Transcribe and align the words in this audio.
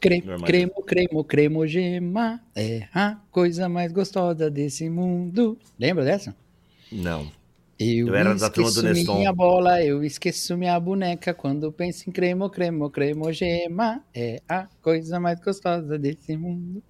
Cre 0.00 0.20
cremo, 0.44 0.82
cremo, 0.82 1.24
cremogema 1.24 2.40
é 2.54 2.86
a 2.94 3.16
coisa 3.30 3.68
mais 3.68 3.90
gostosa 3.92 4.50
desse 4.50 4.88
mundo. 4.88 5.58
Lembra 5.78 6.04
dessa? 6.04 6.34
Não. 6.90 7.30
Eu, 7.78 8.08
Eu 8.08 8.14
era 8.16 8.34
da 8.34 8.50
turma 8.50 8.70
do 8.72 8.82
Neston. 8.82 9.18
minha 9.18 9.32
bola, 9.32 9.82
eu 9.84 10.02
esqueço 10.02 10.56
minha 10.56 10.78
boneca 10.80 11.32
quando 11.32 11.70
penso 11.72 12.08
em 12.08 12.12
cremo, 12.12 12.50
cremo, 12.50 12.90
cremogema. 12.90 14.02
É 14.14 14.40
a 14.48 14.66
coisa 14.82 15.20
mais 15.20 15.38
gostosa 15.40 15.96
desse 15.98 16.36
mundo. 16.36 16.82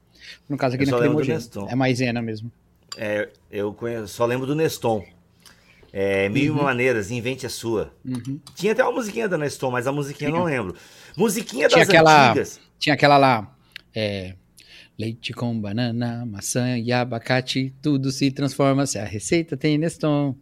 No 0.48 0.56
caso 0.56 0.76
aqui 0.76 0.84
Eu 0.84 0.90
não 0.90 0.98
é 0.98 1.00
cremogema, 1.02 1.40
é 1.70 1.74
maisena 1.74 2.22
mesmo. 2.22 2.50
É, 2.96 3.28
eu 3.50 3.72
conheço- 3.72 4.08
só 4.08 4.24
lembro 4.26 4.46
do 4.46 4.54
Neston. 4.54 5.04
É, 5.92 6.28
Mil 6.28 6.44
e 6.44 6.50
uma 6.50 6.64
maneiras, 6.64 7.10
invente 7.10 7.46
a 7.46 7.48
sua. 7.50 7.92
Uhum. 8.04 8.38
Tinha 8.54 8.72
até 8.72 8.82
uma 8.82 8.92
musiquinha 8.92 9.26
da 9.28 9.38
Neston, 9.38 9.70
mas 9.70 9.86
a 9.86 9.92
musiquinha 9.92 10.28
eu 10.30 10.34
não 10.36 10.44
lembro. 10.44 10.74
Musiquinha 11.16 11.66
Tinha 11.68 11.80
das 11.80 11.88
aquela- 11.88 12.30
antigas. 12.30 12.60
Tinha 12.78 12.94
aquela 12.94 13.18
lá, 13.18 13.54
é, 13.94 14.34
leite 14.98 15.32
com 15.32 15.58
banana, 15.60 16.24
maçã 16.26 16.78
e 16.78 16.92
abacate, 16.92 17.74
tudo 17.82 18.10
se 18.10 18.30
transforma 18.30 18.86
se 18.86 18.98
a 18.98 19.04
receita 19.04 19.56
tem 19.56 19.78
Neston. 19.78 20.34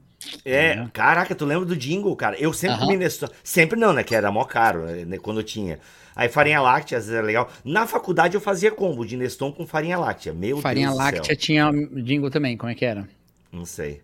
É, 0.44 0.86
caraca, 0.92 1.34
tu 1.34 1.44
lembra 1.44 1.64
do 1.66 1.76
jingle, 1.76 2.16
cara? 2.16 2.36
Eu 2.38 2.52
sempre 2.52 2.76
Aham. 2.76 2.86
comi 2.86 2.96
Neston. 2.98 3.28
Sempre 3.44 3.78
não, 3.78 3.92
né? 3.92 4.02
Que 4.02 4.14
era 4.14 4.30
mó 4.32 4.44
caro, 4.44 4.86
né, 5.06 5.18
quando 5.18 5.40
eu 5.40 5.44
tinha. 5.44 5.78
Aí 6.14 6.28
farinha 6.30 6.60
láctea, 6.60 6.96
às 6.98 7.04
vezes 7.04 7.18
era 7.18 7.26
legal. 7.26 7.50
Na 7.64 7.86
faculdade 7.86 8.34
eu 8.34 8.40
fazia 8.40 8.70
combo 8.70 9.04
de 9.04 9.16
Neston 9.16 9.52
com 9.52 9.66
farinha 9.66 9.98
láctea. 9.98 10.32
Meu 10.32 10.62
Farinha 10.62 10.86
Deus 10.88 10.98
do 10.98 10.98
láctea 10.98 11.24
céu. 11.24 11.36
tinha 11.36 11.70
jingle 12.02 12.30
também, 12.30 12.56
como 12.56 12.72
é 12.72 12.74
que 12.74 12.84
era? 12.84 13.06
Não 13.52 13.66
sei. 13.66 14.02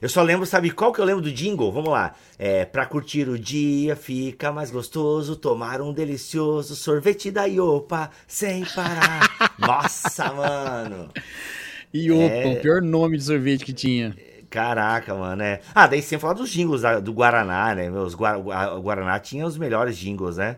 Eu 0.00 0.08
só 0.08 0.22
lembro, 0.22 0.46
sabe 0.46 0.70
qual 0.70 0.92
que 0.92 1.00
eu 1.00 1.04
lembro 1.04 1.20
do 1.22 1.30
jingle? 1.32 1.70
Vamos 1.70 1.90
lá. 1.90 2.14
É, 2.38 2.64
pra 2.64 2.86
curtir 2.86 3.28
o 3.28 3.38
dia 3.38 3.94
fica 3.94 4.50
mais 4.50 4.70
gostoso 4.70 5.36
tomar 5.36 5.80
um 5.82 5.92
delicioso 5.92 6.74
sorvete 6.74 7.30
da 7.30 7.44
Iopa 7.44 8.10
sem 8.26 8.64
parar. 8.64 9.28
Nossa, 9.58 10.32
mano. 10.32 11.10
E 11.92 12.10
opa, 12.10 12.22
É. 12.22 12.46
o 12.46 12.60
pior 12.60 12.80
nome 12.80 13.18
de 13.18 13.24
sorvete 13.24 13.64
que 13.64 13.72
tinha. 13.72 14.16
Caraca, 14.48 15.14
mano, 15.14 15.42
é. 15.42 15.60
Ah, 15.74 15.86
daí 15.86 16.00
sem 16.02 16.18
falar 16.18 16.32
dos 16.34 16.50
jingles 16.50 16.82
do 17.02 17.12
Guaraná, 17.12 17.74
né? 17.74 17.90
Os 17.90 18.14
Gua- 18.14 18.36
o 18.38 18.80
Guaraná 18.82 19.18
tinha 19.20 19.46
os 19.46 19.56
melhores 19.58 19.96
jingles, 19.96 20.38
né? 20.38 20.56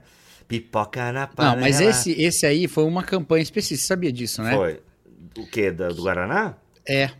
Pipoca 0.48 1.10
na 1.12 1.26
panela. 1.26 1.56
Não, 1.56 1.62
mas 1.62 1.80
esse, 1.80 2.12
esse 2.12 2.46
aí 2.46 2.68
foi 2.68 2.84
uma 2.84 3.02
campanha 3.02 3.42
específica, 3.42 3.80
você 3.82 3.86
sabia 3.88 4.12
disso, 4.12 4.42
né? 4.42 4.54
Foi. 4.54 4.80
O 5.38 5.46
quê? 5.46 5.70
Da- 5.70 5.88
do 5.88 6.02
Guaraná? 6.02 6.54
É, 6.86 7.10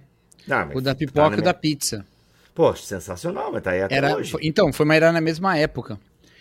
Não, 0.47 0.71
o 0.75 0.81
da 0.81 0.93
tá 0.93 0.99
pipoca 0.99 1.39
e 1.39 1.43
da 1.43 1.55
pizza. 1.55 2.05
Poxa, 2.55 2.83
sensacional, 2.85 3.51
mas 3.53 3.63
tá 3.63 3.71
aí 3.71 3.83
até 3.83 3.95
Era, 3.97 4.17
hoje. 4.17 4.35
então, 4.43 4.73
foi 4.73 4.85
mas 4.87 4.97
era 4.97 5.11
na 5.13 5.21
mesma 5.21 5.57
época. 5.57 5.99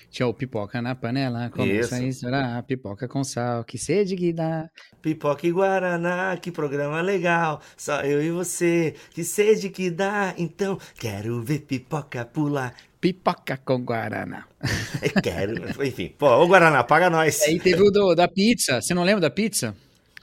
Tinha 0.10 0.28
o 0.28 0.34
pipoca 0.34 0.82
na 0.82 0.94
panela, 0.94 1.50
começa 1.50 1.96
Isso. 1.96 2.04
a 2.04 2.04
estourar, 2.04 2.64
pipoca 2.64 3.08
com 3.08 3.24
sal, 3.24 3.64
que 3.64 3.78
sede 3.78 4.18
que 4.18 4.34
dá. 4.34 4.70
Pipoca 5.02 5.48
e 5.48 5.52
Guaraná, 5.52 6.36
que 6.36 6.52
programa 6.52 7.00
legal. 7.00 7.62
Só 7.78 8.02
eu 8.02 8.22
e 8.22 8.30
você, 8.30 8.94
que 9.12 9.24
sede 9.24 9.70
que 9.70 9.90
dá. 9.90 10.34
Então, 10.38 10.78
quero 11.00 11.42
ver 11.42 11.60
pipoca 11.60 12.26
pular. 12.26 12.76
Pipoca 13.00 13.56
com 13.64 13.84
guaraná. 13.86 14.46
Eu 15.02 15.12
quero. 15.24 15.82
Enfim, 15.82 16.14
pô, 16.18 16.28
ô 16.28 16.46
Guaraná, 16.46 16.84
paga 16.84 17.10
nós. 17.10 17.42
Aí 17.44 17.58
teve 17.58 17.82
o 17.82 17.90
do- 17.90 18.14
da 18.14 18.28
pizza, 18.28 18.82
você 18.82 18.94
não 18.94 19.04
lembra 19.04 19.22
da 19.22 19.30
pizza? 19.30 19.74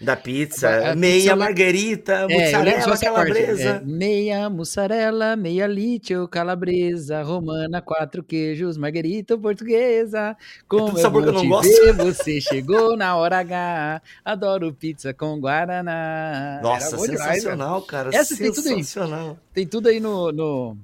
Da 0.01 0.15
pizza, 0.15 0.69
A- 0.69 0.93
a 0.93 0.95
meia 0.95 1.15
pizza 1.17 1.31
eu 1.33 1.37
marguerita, 1.37 2.13
É, 2.13 2.23
eu 2.25 2.29
mussarela, 2.41 2.85
parte. 2.87 3.05
calabresa. 3.05 3.69
É, 3.69 3.81
meia 3.85 4.49
mussarela, 4.49 5.35
meia 5.35 5.67
litio, 5.67 6.29
calabresa, 6.29 7.23
romana, 7.23 7.83
quatro 7.83 8.23
queijos, 8.23 8.77
margarita 8.77 9.37
portuguesa. 9.37 10.37
Como 10.69 10.97
é 10.97 11.03
sabor 11.03 11.25
que 11.25 11.31
bom 11.33 11.39
eu 11.39 11.43
não 11.43 11.43
te 11.43 11.49
gosto. 11.49 11.85
ver, 11.85 11.93
você 11.95 12.41
chegou 12.41 12.97
na 12.97 13.17
hora 13.17 13.39
H. 13.41 14.01
Adoro 14.25 14.73
pizza 14.73 15.13
com 15.13 15.41
guaraná. 15.41 16.61
Nossa, 16.63 16.97
bom 16.97 17.03
demais, 17.05 17.35
sensacional, 17.43 17.83
cara. 17.83 18.11
Essa 18.15 18.37
tem 18.37 18.53
tudo 18.53 18.69
aí. 18.69 18.75
sensacional. 18.77 19.37
Tem 19.53 19.67
tudo 19.67 19.89
aí 19.89 19.99
no, 19.99 20.31
no, 20.31 20.77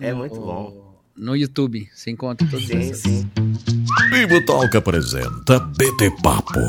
É 0.00 0.10
no- 0.10 0.16
muito 0.18 0.34
bom. 0.40 0.85
No 1.16 1.36
YouTube. 1.36 1.88
Você 1.94 2.10
encontra 2.10 2.46
todos 2.48 2.66
Sim, 2.66 2.78
esses. 2.78 3.02
sim. 3.02 3.30
Bibo 4.10 4.44
Talk 4.46 4.76
apresenta 4.76 5.58
BT 5.58 6.10
Papo, 6.22 6.60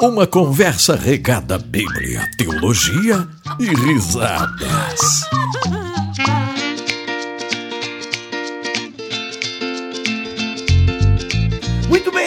uma 0.00 0.26
conversa 0.26 0.96
regada 0.96 1.56
à 1.56 1.58
Bíblia, 1.58 2.26
teologia 2.38 3.28
e 3.60 3.66
risadas. 3.66 5.20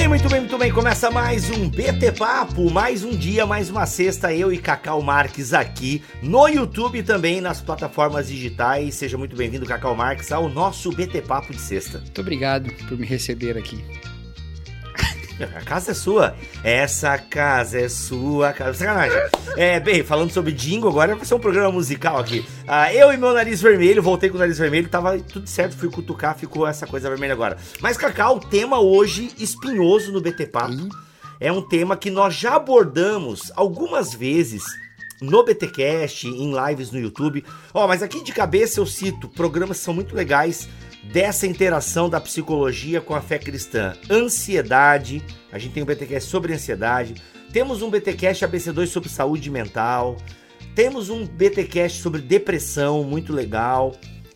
Muito 0.09 0.27
bem, 0.27 0.39
muito 0.39 0.57
bem. 0.57 0.71
Começa 0.71 1.11
mais 1.11 1.51
um 1.51 1.69
BT 1.69 2.13
Papo, 2.13 2.71
mais 2.71 3.03
um 3.03 3.11
dia, 3.11 3.45
mais 3.45 3.69
uma 3.69 3.85
sexta. 3.85 4.33
Eu 4.33 4.51
e 4.51 4.57
Cacau 4.57 5.03
Marques 5.03 5.53
aqui 5.53 6.03
no 6.23 6.47
YouTube 6.47 7.03
também 7.03 7.39
nas 7.39 7.61
plataformas 7.61 8.27
digitais. 8.27 8.95
Seja 8.95 9.19
muito 9.19 9.35
bem-vindo, 9.35 9.67
Cacau 9.67 9.95
Marques, 9.95 10.31
ao 10.31 10.49
nosso 10.49 10.91
BT 10.91 11.21
Papo 11.21 11.53
de 11.53 11.61
sexta. 11.61 11.99
Muito 11.99 12.21
obrigado 12.21 12.73
por 12.87 12.97
me 12.97 13.05
receber 13.05 13.55
aqui. 13.55 13.85
A 15.43 15.61
casa 15.61 15.91
é 15.91 15.93
sua. 15.93 16.35
Essa 16.63 17.17
casa 17.17 17.79
é 17.79 17.89
sua. 17.89 18.51
Casa... 18.53 18.73
Sacanagem. 18.73 19.17
É, 19.55 19.79
bem, 19.79 20.03
falando 20.03 20.31
sobre 20.31 20.51
jingle, 20.51 20.89
agora 20.89 21.15
vai 21.15 21.25
ser 21.25 21.35
um 21.35 21.39
programa 21.39 21.71
musical 21.71 22.17
aqui. 22.17 22.45
Ah, 22.67 22.93
eu 22.93 23.11
e 23.13 23.17
meu 23.17 23.33
nariz 23.33 23.61
vermelho, 23.61 24.01
voltei 24.01 24.29
com 24.29 24.35
o 24.35 24.39
nariz 24.39 24.57
vermelho, 24.57 24.89
tava 24.89 25.17
tudo 25.19 25.47
certo, 25.47 25.75
fui 25.77 25.89
cutucar, 25.89 26.37
ficou 26.37 26.67
essa 26.67 26.85
coisa 26.85 27.09
vermelha 27.09 27.33
agora. 27.33 27.57
Mas, 27.81 27.97
Cacau, 27.97 28.37
o 28.37 28.39
tema 28.39 28.79
hoje 28.79 29.31
espinhoso 29.37 30.11
no 30.11 30.21
BT 30.21 30.47
Papo 30.47 30.89
é 31.39 31.51
um 31.51 31.61
tema 31.61 31.95
que 31.95 32.09
nós 32.09 32.35
já 32.35 32.55
abordamos 32.55 33.51
algumas 33.55 34.13
vezes 34.13 34.63
no 35.21 35.43
BTcast, 35.43 36.27
em 36.27 36.53
lives 36.53 36.91
no 36.91 36.99
YouTube. 36.99 37.43
Ó, 37.73 37.87
mas 37.87 38.01
aqui 38.03 38.23
de 38.23 38.31
cabeça 38.31 38.79
eu 38.79 38.85
cito 38.85 39.27
programas 39.29 39.77
que 39.77 39.83
são 39.83 39.93
muito 39.93 40.15
legais 40.15 40.67
dessa 41.03 41.47
interação 41.47 42.09
da 42.09 42.19
psicologia 42.19 43.01
com 43.01 43.15
a 43.15 43.21
fé 43.21 43.37
cristã. 43.37 43.95
Ansiedade, 44.09 45.23
a 45.51 45.57
gente 45.57 45.73
tem 45.73 45.83
um 45.83 45.85
BTcast 45.85 46.29
sobre 46.29 46.53
ansiedade. 46.53 47.15
Temos 47.51 47.81
um 47.81 47.89
BTcast 47.89 48.45
ABC2 48.45 48.87
sobre 48.87 49.09
saúde 49.09 49.49
mental. 49.49 50.17
Temos 50.75 51.09
um 51.09 51.25
BTcast 51.25 52.01
sobre 52.01 52.21
depressão, 52.21 53.03
muito 53.03 53.33
legal. 53.33 53.95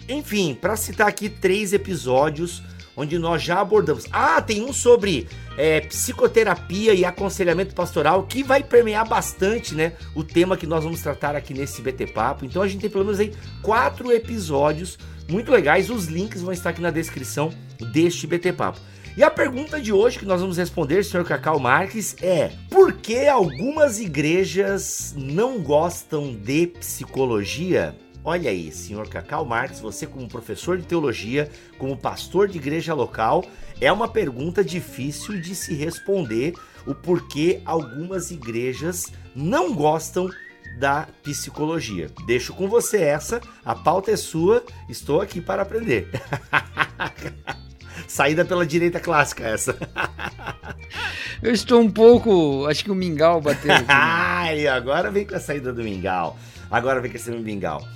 Enfim, 0.09 0.57
para 0.59 0.75
citar 0.75 1.07
aqui 1.07 1.29
três 1.29 1.73
episódios 1.73 2.63
onde 2.95 3.17
nós 3.17 3.41
já 3.41 3.59
abordamos. 3.59 4.05
Ah, 4.11 4.41
tem 4.41 4.63
um 4.63 4.71
sobre 4.71 5.27
é, 5.57 5.81
psicoterapia 5.81 6.93
e 6.93 7.03
aconselhamento 7.03 7.73
pastoral 7.73 8.23
que 8.23 8.43
vai 8.43 8.63
permear 8.63 9.07
bastante, 9.07 9.73
né, 9.73 9.93
o 10.15 10.23
tema 10.23 10.57
que 10.57 10.67
nós 10.67 10.83
vamos 10.83 11.01
tratar 11.01 11.35
aqui 11.35 11.53
nesse 11.53 11.81
BT 11.81 12.07
Papo. 12.07 12.45
Então 12.45 12.61
a 12.61 12.67
gente 12.67 12.81
tem 12.81 12.89
pelo 12.89 13.05
menos 13.05 13.19
aí 13.19 13.33
quatro 13.61 14.11
episódios 14.11 14.97
muito 15.33 15.51
legais. 15.51 15.89
Os 15.89 16.05
links 16.05 16.41
vão 16.41 16.53
estar 16.53 16.69
aqui 16.69 16.81
na 16.81 16.91
descrição 16.91 17.51
deste 17.91 18.27
BT 18.27 18.53
Papo. 18.53 18.79
E 19.17 19.23
a 19.23 19.31
pergunta 19.31 19.81
de 19.81 19.91
hoje 19.91 20.19
que 20.19 20.25
nós 20.25 20.41
vamos 20.41 20.57
responder, 20.57 21.03
senhor 21.03 21.25
Cacau 21.25 21.59
Marques, 21.59 22.15
é: 22.21 22.51
por 22.69 22.93
que 22.93 23.27
algumas 23.27 23.99
igrejas 23.99 25.13
não 25.17 25.59
gostam 25.59 26.33
de 26.35 26.67
psicologia? 26.67 27.95
Olha 28.23 28.49
aí, 28.49 28.71
senhor 28.71 29.09
Cacau 29.09 29.43
Marques, 29.43 29.81
você 29.81 30.07
como 30.07 30.29
professor 30.29 30.77
de 30.77 30.85
teologia, 30.85 31.49
como 31.77 31.97
pastor 31.97 32.47
de 32.47 32.57
igreja 32.57 32.93
local, 32.93 33.43
é 33.81 33.91
uma 33.91 34.07
pergunta 34.07 34.63
difícil 34.63 35.41
de 35.41 35.53
se 35.53 35.73
responder 35.73 36.53
o 36.85 36.95
porquê 36.95 37.59
algumas 37.65 38.31
igrejas 38.31 39.11
não 39.35 39.73
gostam 39.73 40.29
da 40.77 41.07
psicologia. 41.23 42.09
Deixo 42.25 42.53
com 42.53 42.67
você 42.67 43.01
essa, 43.01 43.41
a 43.63 43.75
pauta 43.75 44.11
é 44.11 44.17
sua, 44.17 44.63
estou 44.89 45.21
aqui 45.21 45.39
para 45.41 45.61
aprender. 45.61 46.09
Saída 48.07 48.43
pela 48.43 48.65
direita 48.65 48.99
clássica 48.99 49.43
essa. 49.47 49.77
Eu 51.41 51.51
estou 51.51 51.81
um 51.81 51.89
pouco. 51.89 52.65
Acho 52.67 52.83
que 52.83 52.91
o 52.91 52.95
Mingau 52.95 53.41
bateu. 53.41 53.71
aqui. 53.73 53.85
Ai, 53.89 54.67
agora 54.67 55.09
vem 55.09 55.25
com 55.25 55.35
a 55.35 55.39
saída 55.39 55.71
do 55.71 55.83
mingau. 55.83 56.37
Agora 56.69 57.01
vem 57.01 57.11
com 57.11 57.17
a 57.17 57.19
saída 57.19 57.39
do 57.39 57.45
mingau. 57.45 57.87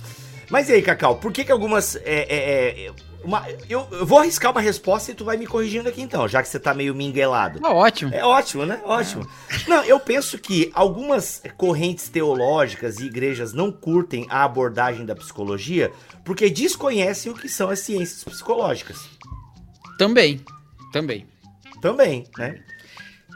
Mas 0.50 0.68
e 0.68 0.72
aí, 0.72 0.82
Cacau, 0.82 1.16
por 1.16 1.32
que 1.32 1.44
que 1.44 1.52
algumas... 1.52 1.96
é, 1.96 2.02
é, 2.04 2.86
é, 2.86 2.92
uma- 3.24 3.46
eu, 3.68 3.86
eu 3.90 4.06
vou 4.06 4.18
arriscar 4.18 4.50
uma 4.52 4.60
resposta 4.60 5.10
e 5.10 5.14
tu 5.14 5.24
vai 5.24 5.36
me 5.36 5.46
corrigindo 5.46 5.88
aqui 5.88 6.00
então, 6.00 6.26
já 6.28 6.42
que 6.42 6.48
você 6.48 6.58
tá 6.58 6.72
meio 6.74 6.94
minguelado. 6.94 7.60
Tá 7.60 7.70
ótimo. 7.70 8.14
É 8.14 8.24
ótimo, 8.24 8.64
né? 8.66 8.80
Ótimo. 8.84 9.28
Não, 9.66 9.82
eu 9.84 9.98
penso 10.00 10.38
que 10.38 10.70
algumas 10.74 11.42
correntes 11.56 12.08
teológicas 12.08 12.98
e 12.98 13.04
igrejas 13.06 13.52
não 13.52 13.70
curtem 13.72 14.26
a 14.30 14.44
abordagem 14.44 15.04
da 15.04 15.14
psicologia 15.16 15.92
porque 16.24 16.48
desconhecem 16.50 17.32
o 17.32 17.34
que 17.34 17.48
são 17.48 17.68
as 17.70 17.80
ciências 17.80 18.22
psicológicas. 18.24 18.98
Também. 19.98 20.40
Também. 20.92 21.26
Também, 21.80 22.24
né? 22.36 22.60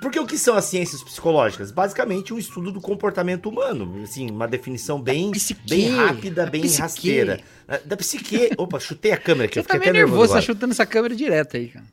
Porque 0.03 0.19
o 0.19 0.27
que 0.27 0.37
são 0.37 0.57
as 0.57 0.65
ciências 0.65 1.01
psicológicas? 1.01 1.71
Basicamente 1.71 2.35
um 2.35 2.39
estudo 2.39 2.73
do 2.73 2.81
comportamento 2.81 3.49
humano, 3.49 4.03
assim, 4.03 4.29
uma 4.29 4.49
definição 4.49 5.01
bem, 5.01 5.31
psique, 5.31 5.61
bem 5.69 5.95
rápida, 5.95 6.45
bem 6.45 6.63
psique. 6.63 6.83
rasteira. 6.83 7.41
Da 7.85 7.97
psique. 7.97 8.51
Opa, 8.59 8.81
chutei 8.81 9.13
a 9.13 9.17
câmera 9.17 9.47
aqui, 9.47 9.55
Você 9.55 9.61
eu 9.61 9.65
fiquei 9.65 9.79
tá 9.79 9.81
meio 9.81 9.91
até 9.91 9.99
nervoso, 9.99 10.21
nervoso. 10.21 10.35
tá 10.35 10.41
chutando 10.41 10.73
essa 10.73 10.85
câmera 10.85 11.15
direto 11.15 11.57
aí, 11.57 11.69
cara. 11.69 11.87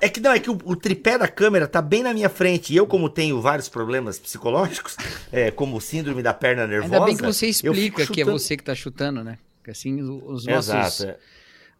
É 0.00 0.08
que 0.08 0.20
não, 0.20 0.32
é 0.32 0.40
que 0.40 0.50
o, 0.50 0.58
o, 0.64 0.76
tripé 0.76 1.16
da 1.16 1.28
câmera 1.28 1.66
tá 1.66 1.80
bem 1.80 2.02
na 2.02 2.12
minha 2.12 2.28
frente. 2.28 2.72
E 2.72 2.76
eu, 2.76 2.86
como 2.86 3.08
tenho 3.08 3.40
vários 3.40 3.68
problemas 3.68 4.18
psicológicos, 4.18 4.96
é, 5.32 5.50
como 5.50 5.80
síndrome 5.80 6.22
da 6.22 6.34
perna 6.34 6.66
nervosa. 6.66 6.94
Ainda 6.94 7.06
bem 7.06 7.16
que 7.16 7.22
você 7.22 7.46
explica 7.46 8.06
que 8.06 8.20
é 8.20 8.24
você 8.24 8.56
que 8.56 8.64
tá 8.64 8.74
chutando, 8.74 9.22
né? 9.24 9.38
Porque 9.58 9.70
assim 9.70 10.02
os 10.02 10.44
nossos. 10.44 10.70
Exato, 10.70 11.04
é. 11.04 11.16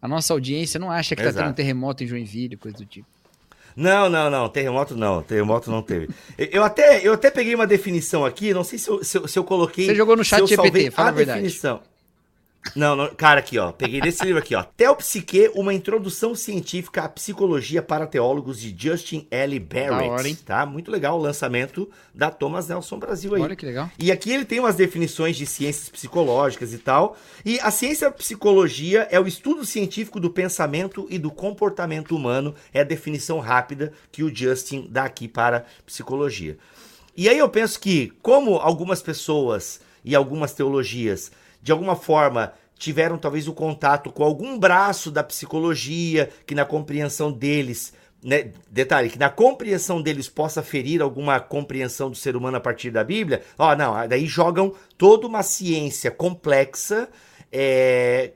A 0.01 0.07
nossa 0.07 0.33
audiência 0.33 0.79
não 0.79 0.91
acha 0.91 1.15
que 1.15 1.21
Exato. 1.21 1.35
tá 1.35 1.41
tendo 1.43 1.51
um 1.51 1.55
terremoto 1.55 2.03
em 2.03 2.07
Joinville, 2.07 2.55
coisa 2.55 2.77
do 2.77 2.85
tipo. 2.85 3.07
Não, 3.77 4.09
não, 4.09 4.27
não. 4.27 4.49
Terremoto 4.49 4.95
não. 4.95 5.21
Terremoto 5.21 5.69
não 5.69 5.83
teve. 5.83 6.09
Eu 6.35 6.63
até, 6.63 7.07
eu 7.07 7.13
até 7.13 7.29
peguei 7.29 7.53
uma 7.53 7.67
definição 7.67 8.25
aqui, 8.25 8.51
não 8.51 8.63
sei 8.63 8.79
se 8.79 8.89
eu, 8.89 9.03
se 9.03 9.17
eu, 9.19 9.27
se 9.27 9.37
eu 9.37 9.43
coloquei. 9.43 9.85
Você 9.85 9.93
jogou 9.93 10.17
no 10.17 10.25
chat 10.25 10.43
GPT, 10.47 10.89
fala 10.89 11.09
a, 11.09 11.11
a 11.11 11.13
verdade. 11.13 11.41
definição. 11.41 11.79
Não, 12.75 12.95
não, 12.95 13.13
cara, 13.13 13.39
aqui, 13.39 13.57
ó. 13.57 13.71
Peguei 13.71 14.01
desse 14.01 14.23
livro 14.23 14.39
aqui, 14.39 14.55
ó. 14.55 14.63
Teopsique, 14.63 15.51
uma 15.55 15.73
introdução 15.73 16.35
científica 16.35 17.03
à 17.03 17.09
psicologia 17.09 17.81
para 17.81 18.07
teólogos 18.07 18.59
de 18.59 18.75
Justin 18.77 19.27
L. 19.31 19.59
Barrett. 19.59 20.09
Hora, 20.09 20.37
tá? 20.45 20.65
Muito 20.65 20.91
legal 20.91 21.17
o 21.17 21.21
lançamento 21.21 21.89
da 22.13 22.29
Thomas 22.29 22.67
Nelson 22.67 22.99
Brasil 22.99 23.35
aí. 23.35 23.41
Olha 23.41 23.55
que 23.55 23.65
legal. 23.65 23.89
E 23.99 24.11
aqui 24.11 24.31
ele 24.31 24.45
tem 24.45 24.59
umas 24.59 24.75
definições 24.75 25.35
de 25.35 25.45
ciências 25.45 25.89
psicológicas 25.89 26.73
e 26.73 26.77
tal. 26.77 27.17
E 27.45 27.59
a 27.59 27.71
ciência 27.71 28.11
psicologia 28.11 29.07
é 29.11 29.19
o 29.19 29.27
estudo 29.27 29.65
científico 29.65 30.19
do 30.19 30.29
pensamento 30.29 31.07
e 31.09 31.17
do 31.17 31.31
comportamento 31.31 32.15
humano. 32.15 32.53
É 32.73 32.81
a 32.81 32.85
definição 32.85 33.39
rápida 33.39 33.93
que 34.11 34.23
o 34.23 34.33
Justin 34.33 34.87
dá 34.89 35.05
aqui 35.05 35.27
para 35.27 35.65
psicologia. 35.85 36.57
E 37.15 37.27
aí 37.27 37.39
eu 37.39 37.49
penso 37.49 37.79
que, 37.79 38.13
como 38.21 38.57
algumas 38.57 39.01
pessoas 39.01 39.81
e 40.05 40.15
algumas 40.15 40.53
teologias 40.53 41.31
de 41.67 41.71
alguma 41.73 41.97
forma 41.97 42.53
tiveram 42.79 43.17
talvez 43.17 43.45
o 43.45 43.51
contato 43.51 44.09
com 44.09 44.23
algum 44.23 44.57
braço 44.57 45.11
da 45.11 45.21
psicologia 45.21 46.29
que 46.45 46.55
na 46.55 46.63
compreensão 46.63 47.29
deles 47.29 47.93
né, 48.23 48.53
detalhe, 48.71 49.09
que 49.09 49.19
na 49.19 49.29
compreensão 49.29 50.01
deles 50.01 50.29
possa 50.29 50.63
ferir 50.63 51.01
alguma 51.01 51.41
compreensão 51.41 52.09
do 52.09 52.15
ser 52.15 52.37
humano 52.37 52.55
a 52.55 52.61
partir 52.61 52.89
da 52.89 53.03
Bíblia, 53.03 53.43
ó, 53.57 53.75
não, 53.75 54.07
daí 54.07 54.25
jogam 54.27 54.73
toda 54.97 55.27
uma 55.27 55.43
ciência 55.43 56.09
complexa, 56.09 57.09
é, 57.51 58.31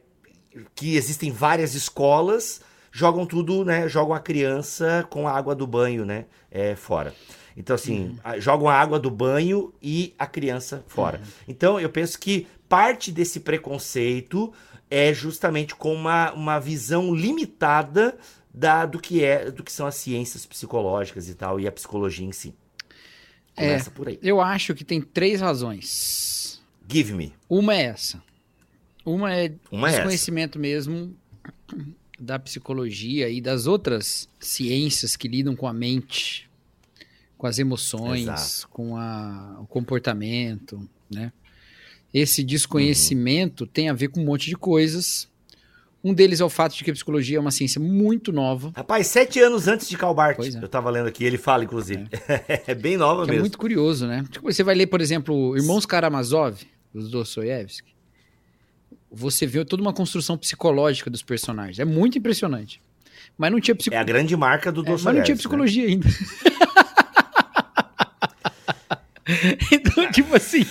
que 0.75 0.98
existem 0.98 1.31
várias 1.31 1.74
escolas, 1.74 2.60
jogam 2.92 3.25
tudo, 3.25 3.63
né, 3.63 3.88
jogam 3.88 4.13
a 4.13 4.19
criança 4.19 5.07
com 5.10 5.25
a 5.25 5.31
água 5.31 5.56
do 5.56 5.66
banho, 5.66 6.06
né, 6.06 6.25
é, 6.51 6.75
fora. 6.75 7.13
Então, 7.56 7.75
assim, 7.75 8.18
uhum. 8.25 8.42
jogam 8.42 8.69
a 8.69 8.74
água 8.74 9.00
do 9.00 9.10
banho 9.10 9.74
e 9.81 10.13
a 10.18 10.25
criança 10.25 10.83
fora. 10.88 11.18
Uhum. 11.18 11.24
Então, 11.48 11.80
eu 11.80 11.89
penso 11.89 12.18
que 12.19 12.48
parte 12.71 13.12
desse 13.12 13.41
preconceito 13.41 14.53
é 14.89 15.13
justamente 15.13 15.75
com 15.75 15.94
uma, 15.94 16.31
uma 16.31 16.57
visão 16.57 17.13
limitada 17.13 18.18
da, 18.53 18.85
do 18.85 18.97
que 18.97 19.21
é 19.21 19.51
do 19.51 19.62
que 19.62 19.71
são 19.73 19.85
as 19.85 19.95
ciências 19.95 20.45
psicológicas 20.45 21.27
e 21.27 21.35
tal, 21.35 21.59
e 21.59 21.68
a 21.68 21.71
psicologia 21.71 22.25
em 22.25 22.31
si. 22.31 22.56
Começa 23.53 23.89
é, 23.89 23.94
por 23.94 24.07
aí. 24.07 24.18
Eu 24.23 24.39
acho 24.39 24.73
que 24.73 24.85
tem 24.85 25.01
três 25.01 25.41
razões. 25.41 26.62
Give 26.89 27.13
me. 27.13 27.33
Uma 27.50 27.75
é 27.75 27.81
essa. 27.81 28.23
Uma 29.06 29.35
é 29.35 29.53
Uma 29.69 29.89
é 29.89 29.91
desconhecimento 29.91 30.57
é 30.57 30.62
mesmo 30.62 31.13
da 32.18 32.39
psicologia 32.39 33.27
e 33.29 33.41
das 33.41 33.68
outras 33.68 34.29
ciências 34.39 35.18
que 35.18 35.27
lidam 35.27 35.57
com 35.57 35.68
a 35.68 35.73
mente, 35.73 36.50
com 37.38 37.47
as 37.47 37.59
emoções, 37.59 38.23
Exato. 38.23 38.69
com 38.69 38.95
a, 38.95 39.57
o 39.59 39.68
comportamento, 39.68 40.88
né? 41.09 41.33
Esse 42.13 42.43
desconhecimento 42.43 43.61
uhum. 43.61 43.69
tem 43.71 43.89
a 43.89 43.93
ver 43.93 44.09
com 44.09 44.21
um 44.21 44.25
monte 44.25 44.47
de 44.47 44.55
coisas. 44.55 45.29
Um 46.03 46.13
deles 46.13 46.39
é 46.41 46.43
o 46.43 46.49
fato 46.49 46.75
de 46.75 46.83
que 46.83 46.89
a 46.89 46.93
psicologia 46.93 47.37
é 47.37 47.39
uma 47.39 47.51
ciência 47.51 47.79
muito 47.79 48.33
nova. 48.33 48.71
Rapaz, 48.75 49.07
sete 49.07 49.39
anos 49.39 49.67
antes 49.67 49.87
de 49.87 49.97
Karl 49.97 50.13
Barth, 50.13 50.39
é. 50.39 50.57
eu 50.57 50.65
estava 50.65 50.89
lendo 50.89 51.07
aqui, 51.07 51.23
ele 51.23 51.37
fala, 51.37 51.63
inclusive. 51.63 52.07
É, 52.27 52.63
é 52.71 52.75
bem 52.75 52.97
nova 52.97 53.23
que 53.23 53.29
é 53.29 53.33
mesmo. 53.33 53.39
É 53.39 53.43
muito 53.43 53.57
curioso, 53.57 54.07
né? 54.07 54.25
Tipo, 54.29 54.51
você 54.51 54.63
vai 54.63 54.73
ler, 54.73 54.87
por 54.87 54.99
exemplo, 54.99 55.55
Irmãos 55.55 55.85
Karamazov, 55.85 56.59
dos 56.93 57.09
Dostoiévski. 57.09 57.91
Você 59.11 59.45
vê 59.45 59.63
toda 59.63 59.81
uma 59.81 59.93
construção 59.93 60.37
psicológica 60.37 61.09
dos 61.09 61.21
personagens. 61.21 61.79
É 61.79 61.85
muito 61.85 62.17
impressionante. 62.17 62.81
Mas 63.37 63.51
não 63.51 63.59
tinha 63.59 63.75
psicologia. 63.75 63.99
É 63.99 64.01
a 64.01 64.05
grande 64.05 64.35
marca 64.35 64.71
do 64.71 64.81
Dostoiévski. 64.81 65.07
É, 65.07 65.11
mas 65.11 65.17
não 65.17 65.23
tinha 65.23 65.35
né? 65.35 65.37
psicologia 65.37 65.85
né? 65.85 65.91
ainda. 65.91 66.07
então, 69.71 70.11
tipo 70.11 70.35
assim. 70.35 70.65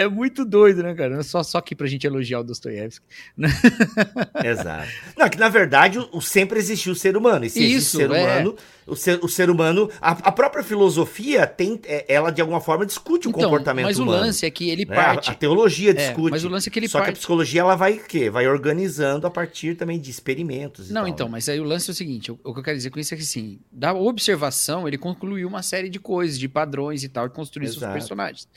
É 0.00 0.08
muito 0.08 0.46
doido, 0.46 0.82
né, 0.82 0.94
cara? 0.94 1.22
Só, 1.22 1.42
só 1.42 1.58
aqui 1.58 1.74
pra 1.74 1.86
gente 1.86 2.06
elogiar 2.06 2.40
o 2.40 2.42
Dostoiévski. 2.42 3.04
Exato. 4.42 4.88
Não, 5.14 5.28
que 5.28 5.36
na 5.36 5.50
verdade 5.50 5.98
o, 5.98 6.08
o 6.12 6.22
sempre 6.22 6.58
existiu 6.58 6.94
o 6.94 6.96
ser 6.96 7.18
humano. 7.18 7.44
E 7.44 7.50
se 7.50 7.62
Isso, 7.62 7.98
ser 7.98 8.10
é. 8.10 8.22
humano, 8.22 8.56
o 8.86 8.96
ser, 8.96 9.22
o 9.22 9.28
ser 9.28 9.50
humano. 9.50 9.90
A, 10.00 10.12
a, 10.12 10.32
própria 10.32 10.64
filosofia 10.64 11.46
tem. 11.46 11.78
É, 11.84 12.06
ela, 12.08 12.30
de 12.30 12.40
alguma 12.40 12.62
forma, 12.62 12.86
discute 12.86 13.28
o 13.28 13.30
então, 13.30 13.42
comportamento 13.42 13.84
mas 13.84 13.98
humano. 13.98 14.12
Mas 14.12 14.22
o 14.22 14.26
lance 14.26 14.46
é 14.46 14.50
que 14.50 14.70
ele 14.70 14.86
né? 14.86 14.96
parte. 14.96 15.28
A, 15.28 15.32
a, 15.34 15.36
teologia 15.36 15.92
discute. 15.92 16.28
É, 16.28 16.30
mas 16.30 16.44
o 16.44 16.48
lance 16.48 16.70
é 16.70 16.72
que 16.72 16.78
ele 16.78 16.88
só 16.88 16.98
parte. 16.98 17.12
que 17.12 17.12
a 17.12 17.18
psicologia 17.18 17.60
ela 17.60 17.76
vai 17.76 17.98
o 17.98 18.04
quê? 18.04 18.30
Vai 18.30 18.48
organizando 18.48 19.26
a 19.26 19.30
partir 19.30 19.76
também 19.76 20.00
de 20.00 20.10
experimentos. 20.10 20.88
Não, 20.88 21.02
tal, 21.02 21.08
então, 21.08 21.26
né? 21.26 21.32
mas 21.32 21.46
aí 21.46 21.60
o 21.60 21.64
lance 21.64 21.90
é 21.90 21.92
o 21.92 21.94
seguinte: 21.94 22.32
o, 22.32 22.40
o, 22.42 22.54
que 22.54 22.60
eu 22.60 22.64
quero 22.64 22.76
dizer 22.78 22.88
com 22.88 22.98
isso 22.98 23.12
é 23.12 23.18
que, 23.18 23.22
assim, 23.22 23.60
da 23.70 23.92
observação, 23.92 24.88
ele 24.88 24.96
concluiu 24.96 25.46
uma 25.46 25.62
série 25.62 25.90
de 25.90 26.00
coisas, 26.00 26.38
de 26.38 26.48
padrões 26.48 27.04
e 27.04 27.08
tal, 27.10 27.26
e 27.26 27.30
construiu 27.30 27.68
Exato. 27.68 27.80
seus 27.80 27.92
personagens. 27.92 28.48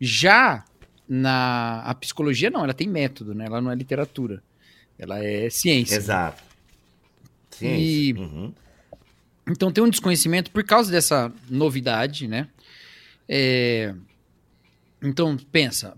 Já 0.00 0.64
na 1.14 1.82
a 1.82 1.94
psicologia 1.94 2.48
não, 2.48 2.64
ela 2.64 2.72
tem 2.72 2.88
método, 2.88 3.34
né? 3.34 3.44
Ela 3.44 3.60
não 3.60 3.70
é 3.70 3.74
literatura. 3.74 4.42
Ela 4.98 5.22
é 5.22 5.50
ciência. 5.50 5.96
Exato. 5.96 6.42
Ciência. 7.50 7.84
E, 7.84 8.12
uhum. 8.14 8.54
Então 9.46 9.70
tem 9.70 9.84
um 9.84 9.90
desconhecimento 9.90 10.50
por 10.50 10.64
causa 10.64 10.90
dessa 10.90 11.30
novidade, 11.50 12.26
né? 12.26 12.48
É, 13.28 13.94
então 15.02 15.36
pensa, 15.36 15.94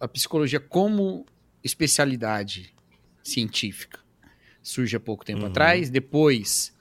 a 0.00 0.08
psicologia 0.08 0.58
como 0.58 1.24
especialidade 1.62 2.74
científica 3.22 4.00
surge 4.62 4.96
há 4.96 5.00
pouco 5.00 5.24
tempo 5.24 5.42
uhum. 5.42 5.46
atrás, 5.46 5.90
depois 5.90 6.74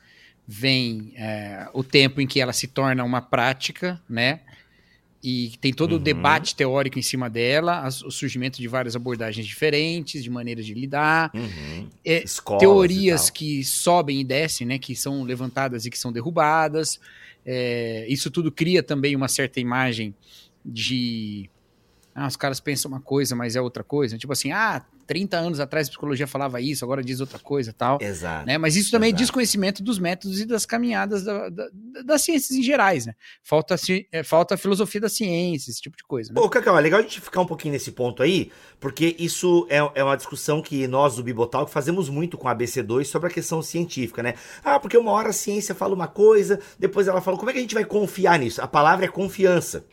vem 0.47 1.13
é, 1.15 1.67
o 1.71 1.83
tempo 1.83 2.19
em 2.19 2.25
que 2.25 2.41
ela 2.41 2.53
se 2.53 2.67
torna 2.67 3.03
uma 3.03 3.21
prática, 3.21 4.01
né? 4.09 4.41
E 5.25 5.57
tem 5.59 5.73
todo 5.73 5.93
uhum. 5.93 5.97
o 5.97 5.99
debate 5.99 6.55
teórico 6.55 6.99
em 6.99 7.01
cima 7.01 7.27
dela, 7.27 7.79
as, 7.79 8.03
o 8.03 8.11
surgimento 8.11 8.61
de 8.61 8.67
várias 8.67 8.95
abordagens 8.95 9.47
diferentes, 9.47 10.23
de 10.23 10.29
maneiras 10.29 10.67
de 10.67 10.75
lidar, 10.75 11.31
uhum. 11.33 11.89
é, 12.05 12.23
teorias 12.59 13.31
que 13.31 13.63
sobem 13.63 14.19
e 14.19 14.23
descem, 14.23 14.67
né, 14.67 14.77
que 14.77 14.95
são 14.95 15.23
levantadas 15.23 15.87
e 15.87 15.89
que 15.89 15.97
são 15.97 16.11
derrubadas. 16.11 16.99
É, 17.43 18.05
isso 18.07 18.29
tudo 18.29 18.51
cria 18.51 18.83
também 18.83 19.15
uma 19.15 19.27
certa 19.27 19.59
imagem 19.59 20.13
de 20.63 21.49
ah, 22.13 22.27
os 22.27 22.35
caras 22.35 22.59
pensam 22.59 22.91
uma 22.91 23.01
coisa, 23.01 23.35
mas 23.35 23.55
é 23.55 23.61
outra 23.61 23.83
coisa. 23.83 24.19
Tipo 24.19 24.31
assim, 24.31 24.51
ah, 24.51 24.85
30 25.05 25.37
anos 25.37 25.59
atrás 25.59 25.87
a 25.87 25.91
psicologia 25.91 26.27
falava 26.27 26.59
isso, 26.59 26.83
agora 26.83 27.03
diz 27.03 27.19
outra 27.19 27.39
coisa 27.39 27.73
tal. 27.73 27.97
Exato. 28.01 28.45
Né? 28.45 28.57
Mas 28.57 28.75
isso 28.75 28.91
também 28.91 29.07
é 29.07 29.11
exato. 29.11 29.21
é 29.21 29.25
desconhecimento 29.25 29.83
dos 29.83 29.99
métodos 29.99 30.39
e 30.39 30.45
das 30.45 30.65
caminhadas 30.65 31.23
da, 31.23 31.49
da, 31.49 31.69
das 32.03 32.21
ciências 32.21 32.57
em 32.57 32.63
gerais, 32.63 33.05
né? 33.05 33.13
Falta, 33.43 33.75
é, 34.11 34.23
falta 34.23 34.55
a 34.55 34.57
filosofia 34.57 35.01
da 35.01 35.09
ciência, 35.09 35.69
esse 35.69 35.81
tipo 35.81 35.97
de 35.97 36.03
coisa. 36.03 36.31
Né? 36.31 36.39
Pô, 36.39 36.49
Cacau, 36.49 36.77
é 36.77 36.81
legal 36.81 36.99
a 36.99 37.03
gente 37.03 37.21
ficar 37.21 37.41
um 37.41 37.45
pouquinho 37.45 37.73
nesse 37.73 37.91
ponto 37.91 38.23
aí, 38.23 38.51
porque 38.79 39.15
isso 39.19 39.67
é, 39.69 39.77
é 39.95 40.03
uma 40.03 40.15
discussão 40.15 40.61
que 40.61 40.87
nós 40.87 41.15
do 41.15 41.23
Bibotal 41.23 41.67
fazemos 41.67 42.09
muito 42.09 42.37
com 42.37 42.47
a 42.47 42.55
ABC2 42.55 43.05
sobre 43.05 43.29
a 43.29 43.31
questão 43.31 43.61
científica, 43.61 44.23
né? 44.23 44.35
Ah, 44.63 44.79
porque 44.79 44.97
uma 44.97 45.11
hora 45.11 45.29
a 45.29 45.33
ciência 45.33 45.75
fala 45.75 45.93
uma 45.93 46.07
coisa, 46.07 46.59
depois 46.79 47.07
ela 47.07 47.21
fala, 47.21 47.37
como 47.37 47.49
é 47.49 47.53
que 47.53 47.59
a 47.59 47.61
gente 47.61 47.75
vai 47.75 47.85
confiar 47.85 48.39
nisso? 48.39 48.61
A 48.61 48.67
palavra 48.67 49.05
é 49.05 49.09
confiança. 49.09 49.85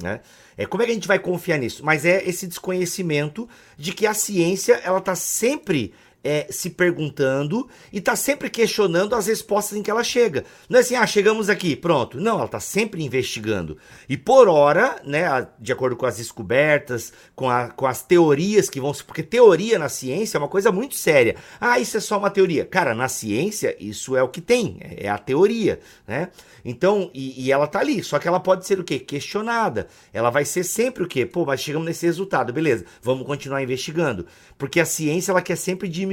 Né? 0.00 0.20
É, 0.56 0.66
como 0.66 0.82
é 0.82 0.86
que 0.86 0.92
a 0.92 0.94
gente 0.94 1.08
vai 1.08 1.18
confiar 1.18 1.58
nisso? 1.58 1.84
Mas 1.84 2.04
é 2.04 2.22
esse 2.26 2.46
desconhecimento 2.46 3.48
de 3.76 3.92
que 3.92 4.06
a 4.06 4.14
ciência 4.14 4.74
ela 4.84 4.98
está 4.98 5.14
sempre 5.14 5.92
é, 6.22 6.46
se 6.50 6.70
perguntando 6.70 7.68
e 7.92 7.98
está 7.98 8.14
sempre 8.14 8.50
questionando 8.50 9.14
as 9.14 9.26
respostas 9.26 9.78
em 9.78 9.82
que 9.82 9.90
ela 9.90 10.04
chega. 10.04 10.44
Não 10.68 10.78
é 10.78 10.82
assim, 10.82 10.94
ah, 10.94 11.06
chegamos 11.06 11.48
aqui, 11.48 11.74
pronto. 11.74 12.20
Não, 12.20 12.36
ela 12.36 12.44
está 12.44 12.60
sempre 12.60 13.02
investigando. 13.02 13.78
E 14.08 14.16
por 14.16 14.48
hora, 14.48 15.00
né, 15.04 15.48
de 15.58 15.72
acordo 15.72 15.96
com 15.96 16.06
as 16.06 16.18
descobertas, 16.18 17.12
com, 17.34 17.48
a, 17.48 17.68
com 17.68 17.86
as 17.86 18.02
teorias 18.02 18.68
que 18.68 18.80
vão. 18.80 18.92
Porque 19.06 19.22
teoria 19.22 19.78
na 19.78 19.88
ciência 19.88 20.36
é 20.36 20.40
uma 20.40 20.48
coisa 20.48 20.70
muito 20.70 20.94
séria. 20.94 21.36
Ah, 21.60 21.78
isso 21.78 21.96
é 21.96 22.00
só 22.00 22.18
uma 22.18 22.30
teoria. 22.30 22.64
Cara, 22.64 22.94
na 22.94 23.08
ciência, 23.08 23.74
isso 23.80 24.16
é 24.16 24.22
o 24.22 24.28
que 24.28 24.40
tem, 24.40 24.78
é 24.80 25.08
a 25.08 25.18
teoria, 25.18 25.80
né? 26.06 26.28
Então, 26.64 27.10
e, 27.14 27.46
e 27.46 27.52
ela 27.52 27.66
tá 27.66 27.80
ali, 27.80 28.02
só 28.02 28.18
que 28.18 28.28
ela 28.28 28.40
pode 28.40 28.66
ser 28.66 28.78
o 28.78 28.84
quê? 28.84 28.98
Questionada. 28.98 29.88
Ela 30.12 30.28
vai 30.28 30.44
ser 30.44 30.64
sempre 30.64 31.02
o 31.02 31.08
quê? 31.08 31.24
Pô, 31.24 31.46
mas 31.46 31.60
chegamos 31.60 31.86
nesse 31.86 32.04
resultado, 32.04 32.52
beleza, 32.52 32.84
vamos 33.02 33.26
continuar 33.26 33.62
investigando. 33.62 34.26
Porque 34.58 34.80
a 34.80 34.84
ciência, 34.84 35.32
ela 35.32 35.40
quer 35.40 35.56
sempre 35.56 35.88
diminuir 35.88 36.09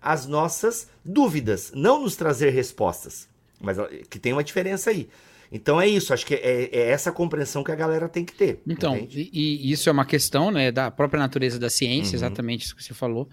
as 0.00 0.26
nossas 0.26 0.88
dúvidas, 1.04 1.72
não 1.74 2.02
nos 2.02 2.16
trazer 2.16 2.50
respostas. 2.50 3.28
Mas 3.60 3.78
que 4.10 4.18
tem 4.18 4.32
uma 4.32 4.44
diferença 4.44 4.90
aí. 4.90 5.08
Então 5.50 5.80
é 5.80 5.86
isso, 5.86 6.12
acho 6.12 6.26
que 6.26 6.34
é, 6.34 6.64
é, 6.72 6.90
essa 6.90 7.12
compreensão 7.12 7.62
que 7.62 7.70
a 7.70 7.76
galera 7.76 8.08
tem 8.08 8.24
que 8.24 8.34
ter. 8.34 8.60
Então, 8.66 8.96
e, 8.96 9.30
e, 9.32 9.70
isso 9.70 9.88
é 9.88 9.92
uma 9.92 10.04
questão 10.04 10.50
né, 10.50 10.72
da 10.72 10.90
própria 10.90 11.20
natureza 11.20 11.58
da 11.58 11.70
ciência, 11.70 12.10
uhum. 12.10 12.16
exatamente 12.16 12.64
isso 12.64 12.74
que 12.74 12.82
você 12.82 12.92
falou. 12.92 13.28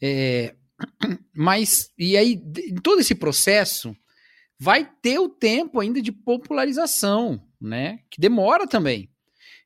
É, 0.00 0.54
mas, 1.34 1.90
e 1.98 2.16
aí, 2.16 2.40
em 2.68 2.76
todo 2.76 3.00
esse 3.00 3.14
processo, 3.14 3.96
vai 4.58 4.88
ter 5.02 5.18
o 5.18 5.28
tempo 5.28 5.80
ainda 5.80 6.00
de 6.00 6.12
popularização, 6.12 7.42
né? 7.60 7.98
Que 8.10 8.20
demora 8.20 8.66
também. 8.66 9.10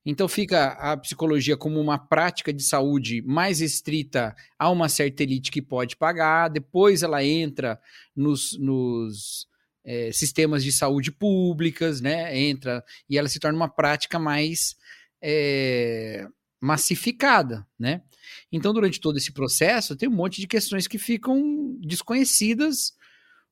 Então 0.04 0.26
fica 0.26 0.68
a 0.72 0.96
psicologia 0.96 1.56
como 1.56 1.78
uma 1.78 1.98
prática 1.98 2.52
de 2.52 2.62
saúde 2.62 3.22
mais 3.22 3.60
estrita 3.60 4.34
a 4.58 4.70
uma 4.70 4.88
certa 4.88 5.22
elite 5.22 5.50
que 5.50 5.60
pode 5.60 5.96
pagar, 5.96 6.48
depois 6.48 7.02
ela 7.02 7.22
entra 7.22 7.78
nos, 8.16 8.58
nos 8.58 9.46
é, 9.84 10.10
sistemas 10.12 10.64
de 10.64 10.72
saúde 10.72 11.12
públicas, 11.12 12.00
né? 12.00 12.38
Entra 12.38 12.82
e 13.08 13.18
ela 13.18 13.28
se 13.28 13.38
torna 13.38 13.56
uma 13.56 13.68
prática 13.68 14.18
mais 14.18 14.74
é, 15.22 16.26
massificada, 16.60 17.66
né? 17.78 18.02
Então, 18.52 18.72
durante 18.72 19.00
todo 19.00 19.16
esse 19.16 19.32
processo, 19.32 19.96
tem 19.96 20.08
um 20.08 20.14
monte 20.14 20.40
de 20.40 20.46
questões 20.46 20.86
que 20.86 20.98
ficam 20.98 21.76
desconhecidas 21.80 22.92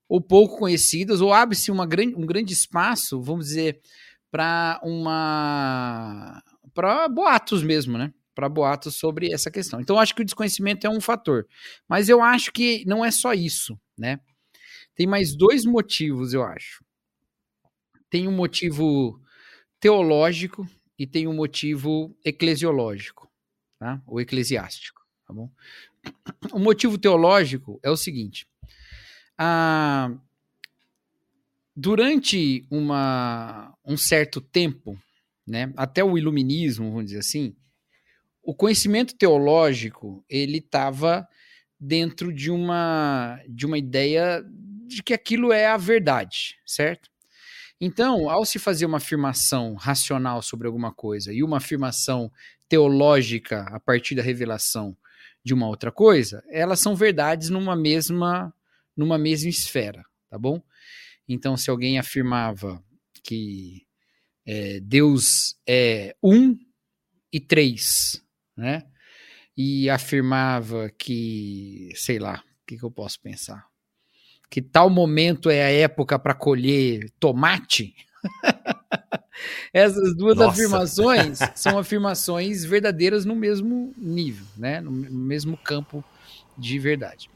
ou 0.09 0.21
pouco 0.21 0.59
conhecidas, 0.59 1.21
ou 1.21 1.33
abre-se 1.35 1.71
um 1.71 1.87
grande 2.26 2.52
espaço, 2.52 3.21
vamos 3.21 3.47
dizer, 3.47 3.81
para 4.30 4.80
uma 4.82 6.42
para 6.75 7.08
boatos 7.08 7.62
mesmo, 7.62 7.99
né? 7.99 8.12
Para 8.35 8.49
boatos 8.49 8.97
sobre 8.97 9.32
essa 9.32 9.50
questão. 9.50 9.80
Então, 9.80 9.99
acho 9.99 10.14
que 10.14 10.23
o 10.23 10.25
desconhecimento 10.25 10.87
é 10.87 10.90
um 10.90 11.00
fator, 11.00 11.47
mas 11.88 12.08
eu 12.08 12.23
acho 12.23 12.52
que 12.52 12.85
não 12.87 13.04
é 13.04 13.11
só 13.11 13.32
isso, 13.32 13.78
né? 13.97 14.20
Tem 14.94 15.06
mais 15.06 15.37
dois 15.37 15.64
motivos, 15.64 16.32
eu 16.35 16.42
acho. 16.44 16.85
Tem 18.11 18.28
um 18.28 18.32
motivo 18.32 19.20
teológico 19.80 20.68
e 20.99 21.06
tem 21.06 21.26
um 21.26 21.35
motivo 21.35 22.16
eclesiológico, 22.25 23.28
tá? 23.78 24.00
Ou 24.06 24.20
eclesiástico, 24.20 25.00
tá 25.26 25.35
bom? 25.35 25.50
O 26.52 26.58
motivo 26.58 26.97
teológico 26.97 27.78
é 27.82 27.90
o 27.90 27.97
seguinte: 27.97 28.47
ah, 29.37 30.11
durante 31.80 32.66
uma, 32.68 33.73
um 33.85 33.97
certo 33.97 34.40
tempo, 34.40 34.99
né, 35.47 35.73
até 35.76 36.02
o 36.02 36.18
iluminismo, 36.18 36.90
vamos 36.90 37.06
dizer 37.06 37.20
assim, 37.20 37.54
o 38.42 38.52
conhecimento 38.52 39.16
teológico 39.16 40.25
ele 40.28 40.58
estava 40.58 41.26
dentro 41.78 42.32
de 42.32 42.50
uma 42.50 43.40
de 43.49 43.64
uma 43.64 43.78
ideia 43.78 44.44
de 44.88 45.04
que 45.04 45.14
aquilo 45.14 45.52
é 45.52 45.66
a 45.66 45.76
verdade, 45.76 46.56
certo? 46.66 47.08
Então, 47.80 48.28
ao 48.28 48.44
se 48.44 48.58
fazer 48.58 48.85
uma 48.85 48.97
afirmação 48.97 49.75
racional 49.75 50.42
sobre 50.42 50.66
alguma 50.66 50.92
coisa 50.92 51.32
e 51.32 51.44
uma 51.44 51.58
afirmação 51.58 52.32
teológica 52.68 53.62
a 53.70 53.78
partir 53.78 54.16
da 54.16 54.23
revelação 54.23 54.97
de 55.44 55.54
uma 55.54 55.68
outra 55.68 55.92
coisa, 55.92 56.42
elas 56.50 56.80
são 56.80 56.97
verdades 56.97 57.50
numa 57.50 57.76
mesma 57.76 58.52
numa 58.97 59.16
mesma 59.16 59.49
esfera, 59.49 60.04
tá 60.28 60.37
bom? 60.37 60.61
Então, 61.28 61.56
se 61.56 61.70
alguém 61.70 61.99
afirmava 61.99 62.82
que 63.23 63.87
é, 64.47 64.80
Deus 64.80 65.56
é 65.68 66.16
um 66.23 66.56
e 67.30 67.38
três, 67.38 68.23
né? 68.56 68.85
E 69.56 69.90
afirmava 69.90 70.90
que, 70.99 71.90
sei 71.94 72.18
lá, 72.18 72.42
o 72.62 72.66
que, 72.66 72.78
que 72.78 72.85
eu 72.85 72.90
posso 72.90 73.20
pensar? 73.20 73.66
Que 74.49 74.62
tal 74.62 74.88
momento 74.88 75.50
é 75.50 75.62
a 75.62 75.70
época 75.70 76.18
para 76.18 76.32
colher 76.32 77.11
tomate? 77.20 77.94
Essas 79.73 80.16
duas 80.16 80.37
Nossa. 80.37 80.52
afirmações 80.52 81.38
são 81.54 81.78
afirmações 81.78 82.64
verdadeiras 82.64 83.25
no 83.25 83.37
mesmo 83.37 83.92
nível, 83.97 84.47
né? 84.56 84.80
no, 84.80 84.90
no 84.90 85.20
mesmo 85.20 85.56
campo 85.58 86.02
de 86.56 86.78
verdade. 86.78 87.28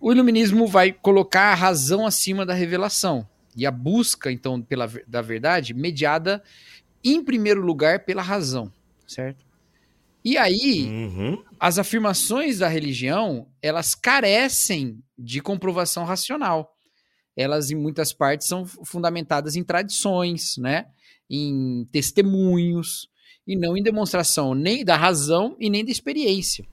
O 0.00 0.10
iluminismo 0.10 0.66
vai 0.66 0.92
colocar 0.92 1.52
a 1.52 1.54
razão 1.54 2.06
acima 2.06 2.46
da 2.46 2.54
revelação 2.54 3.28
e 3.54 3.66
a 3.66 3.70
busca 3.70 4.32
então 4.32 4.62
pela 4.62 4.90
da 5.06 5.20
verdade 5.20 5.74
mediada 5.74 6.42
em 7.04 7.22
primeiro 7.22 7.60
lugar 7.60 8.04
pela 8.04 8.22
razão, 8.22 8.72
certo? 9.06 9.44
E 10.24 10.36
aí, 10.36 10.86
uhum. 10.86 11.42
as 11.58 11.78
afirmações 11.78 12.58
da 12.58 12.68
religião, 12.68 13.46
elas 13.62 13.94
carecem 13.94 15.02
de 15.18 15.40
comprovação 15.40 16.04
racional. 16.04 16.74
Elas, 17.34 17.70
em 17.70 17.74
muitas 17.74 18.12
partes, 18.12 18.46
são 18.46 18.66
fundamentadas 18.66 19.56
em 19.56 19.64
tradições, 19.64 20.58
né? 20.58 20.86
em 21.30 21.86
testemunhos, 21.90 23.08
e 23.46 23.56
não 23.56 23.76
em 23.76 23.82
demonstração 23.82 24.54
nem 24.54 24.84
da 24.84 24.96
razão 24.96 25.56
e 25.58 25.70
nem 25.70 25.84
da 25.84 25.90
experiência. 25.90 26.66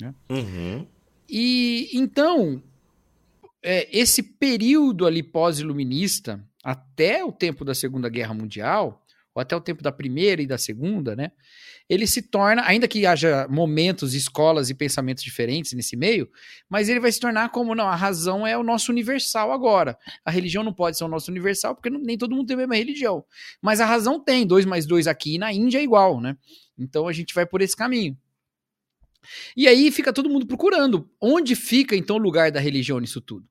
Né? 0.00 0.14
Uhum. 0.28 0.86
E 1.28 1.88
então, 1.94 2.62
é, 3.62 3.88
esse 3.96 4.22
período 4.22 5.06
ali 5.06 5.22
pós-iluminista, 5.22 6.44
até 6.62 7.24
o 7.24 7.32
tempo 7.32 7.64
da 7.64 7.74
Segunda 7.74 8.08
Guerra 8.08 8.34
Mundial, 8.34 9.04
ou 9.34 9.40
até 9.40 9.54
o 9.54 9.60
tempo 9.60 9.82
da 9.82 9.92
Primeira 9.92 10.42
e 10.42 10.46
da 10.46 10.58
Segunda, 10.58 11.14
né? 11.14 11.32
Ele 11.88 12.06
se 12.06 12.22
torna, 12.22 12.62
ainda 12.64 12.86
que 12.86 13.04
haja 13.04 13.48
momentos, 13.48 14.14
escolas 14.14 14.70
e 14.70 14.74
pensamentos 14.74 15.24
diferentes 15.24 15.72
nesse 15.72 15.96
meio, 15.96 16.30
mas 16.68 16.88
ele 16.88 17.00
vai 17.00 17.10
se 17.10 17.18
tornar 17.18 17.48
como, 17.48 17.74
não, 17.74 17.88
a 17.88 17.96
razão 17.96 18.46
é 18.46 18.56
o 18.56 18.62
nosso 18.62 18.92
universal 18.92 19.50
agora. 19.50 19.98
A 20.24 20.30
religião 20.30 20.62
não 20.62 20.72
pode 20.72 20.96
ser 20.96 21.02
o 21.02 21.08
nosso 21.08 21.30
universal, 21.32 21.74
porque 21.74 21.90
nem 21.90 22.16
todo 22.16 22.34
mundo 22.34 22.46
tem 22.46 22.54
a 22.54 22.58
mesma 22.58 22.76
religião. 22.76 23.24
Mas 23.60 23.80
a 23.80 23.86
razão 23.86 24.22
tem, 24.22 24.46
dois 24.46 24.64
mais 24.64 24.86
dois 24.86 25.08
aqui, 25.08 25.36
na 25.36 25.52
Índia 25.52 25.78
é 25.78 25.82
igual, 25.82 26.20
né? 26.20 26.36
Então 26.78 27.08
a 27.08 27.12
gente 27.12 27.34
vai 27.34 27.44
por 27.44 27.60
esse 27.60 27.74
caminho. 27.74 28.16
E 29.56 29.66
aí 29.66 29.90
fica 29.90 30.12
todo 30.12 30.30
mundo 30.30 30.46
procurando 30.46 31.10
onde 31.20 31.54
fica 31.56 31.96
então 31.96 32.16
o 32.16 32.20
lugar 32.20 32.50
da 32.52 32.60
religião 32.60 33.00
nisso 33.00 33.20
tudo. 33.20 33.49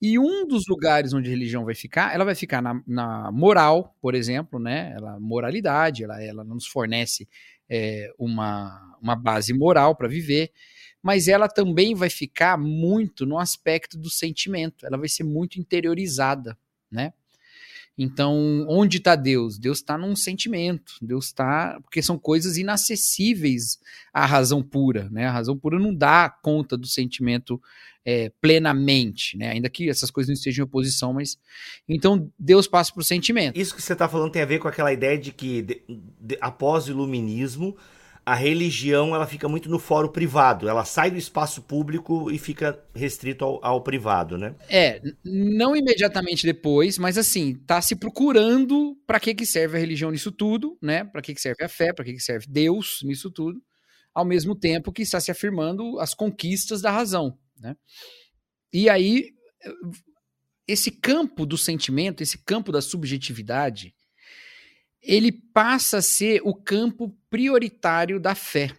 E 0.00 0.18
um 0.18 0.46
dos 0.46 0.64
lugares 0.66 1.12
onde 1.12 1.28
a 1.28 1.30
religião 1.30 1.64
vai 1.64 1.74
ficar, 1.74 2.14
ela 2.14 2.24
vai 2.24 2.34
ficar 2.34 2.62
na, 2.62 2.82
na 2.86 3.30
moral, 3.30 3.94
por 4.00 4.14
exemplo, 4.14 4.58
né? 4.58 4.94
Ela 4.96 5.20
moralidade, 5.20 6.04
ela, 6.04 6.22
ela 6.22 6.42
nos 6.42 6.66
fornece 6.66 7.28
é, 7.68 8.10
uma, 8.18 8.96
uma 9.00 9.14
base 9.14 9.52
moral 9.52 9.94
para 9.94 10.08
viver, 10.08 10.50
mas 11.02 11.28
ela 11.28 11.48
também 11.48 11.94
vai 11.94 12.08
ficar 12.08 12.56
muito 12.58 13.26
no 13.26 13.38
aspecto 13.38 13.98
do 13.98 14.08
sentimento. 14.08 14.86
Ela 14.86 14.96
vai 14.96 15.08
ser 15.08 15.24
muito 15.24 15.60
interiorizada, 15.60 16.56
né? 16.90 17.12
Então, 18.02 18.64
onde 18.66 18.96
está 18.96 19.14
Deus? 19.14 19.58
Deus 19.58 19.78
está 19.78 19.98
num 19.98 20.16
sentimento. 20.16 20.94
Deus 21.02 21.26
está. 21.26 21.78
Porque 21.82 22.02
são 22.02 22.18
coisas 22.18 22.56
inacessíveis 22.56 23.78
à 24.10 24.24
razão 24.24 24.62
pura. 24.62 25.10
Né? 25.10 25.26
A 25.26 25.32
razão 25.32 25.58
pura 25.58 25.78
não 25.78 25.94
dá 25.94 26.30
conta 26.30 26.78
do 26.78 26.86
sentimento 26.86 27.60
é, 28.04 28.30
plenamente, 28.40 29.36
né? 29.36 29.50
ainda 29.50 29.68
que 29.68 29.88
essas 29.88 30.10
coisas 30.10 30.28
não 30.28 30.34
estejam 30.34 30.64
em 30.64 30.66
oposição, 30.66 31.12
mas. 31.12 31.38
Então, 31.88 32.30
Deus 32.38 32.66
passa 32.66 32.92
para 32.92 33.00
o 33.00 33.04
sentimento. 33.04 33.58
Isso 33.58 33.74
que 33.74 33.82
você 33.82 33.92
está 33.92 34.08
falando 34.08 34.32
tem 34.32 34.42
a 34.42 34.46
ver 34.46 34.58
com 34.58 34.68
aquela 34.68 34.92
ideia 34.92 35.18
de 35.18 35.32
que, 35.32 35.62
de, 35.62 35.82
de, 36.20 36.38
após 36.40 36.86
o 36.86 36.90
iluminismo, 36.90 37.76
a 38.24 38.34
religião 38.34 39.14
ela 39.14 39.26
fica 39.26 39.48
muito 39.48 39.68
no 39.68 39.78
fórum 39.78 40.08
privado, 40.08 40.68
ela 40.68 40.84
sai 40.84 41.10
do 41.10 41.16
espaço 41.16 41.62
público 41.62 42.30
e 42.30 42.38
fica 42.38 42.78
restrito 42.94 43.44
ao, 43.44 43.64
ao, 43.64 43.82
privado, 43.82 44.36
né? 44.36 44.54
É, 44.68 45.00
não 45.24 45.74
imediatamente 45.74 46.46
depois, 46.46 46.98
mas 46.98 47.16
assim, 47.16 47.54
tá 47.66 47.80
se 47.80 47.96
procurando 47.96 48.96
para 49.06 49.18
que 49.18 49.34
que 49.34 49.46
serve 49.46 49.76
a 49.76 49.80
religião 49.80 50.10
nisso 50.10 50.30
tudo, 50.30 50.76
né? 50.80 51.04
Para 51.04 51.22
que 51.22 51.34
que 51.34 51.40
serve 51.40 51.64
a 51.64 51.68
fé, 51.68 51.92
para 51.92 52.04
que 52.04 52.12
que 52.12 52.20
serve 52.20 52.46
Deus 52.48 53.00
nisso 53.02 53.30
tudo, 53.30 53.60
ao 54.14 54.24
mesmo 54.24 54.54
tempo 54.54 54.92
que 54.92 55.02
está 55.02 55.18
se 55.18 55.30
afirmando 55.30 55.98
as 55.98 56.14
conquistas 56.14 56.80
da 56.82 56.90
razão, 56.90 57.36
né? 57.60 57.76
E 58.72 58.88
aí 58.88 59.34
esse 60.66 60.90
campo 60.90 61.44
do 61.44 61.58
sentimento, 61.58 62.22
esse 62.22 62.38
campo 62.38 62.70
da 62.70 62.80
subjetividade, 62.80 63.94
ele 65.02 65.32
passa 65.32 65.98
a 65.98 66.02
ser 66.02 66.40
o 66.44 66.54
campo 66.54 67.16
prioritário 67.28 68.20
da 68.20 68.34
fé. 68.34 68.70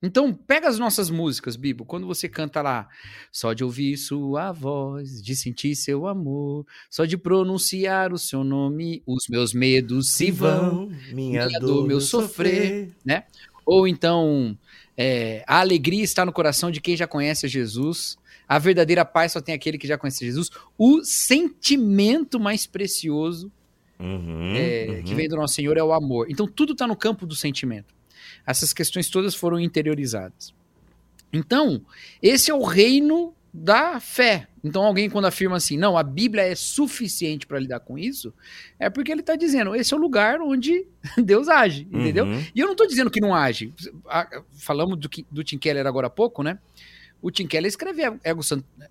Então, 0.00 0.32
pega 0.32 0.68
as 0.68 0.78
nossas 0.78 1.10
músicas, 1.10 1.56
Bibo, 1.56 1.84
quando 1.84 2.06
você 2.06 2.28
canta 2.28 2.62
lá, 2.62 2.88
só 3.32 3.52
de 3.52 3.64
ouvir 3.64 3.96
sua 3.96 4.52
voz, 4.52 5.20
de 5.20 5.34
sentir 5.34 5.74
seu 5.74 6.06
amor, 6.06 6.64
só 6.88 7.04
de 7.04 7.18
pronunciar 7.18 8.12
o 8.12 8.18
seu 8.18 8.44
nome, 8.44 9.02
os 9.04 9.26
meus 9.28 9.52
medos 9.52 10.10
se 10.12 10.30
vão, 10.30 10.88
minha, 11.12 11.46
minha 11.46 11.58
dor, 11.58 11.86
meu 11.86 12.00
sofrer, 12.00 12.94
né? 13.04 13.24
Ou 13.66 13.88
então, 13.88 14.56
é, 15.00 15.44
a 15.46 15.60
alegria 15.60 16.02
está 16.02 16.26
no 16.26 16.32
coração 16.32 16.72
de 16.72 16.80
quem 16.80 16.96
já 16.96 17.06
conhece 17.06 17.46
Jesus, 17.46 18.18
a 18.48 18.58
verdadeira 18.58 19.04
paz 19.04 19.30
só 19.30 19.40
tem 19.40 19.54
aquele 19.54 19.78
que 19.78 19.86
já 19.86 19.96
conhece 19.96 20.24
Jesus, 20.24 20.50
o 20.76 21.04
sentimento 21.04 22.40
mais 22.40 22.66
precioso 22.66 23.52
uhum, 24.00 24.54
é, 24.56 24.86
uhum. 24.88 25.02
que 25.04 25.14
vem 25.14 25.28
do 25.28 25.36
nosso 25.36 25.54
Senhor 25.54 25.76
é 25.76 25.82
o 25.82 25.92
amor. 25.92 26.26
Então 26.28 26.48
tudo 26.48 26.72
está 26.72 26.84
no 26.84 26.96
campo 26.96 27.24
do 27.24 27.36
sentimento. 27.36 27.94
Essas 28.44 28.72
questões 28.72 29.08
todas 29.08 29.36
foram 29.36 29.60
interiorizadas. 29.60 30.52
Então, 31.32 31.82
esse 32.20 32.50
é 32.50 32.54
o 32.54 32.64
reino 32.64 33.34
da 33.58 33.98
fé. 33.98 34.48
Então, 34.62 34.82
alguém 34.84 35.10
quando 35.10 35.26
afirma 35.26 35.56
assim, 35.56 35.76
não, 35.76 35.96
a 35.96 36.02
Bíblia 36.02 36.42
é 36.42 36.54
suficiente 36.54 37.46
para 37.46 37.58
lidar 37.58 37.80
com 37.80 37.98
isso, 37.98 38.32
é 38.78 38.88
porque 38.88 39.10
ele 39.10 39.20
está 39.20 39.36
dizendo, 39.36 39.74
esse 39.74 39.92
é 39.92 39.96
o 39.96 40.00
lugar 40.00 40.40
onde 40.40 40.86
Deus 41.18 41.48
age, 41.48 41.88
entendeu? 41.90 42.24
Uhum. 42.24 42.44
E 42.54 42.60
eu 42.60 42.66
não 42.66 42.72
estou 42.72 42.86
dizendo 42.86 43.10
que 43.10 43.20
não 43.20 43.34
age. 43.34 43.72
Falamos 44.52 44.98
do, 44.98 45.08
do 45.30 45.44
Tim 45.44 45.58
Keller 45.58 45.86
agora 45.86 46.06
há 46.06 46.10
pouco, 46.10 46.42
né? 46.42 46.58
O 47.20 47.30
Tim 47.30 47.46
Keller 47.46 47.68
escreve 47.68 48.02
ego, 48.22 48.40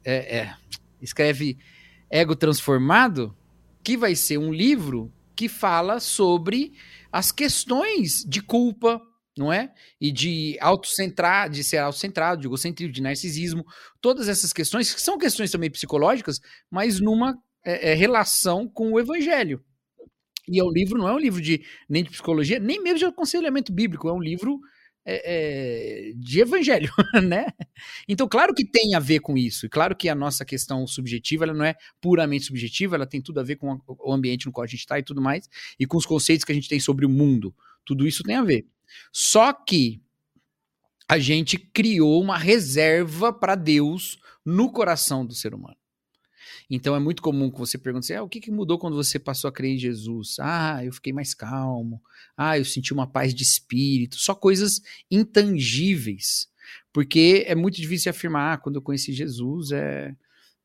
é, 0.03 0.37
é, 0.37 0.53
escreve 1.01 1.57
ego 2.09 2.35
transformado 2.35 3.35
que 3.83 3.95
vai 3.95 4.15
ser 4.15 4.37
um 4.37 4.53
livro 4.53 5.11
que 5.35 5.47
fala 5.47 5.99
sobre 5.99 6.73
as 7.11 7.31
questões 7.31 8.25
de 8.27 8.41
culpa, 8.41 9.01
não 9.37 9.51
é? 9.51 9.71
E 9.99 10.11
de 10.11 10.57
autocentrar, 10.59 11.49
de 11.49 11.63
ser 11.63 11.77
autocentrado, 11.77 12.41
de 12.41 12.47
egocentrismo, 12.47 12.93
de 12.93 13.01
narcisismo, 13.01 13.65
todas 14.01 14.27
essas 14.27 14.51
questões, 14.51 14.93
que 14.93 15.01
são 15.01 15.17
questões 15.17 15.51
também 15.51 15.69
psicológicas, 15.69 16.39
mas 16.69 16.99
numa 16.99 17.37
é, 17.65 17.91
é, 17.91 17.93
relação 17.93 18.67
com 18.67 18.91
o 18.93 18.99
evangelho. 18.99 19.63
E 20.49 20.59
é 20.59 20.63
um 20.63 20.71
livro, 20.71 20.97
não 20.97 21.09
é 21.09 21.13
um 21.13 21.19
livro 21.19 21.41
de 21.41 21.61
nem 21.89 22.03
de 22.03 22.09
psicologia, 22.09 22.59
nem 22.59 22.81
mesmo 22.81 22.99
de 22.99 23.05
aconselhamento 23.05 23.73
bíblico, 23.73 24.07
é 24.07 24.13
um 24.13 24.21
livro 24.21 24.59
é, 25.09 26.09
é, 26.09 26.13
de 26.15 26.41
evangelho, 26.41 26.91
né? 27.23 27.47
Então, 28.07 28.27
claro 28.27 28.53
que 28.53 28.65
tem 28.65 28.93
a 28.93 28.99
ver 28.99 29.19
com 29.19 29.37
isso, 29.37 29.65
e 29.65 29.69
claro 29.69 29.95
que 29.95 30.09
a 30.09 30.15
nossa 30.15 30.43
questão 30.43 30.85
subjetiva 30.85 31.45
ela 31.45 31.53
não 31.53 31.63
é 31.63 31.75
puramente 32.01 32.45
subjetiva, 32.45 32.95
ela 32.95 33.05
tem 33.05 33.21
tudo 33.21 33.39
a 33.39 33.43
ver 33.43 33.55
com 33.55 33.79
o 33.87 34.13
ambiente 34.13 34.45
no 34.45 34.51
qual 34.51 34.65
a 34.65 34.67
gente 34.67 34.81
está 34.81 34.99
e 34.99 35.03
tudo 35.03 35.21
mais, 35.21 35.49
e 35.79 35.85
com 35.85 35.97
os 35.97 36.05
conceitos 36.05 36.43
que 36.43 36.51
a 36.51 36.55
gente 36.55 36.67
tem 36.67 36.79
sobre 36.79 37.05
o 37.05 37.09
mundo. 37.09 37.55
Tudo 37.85 38.05
isso 38.05 38.21
tem 38.21 38.35
a 38.35 38.43
ver. 38.43 38.65
Só 39.11 39.53
que 39.53 40.01
a 41.07 41.17
gente 41.17 41.57
criou 41.57 42.21
uma 42.21 42.37
reserva 42.37 43.31
para 43.31 43.55
Deus 43.55 44.19
no 44.45 44.71
coração 44.71 45.25
do 45.25 45.33
ser 45.33 45.53
humano. 45.53 45.77
Então 46.69 46.95
é 46.95 46.99
muito 46.99 47.21
comum 47.21 47.49
que 47.49 47.57
você 47.57 47.77
pergunte 47.77 48.05
assim, 48.05 48.19
ah, 48.19 48.23
o 48.23 48.29
que, 48.29 48.41
que 48.41 48.51
mudou 48.51 48.77
quando 48.77 48.95
você 48.95 49.17
passou 49.17 49.47
a 49.47 49.51
crer 49.51 49.75
em 49.75 49.77
Jesus? 49.77 50.35
Ah, 50.39 50.83
eu 50.83 50.91
fiquei 50.91 51.13
mais 51.13 51.33
calmo. 51.33 52.01
Ah, 52.35 52.57
eu 52.57 52.65
senti 52.65 52.93
uma 52.93 53.07
paz 53.07 53.33
de 53.33 53.43
espírito. 53.43 54.17
Só 54.17 54.35
coisas 54.35 54.81
intangíveis. 55.09 56.49
Porque 56.91 57.45
é 57.47 57.55
muito 57.55 57.75
difícil 57.77 58.09
afirmar, 58.09 58.53
ah, 58.53 58.57
quando 58.57 58.75
eu 58.75 58.81
conheci 58.81 59.13
Jesus, 59.13 59.71
é, 59.71 60.13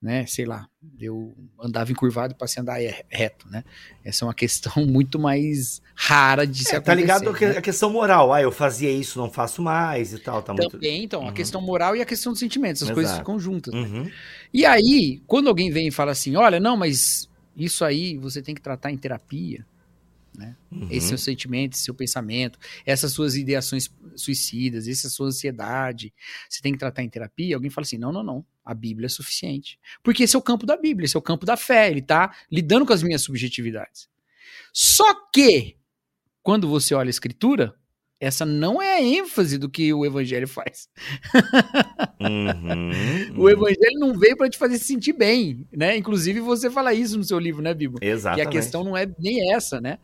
né, 0.02 0.26
sei 0.26 0.44
lá, 0.44 0.66
eu 0.98 1.32
andava 1.60 1.92
encurvado 1.92 2.34
e 2.34 2.36
passei 2.36 2.60
a 2.60 2.62
andar 2.62 2.78
reto, 3.08 3.48
né? 3.48 3.62
Essa 4.04 4.24
é 4.24 4.26
uma 4.26 4.34
questão 4.34 4.84
muito 4.84 5.16
mais 5.16 5.80
rara 5.94 6.44
de 6.44 6.62
é, 6.62 6.64
se 6.64 6.76
acontecer. 6.76 6.84
Tá 6.84 6.94
ligado 6.94 7.32
né? 7.32 7.58
a 7.58 7.62
questão 7.62 7.88
moral, 7.88 8.32
ah, 8.32 8.42
eu 8.42 8.50
fazia 8.50 8.90
isso, 8.90 9.18
não 9.18 9.30
faço 9.30 9.62
mais 9.62 10.12
e 10.12 10.18
tal, 10.18 10.42
tá 10.42 10.52
Também, 10.52 10.68
muito... 10.68 10.84
então, 10.84 11.22
uhum. 11.22 11.28
a 11.28 11.32
questão 11.32 11.60
moral 11.60 11.94
e 11.94 12.02
a 12.02 12.04
questão 12.04 12.32
dos 12.32 12.40
sentimentos, 12.40 12.82
as 12.82 12.88
Exato. 12.88 12.94
coisas 12.96 13.16
ficam 13.16 13.38
juntas. 13.38 13.72
Né? 13.72 13.80
Uhum. 13.80 14.02
Né? 14.04 14.12
E 14.52 14.66
aí, 14.66 15.22
quando 15.26 15.48
alguém 15.48 15.70
vem 15.70 15.86
e 15.86 15.92
fala 15.92 16.10
assim, 16.10 16.34
olha, 16.34 16.58
não, 16.58 16.76
mas 16.76 17.30
isso 17.56 17.84
aí 17.84 18.18
você 18.18 18.42
tem 18.42 18.54
que 18.54 18.60
tratar 18.60 18.90
em 18.90 18.98
terapia, 18.98 19.64
né? 20.34 20.56
Uhum. 20.70 20.88
Esse 20.90 21.08
seu 21.08 21.18
sentimento, 21.18 21.74
esse 21.74 21.84
seu 21.84 21.94
pensamento, 21.94 22.58
essas 22.86 23.12
suas 23.12 23.36
ideações 23.36 23.90
suicidas, 24.16 24.88
essa 24.88 25.08
sua 25.08 25.26
ansiedade, 25.26 26.12
você 26.48 26.60
tem 26.62 26.72
que 26.72 26.78
tratar 26.78 27.02
em 27.02 27.08
terapia. 27.08 27.56
Alguém 27.56 27.70
fala 27.70 27.84
assim: 27.84 27.98
não, 27.98 28.12
não, 28.12 28.22
não, 28.22 28.46
a 28.64 28.74
Bíblia 28.74 29.06
é 29.06 29.08
suficiente. 29.08 29.78
Porque 30.02 30.22
esse 30.22 30.34
é 30.34 30.38
o 30.38 30.42
campo 30.42 30.64
da 30.64 30.76
Bíblia, 30.76 31.04
esse 31.04 31.16
é 31.16 31.18
o 31.18 31.22
campo 31.22 31.44
da 31.44 31.56
fé, 31.56 31.90
ele 31.90 32.00
está 32.00 32.34
lidando 32.50 32.86
com 32.86 32.92
as 32.92 33.02
minhas 33.02 33.22
subjetividades. 33.22 34.08
Só 34.72 35.14
que, 35.30 35.76
quando 36.42 36.68
você 36.68 36.94
olha 36.94 37.08
a 37.08 37.10
Escritura, 37.10 37.74
essa 38.22 38.46
não 38.46 38.80
é 38.80 38.98
a 38.98 39.02
ênfase 39.02 39.58
do 39.58 39.68
que 39.68 39.92
o 39.92 40.06
evangelho 40.06 40.46
faz. 40.46 40.88
Uhum, 42.20 43.36
o 43.36 43.50
evangelho 43.50 43.98
não 43.98 44.16
veio 44.16 44.36
para 44.36 44.48
te 44.48 44.56
fazer 44.56 44.78
se 44.78 44.84
sentir 44.84 45.12
bem, 45.12 45.66
né? 45.72 45.96
Inclusive 45.96 46.38
você 46.38 46.70
fala 46.70 46.94
isso 46.94 47.18
no 47.18 47.24
seu 47.24 47.36
livro, 47.36 47.60
né, 47.60 47.74
Bibo? 47.74 47.98
Exatamente. 48.00 48.42
Que 48.44 48.48
a 48.48 48.60
questão 48.60 48.84
não 48.84 48.96
é 48.96 49.12
nem 49.18 49.52
essa, 49.52 49.80
né? 49.80 49.98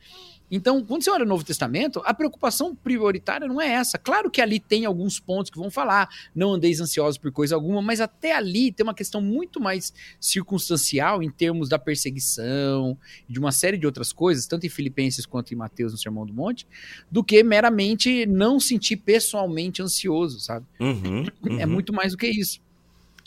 Então, 0.50 0.84
quando 0.84 1.02
você 1.02 1.10
olha 1.10 1.24
o 1.24 1.28
Novo 1.28 1.44
Testamento, 1.44 2.00
a 2.04 2.14
preocupação 2.14 2.74
prioritária 2.74 3.46
não 3.46 3.60
é 3.60 3.68
essa. 3.68 3.98
Claro 3.98 4.30
que 4.30 4.40
ali 4.40 4.58
tem 4.58 4.84
alguns 4.84 5.20
pontos 5.20 5.50
que 5.50 5.58
vão 5.58 5.70
falar, 5.70 6.08
não 6.34 6.54
andeis 6.54 6.80
ansiosos 6.80 7.18
por 7.18 7.30
coisa 7.30 7.54
alguma, 7.54 7.82
mas 7.82 8.00
até 8.00 8.34
ali 8.34 8.72
tem 8.72 8.84
uma 8.84 8.94
questão 8.94 9.20
muito 9.20 9.60
mais 9.60 9.92
circunstancial 10.20 11.22
em 11.22 11.30
termos 11.30 11.68
da 11.68 11.78
perseguição, 11.78 12.96
de 13.28 13.38
uma 13.38 13.52
série 13.52 13.76
de 13.76 13.86
outras 13.86 14.12
coisas, 14.12 14.46
tanto 14.46 14.66
em 14.66 14.70
Filipenses 14.70 15.26
quanto 15.26 15.52
em 15.52 15.56
Mateus 15.56 15.92
no 15.92 15.98
Sermão 15.98 16.24
do 16.24 16.32
Monte, 16.32 16.66
do 17.10 17.22
que 17.22 17.42
meramente 17.42 18.26
não 18.26 18.58
sentir 18.58 18.96
pessoalmente 18.96 19.82
ansioso, 19.82 20.40
sabe? 20.40 20.66
Uhum, 20.80 21.26
uhum. 21.44 21.60
É 21.60 21.66
muito 21.66 21.92
mais 21.92 22.12
do 22.12 22.18
que 22.18 22.28
isso. 22.28 22.60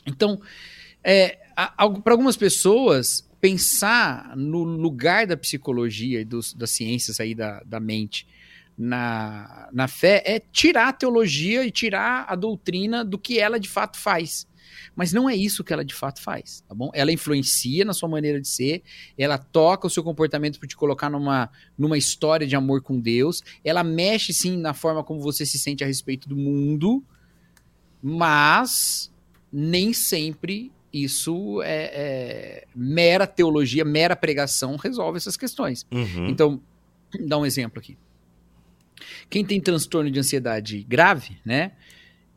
Então, 0.06 0.40
é, 1.04 1.38
para 1.54 2.12
algumas 2.12 2.36
pessoas, 2.36 3.28
pensar 3.42 4.36
no 4.36 4.62
lugar 4.62 5.26
da 5.26 5.36
psicologia 5.36 6.20
e 6.20 6.24
dos, 6.24 6.54
das 6.54 6.70
ciências 6.70 7.18
aí 7.18 7.34
da, 7.34 7.60
da 7.64 7.80
mente 7.80 8.24
na, 8.78 9.68
na 9.72 9.88
fé 9.88 10.22
é 10.24 10.38
tirar 10.38 10.90
a 10.90 10.92
teologia 10.92 11.66
e 11.66 11.70
tirar 11.72 12.24
a 12.28 12.36
doutrina 12.36 13.04
do 13.04 13.18
que 13.18 13.40
ela 13.40 13.58
de 13.58 13.68
fato 13.68 13.98
faz. 13.98 14.46
Mas 14.94 15.12
não 15.12 15.28
é 15.28 15.34
isso 15.34 15.64
que 15.64 15.72
ela 15.72 15.84
de 15.84 15.92
fato 15.92 16.22
faz, 16.22 16.62
tá 16.68 16.74
bom? 16.74 16.92
Ela 16.94 17.10
influencia 17.10 17.84
na 17.84 17.92
sua 17.92 18.08
maneira 18.08 18.40
de 18.40 18.46
ser, 18.46 18.84
ela 19.18 19.36
toca 19.36 19.88
o 19.88 19.90
seu 19.90 20.04
comportamento 20.04 20.60
para 20.60 20.68
te 20.68 20.76
colocar 20.76 21.10
numa, 21.10 21.50
numa 21.76 21.98
história 21.98 22.46
de 22.46 22.54
amor 22.54 22.80
com 22.80 23.00
Deus, 23.00 23.42
ela 23.64 23.82
mexe 23.82 24.32
sim 24.32 24.56
na 24.56 24.72
forma 24.72 25.02
como 25.02 25.20
você 25.20 25.44
se 25.44 25.58
sente 25.58 25.82
a 25.82 25.86
respeito 25.86 26.28
do 26.28 26.36
mundo, 26.36 27.02
mas 28.00 29.12
nem 29.52 29.92
sempre 29.92 30.70
isso 30.92 31.62
é, 31.62 31.84
é, 31.84 32.64
mera 32.74 33.26
teologia, 33.26 33.84
mera 33.84 34.14
pregação 34.14 34.76
resolve 34.76 35.16
essas 35.16 35.36
questões. 35.36 35.86
Uhum. 35.90 36.28
Então, 36.28 36.60
dá 37.26 37.38
um 37.38 37.46
exemplo 37.46 37.78
aqui. 37.78 37.96
Quem 39.30 39.44
tem 39.44 39.60
transtorno 39.60 40.10
de 40.10 40.18
ansiedade 40.18 40.82
grave, 40.84 41.38
né? 41.44 41.72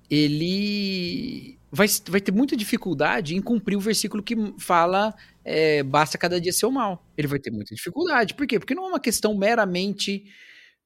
Ele 0.10 1.58
vai, 1.72 1.88
vai 2.08 2.22
ter 2.22 2.32
muita 2.32 2.56
dificuldade 2.56 3.36
em 3.36 3.42
cumprir 3.42 3.76
o 3.76 3.82
versículo 3.82 4.24
que 4.24 4.36
fala 4.58 5.14
é, 5.44 5.84
basta 5.84 6.18
cada 6.18 6.40
dia 6.40 6.54
ser 6.54 6.66
o 6.66 6.72
mal. 6.72 7.06
Ele 7.18 7.28
vai 7.28 7.40
ter 7.40 7.52
muita 7.52 7.76
dificuldade. 7.76 8.34
Por 8.34 8.48
quê? 8.48 8.58
Porque 8.58 8.74
não 8.74 8.86
é 8.86 8.90
uma 8.90 9.00
questão 9.00 9.36
meramente 9.36 10.24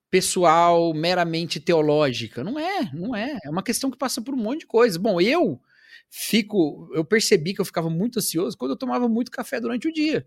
pessoal, 0.09 0.93
meramente 0.93 1.59
teológica. 1.59 2.43
Não 2.43 2.57
é, 2.57 2.89
não 2.93 3.15
é. 3.15 3.37
É 3.43 3.49
uma 3.49 3.61
questão 3.61 3.91
que 3.91 3.97
passa 3.97 4.21
por 4.21 4.33
um 4.33 4.37
monte 4.37 4.61
de 4.61 4.67
coisa. 4.67 4.97
Bom, 4.97 5.21
eu 5.21 5.61
fico. 6.09 6.89
Eu 6.93 7.05
percebi 7.05 7.53
que 7.53 7.61
eu 7.61 7.65
ficava 7.65 7.89
muito 7.89 8.19
ansioso 8.19 8.57
quando 8.57 8.71
eu 8.71 8.77
tomava 8.77 9.07
muito 9.07 9.31
café 9.31 9.59
durante 9.59 9.87
o 9.87 9.93
dia. 9.93 10.25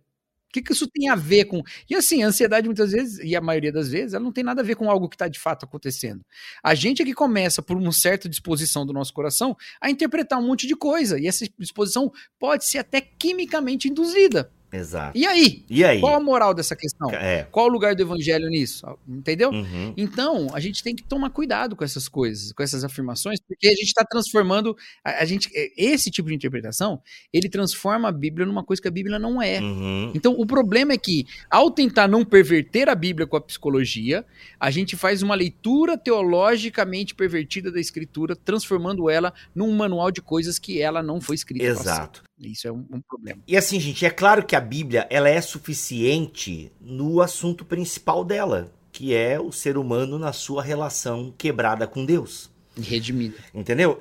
O 0.49 0.53
que, 0.53 0.61
que 0.61 0.73
isso 0.73 0.87
tem 0.87 1.09
a 1.09 1.15
ver 1.15 1.47
com. 1.47 1.63
E 1.89 1.95
assim, 1.95 2.23
a 2.23 2.27
ansiedade 2.27 2.67
muitas 2.69 2.93
vezes, 2.93 3.19
e 3.25 3.35
a 3.35 3.41
maioria 3.41 3.73
das 3.73 3.89
vezes, 3.89 4.13
ela 4.13 4.23
não 4.23 4.33
tem 4.33 4.45
nada 4.45 4.61
a 4.61 4.65
ver 4.65 4.75
com 4.77 4.91
algo 4.91 5.09
que 5.09 5.15
está 5.15 5.27
de 5.27 5.41
fato 5.41 5.65
acontecendo. 5.65 6.21
A 6.63 6.75
gente 6.75 7.01
é 7.01 7.05
que 7.07 7.15
começa, 7.15 7.63
por 7.63 7.75
uma 7.75 7.91
certa 7.91 8.29
disposição 8.29 8.85
do 8.85 8.93
nosso 8.93 9.15
coração, 9.15 9.57
a 9.81 9.91
interpretar 9.91 10.39
um 10.39 10.47
monte 10.47 10.67
de 10.67 10.77
coisa. 10.77 11.19
E 11.19 11.27
essa 11.27 11.47
disposição 11.59 12.13
pode 12.39 12.67
ser 12.67 12.79
até 12.79 13.01
quimicamente 13.01 13.89
induzida. 13.89 14.53
Exato. 14.73 15.17
E 15.17 15.27
aí? 15.27 15.65
E 15.69 15.85
aí? 15.85 16.01
Qual 16.01 16.15
a 16.15 16.21
moral 16.21 16.55
dessa 16.55 16.75
questão? 16.75 17.11
É. 17.11 17.47
Qual 17.51 17.67
o 17.67 17.69
lugar 17.69 17.95
do 17.95 18.03
evangelho 18.03 18.49
nisso? 18.49 18.87
Entendeu? 19.07 19.51
Uhum. 19.51 19.93
Então, 19.97 20.49
a 20.55 20.61
gente 20.61 20.83
tem 20.83 20.97
que 20.97 21.03
tomar 21.03 21.29
cuidado 21.31 21.77
com 21.77 21.85
essas 21.85 22.09
coisas, 22.09 22.53
com 22.53 22.63
essas 22.63 22.83
afirmações, 22.83 23.39
porque 23.47 23.69
a 23.69 23.73
gente 23.73 23.89
está 23.89 24.05
transformando. 24.05 24.75
A, 25.05 25.23
a, 25.23 25.25
gente, 25.27 25.51
é, 25.55 25.71
esse 25.77 26.11
tipo 26.11 26.29
de 26.29 26.35
interpretação, 26.35 27.03
ele 27.33 27.51
transforma 27.51 28.09
a 28.09 28.13
Bíblia 28.13 28.47
numa 28.47 28.65
coisa 28.65 28.81
que 28.81 28.89
a 28.89 28.93
Bíblia 28.93 29.19
não 29.19 29.43
é. 29.43 29.61
Uhum. 29.61 30.11
Então, 30.15 30.33
o 30.39 30.47
problema 30.47 30.95
é 30.95 30.99
que, 30.99 31.27
ao 31.51 31.71
tentar 31.71 32.09
não 32.09 32.25
perverter 32.25 32.89
a 32.89 32.95
Bíblia 32.95 33.27
com 33.27 33.37
a 33.37 33.41
psicologia, 33.41 34.25
a 34.59 34.71
gente 34.71 34.97
faz 34.97 35.23
uma 35.23 35.35
leitura 35.35 35.99
teologicamente 35.99 37.15
pervertida 37.15 37.71
da 37.71 37.81
Escritura, 37.81 38.35
transformando 38.35 39.11
ela 39.11 39.35
num 39.55 39.71
manual 39.73 40.11
de 40.11 40.23
coisas 40.23 40.59
que 40.59 40.81
ela 40.81 41.03
não 41.03 41.21
foi 41.21 41.35
escrita. 41.35 41.67
Exato. 41.67 42.23
Isso 42.49 42.67
é 42.67 42.73
um, 42.73 42.85
um, 42.91 43.01
problema. 43.01 43.41
E 43.47 43.57
assim, 43.57 43.79
gente, 43.79 44.05
é 44.05 44.11
claro 44.11 44.45
que 44.45 44.57
a 44.57 44.61
Bíblia 44.61 45.07
ela 45.11 45.29
é 45.29 45.41
suficiente 45.41 46.73
no 46.81 47.21
assunto 47.21 47.65
principal 47.65 48.25
dela, 48.25 48.73
que 48.91 49.15
é 49.15 49.41
o 49.41 49.53
ser 49.53 49.77
humano 49.77 50.19
na 50.19 50.33
sua 50.33 50.63
relação 50.63 51.33
quebrada 51.37 51.87
com 51.87 52.05
Deus. 52.05 52.51
Redimida. 52.77 53.37
Entendeu? 53.55 54.01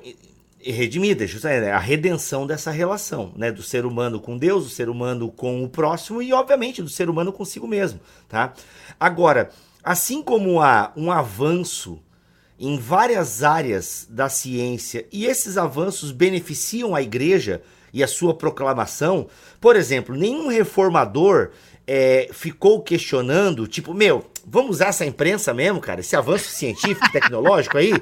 E 0.64 0.70
redimida, 0.70 1.26
justamente, 1.26 1.64
é 1.64 1.72
a 1.72 1.78
redenção 1.78 2.46
dessa 2.46 2.70
relação, 2.70 3.32
né? 3.36 3.50
Do 3.50 3.62
ser 3.62 3.84
humano 3.84 4.20
com 4.20 4.38
Deus, 4.38 4.64
do 4.64 4.70
ser 4.70 4.88
humano 4.88 5.30
com 5.30 5.64
o 5.64 5.68
próximo 5.68 6.22
e, 6.22 6.32
obviamente, 6.32 6.80
do 6.80 6.88
ser 6.88 7.10
humano 7.10 7.32
consigo 7.32 7.66
mesmo, 7.66 8.00
tá? 8.28 8.54
Agora, 8.98 9.50
assim 9.82 10.22
como 10.22 10.60
há 10.60 10.92
um 10.96 11.10
avanço 11.10 12.00
em 12.58 12.78
várias 12.78 13.42
áreas 13.42 14.06
da 14.08 14.28
ciência 14.28 15.04
e 15.10 15.26
esses 15.26 15.56
avanços 15.56 16.12
beneficiam 16.12 16.94
a 16.94 17.02
igreja 17.02 17.60
e 17.92 18.02
a 18.02 18.08
sua 18.08 18.34
proclamação. 18.34 19.26
Por 19.60 19.76
exemplo, 19.76 20.14
nenhum 20.14 20.48
reformador 20.48 21.50
é, 21.86 22.28
ficou 22.32 22.80
questionando, 22.82 23.66
tipo, 23.66 23.92
meu, 23.92 24.24
vamos 24.46 24.72
usar 24.76 24.86
essa 24.86 25.04
imprensa 25.04 25.52
mesmo, 25.52 25.80
cara, 25.80 26.00
esse 26.00 26.16
avanço 26.16 26.48
científico, 26.48 27.10
tecnológico 27.12 27.76
aí. 27.76 27.92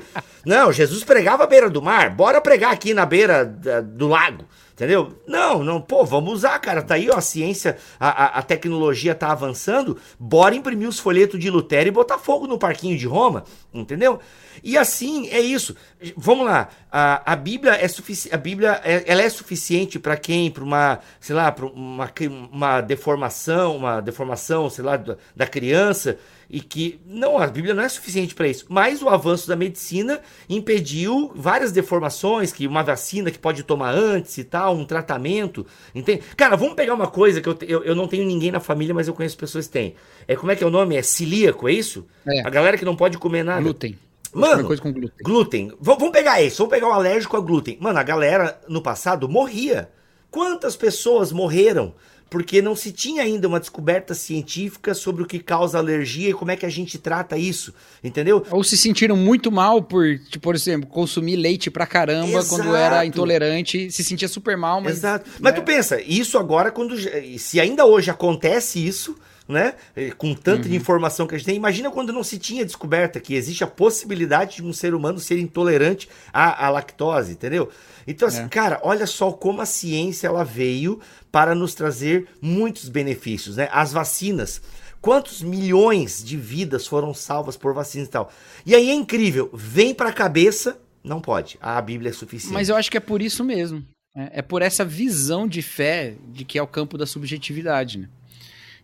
Não, 0.44 0.72
Jesus 0.72 1.04
pregava 1.04 1.44
à 1.44 1.46
beira 1.46 1.68
do 1.68 1.82
mar, 1.82 2.10
bora 2.10 2.40
pregar 2.40 2.72
aqui 2.72 2.94
na 2.94 3.06
beira 3.06 3.44
da, 3.44 3.80
do 3.80 4.08
lago. 4.08 4.44
Entendeu? 4.80 5.12
Não, 5.26 5.62
não, 5.62 5.78
pô, 5.78 6.06
vamos 6.06 6.32
usar, 6.32 6.58
cara. 6.58 6.80
Tá 6.80 6.94
aí, 6.94 7.10
ó, 7.10 7.18
a 7.18 7.20
ciência, 7.20 7.76
a, 7.98 8.08
a, 8.08 8.38
a, 8.38 8.42
tecnologia 8.42 9.14
tá 9.14 9.30
avançando. 9.30 9.98
Bora 10.18 10.54
imprimir 10.54 10.88
os 10.88 10.98
folhetos 10.98 11.38
de 11.38 11.50
Lutero 11.50 11.88
e 11.88 11.92
botar 11.92 12.16
fogo 12.16 12.46
no 12.46 12.56
parquinho 12.56 12.96
de 12.96 13.06
Roma, 13.06 13.44
entendeu? 13.74 14.20
E 14.64 14.78
assim 14.78 15.28
é 15.28 15.38
isso. 15.38 15.76
Vamos 16.16 16.46
lá. 16.46 16.70
A, 16.90 17.32
a 17.32 17.36
Bíblia 17.36 17.72
é 17.74 17.86
suficiente. 17.88 18.34
A 18.34 18.38
Bíblia 18.38 18.80
é, 18.82 19.04
ela 19.06 19.20
é 19.20 19.28
suficiente 19.28 19.98
para 19.98 20.16
quem? 20.16 20.50
Para 20.50 20.64
uma, 20.64 21.00
sei 21.20 21.36
lá, 21.36 21.52
para 21.52 21.66
uma, 21.66 22.10
uma 22.50 22.80
deformação, 22.80 23.76
uma 23.76 24.00
deformação, 24.00 24.70
sei 24.70 24.82
lá, 24.82 24.96
da, 24.96 25.18
da 25.36 25.46
criança 25.46 26.18
e 26.50 26.60
que 26.60 27.00
não, 27.06 27.38
a 27.38 27.46
Bíblia 27.46 27.72
não 27.72 27.82
é 27.82 27.88
suficiente 27.88 28.34
para 28.34 28.48
isso. 28.48 28.66
Mas 28.68 29.00
o 29.00 29.08
avanço 29.08 29.46
da 29.46 29.54
medicina 29.54 30.20
impediu 30.48 31.30
várias 31.34 31.70
deformações, 31.70 32.52
que 32.52 32.66
uma 32.66 32.82
vacina 32.82 33.30
que 33.30 33.38
pode 33.38 33.62
tomar 33.62 33.94
antes 33.94 34.36
e 34.36 34.44
tal, 34.44 34.74
um 34.74 34.84
tratamento, 34.84 35.64
entende? 35.94 36.22
Cara, 36.36 36.56
vamos 36.56 36.74
pegar 36.74 36.94
uma 36.94 37.06
coisa 37.06 37.40
que 37.40 37.48
eu, 37.48 37.56
eu, 37.62 37.84
eu 37.84 37.94
não 37.94 38.08
tenho 38.08 38.26
ninguém 38.26 38.50
na 38.50 38.60
família, 38.60 38.92
mas 38.92 39.06
eu 39.06 39.14
conheço 39.14 39.36
pessoas 39.36 39.66
que 39.68 39.72
têm. 39.72 39.94
É 40.26 40.34
como 40.34 40.50
é 40.50 40.56
que 40.56 40.64
é 40.64 40.66
o 40.66 40.70
nome? 40.70 40.96
É 40.96 41.02
celíaco, 41.02 41.68
é 41.68 41.72
isso? 41.72 42.04
É. 42.26 42.40
A 42.40 42.50
galera 42.50 42.76
que 42.76 42.84
não 42.84 42.96
pode 42.96 43.16
comer 43.16 43.44
nada. 43.44 43.62
Glúten. 43.62 43.96
Mano, 44.32 44.64
coisa 44.64 44.82
com 44.82 44.92
glúten. 44.92 45.24
glúten. 45.24 45.72
Vamos 45.80 46.10
pegar 46.10 46.40
isso, 46.42 46.58
vamos 46.58 46.72
pegar 46.72 46.88
o 46.88 46.92
alérgico 46.92 47.36
a 47.36 47.40
glúten. 47.40 47.78
Mano, 47.80 47.98
a 47.98 48.02
galera 48.02 48.60
no 48.68 48.82
passado 48.82 49.28
morria. 49.28 49.88
Quantas 50.30 50.76
pessoas 50.76 51.32
morreram 51.32 51.94
porque 52.30 52.62
não 52.62 52.76
se 52.76 52.92
tinha 52.92 53.24
ainda 53.24 53.48
uma 53.48 53.58
descoberta 53.58 54.14
científica 54.14 54.94
sobre 54.94 55.24
o 55.24 55.26
que 55.26 55.40
causa 55.40 55.76
alergia 55.78 56.30
e 56.30 56.32
como 56.32 56.52
é 56.52 56.56
que 56.56 56.64
a 56.64 56.70
gente 56.70 56.96
trata 56.96 57.36
isso, 57.36 57.74
entendeu? 58.02 58.46
Ou 58.52 58.62
se 58.62 58.76
sentiram 58.76 59.16
muito 59.16 59.50
mal 59.50 59.82
por, 59.82 60.16
tipo, 60.30 60.40
por 60.40 60.54
exemplo, 60.54 60.88
consumir 60.88 61.34
leite 61.34 61.70
pra 61.70 61.86
caramba 61.86 62.38
Exato. 62.38 62.48
quando 62.48 62.76
era 62.76 63.04
intolerante, 63.04 63.90
se 63.90 64.04
sentia 64.04 64.28
super 64.28 64.56
mal, 64.56 64.80
mas... 64.80 64.98
Exato. 64.98 65.28
Mas 65.40 65.54
tu 65.54 65.62
pensa, 65.62 66.00
isso 66.00 66.38
agora, 66.38 66.70
quando 66.70 66.96
se 67.38 67.58
ainda 67.58 67.84
hoje 67.84 68.10
acontece 68.10 68.86
isso, 68.86 69.16
né? 69.50 69.74
Com 70.16 70.34
tanta 70.34 70.68
uhum. 70.68 70.74
informação 70.74 71.26
que 71.26 71.34
a 71.34 71.38
gente 71.38 71.46
tem. 71.46 71.56
Imagina 71.56 71.90
quando 71.90 72.12
não 72.12 72.22
se 72.22 72.38
tinha 72.38 72.64
descoberta 72.64 73.20
que 73.20 73.34
existe 73.34 73.64
a 73.64 73.66
possibilidade 73.66 74.56
de 74.56 74.64
um 74.64 74.72
ser 74.72 74.94
humano 74.94 75.18
ser 75.18 75.38
intolerante 75.38 76.08
à, 76.32 76.66
à 76.66 76.70
lactose, 76.70 77.32
entendeu? 77.32 77.68
Então, 78.06 78.28
assim, 78.28 78.42
é. 78.42 78.48
cara, 78.48 78.80
olha 78.82 79.06
só 79.06 79.32
como 79.32 79.60
a 79.60 79.66
ciência 79.66 80.26
ela 80.26 80.44
veio 80.44 81.00
para 81.30 81.54
nos 81.54 81.74
trazer 81.74 82.26
muitos 82.40 82.88
benefícios, 82.88 83.56
né? 83.56 83.68
As 83.72 83.92
vacinas. 83.92 84.62
Quantos 85.00 85.42
milhões 85.42 86.22
de 86.22 86.36
vidas 86.36 86.86
foram 86.86 87.14
salvas 87.14 87.56
por 87.56 87.72
vacinas 87.72 88.08
e 88.08 88.10
tal? 88.10 88.30
E 88.66 88.74
aí 88.74 88.90
é 88.90 88.94
incrível, 88.94 89.50
vem 89.52 89.94
para 89.94 90.10
a 90.10 90.12
cabeça, 90.12 90.78
não 91.02 91.20
pode. 91.20 91.58
A 91.60 91.80
Bíblia 91.80 92.10
é 92.10 92.12
suficiente. 92.12 92.52
Mas 92.52 92.68
eu 92.68 92.76
acho 92.76 92.90
que 92.90 92.98
é 92.98 93.00
por 93.00 93.22
isso 93.22 93.42
mesmo. 93.42 93.82
É, 94.14 94.40
é 94.40 94.42
por 94.42 94.60
essa 94.60 94.84
visão 94.84 95.48
de 95.48 95.62
fé 95.62 96.16
de 96.28 96.44
que 96.44 96.58
é 96.58 96.62
o 96.62 96.66
campo 96.66 96.98
da 96.98 97.06
subjetividade, 97.06 97.98
né? 97.98 98.08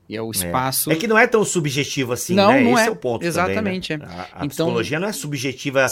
E 0.09 0.16
é 0.16 0.23
o 0.23 0.29
é. 0.29 0.31
espaço. 0.31 0.90
É, 0.90 0.95
é 0.95 0.97
que 0.97 1.07
não 1.07 1.19
é 1.19 1.27
tão 1.27 1.45
subjetivo 1.45 2.12
assim, 2.12 2.35
não, 2.35 2.53
né? 2.53 2.61
Não 2.61 2.73
Esse 2.75 2.85
é, 2.85 2.87
é 2.87 2.90
o 2.90 2.97
ponto. 2.97 3.25
Exatamente. 3.25 3.97
Também, 3.97 4.09
né? 4.09 4.14
A, 4.14 4.23
a 4.23 4.45
então, 4.45 4.49
psicologia 4.49 5.01
não 5.01 5.09
é 5.09 5.12
subjetiva 5.12 5.87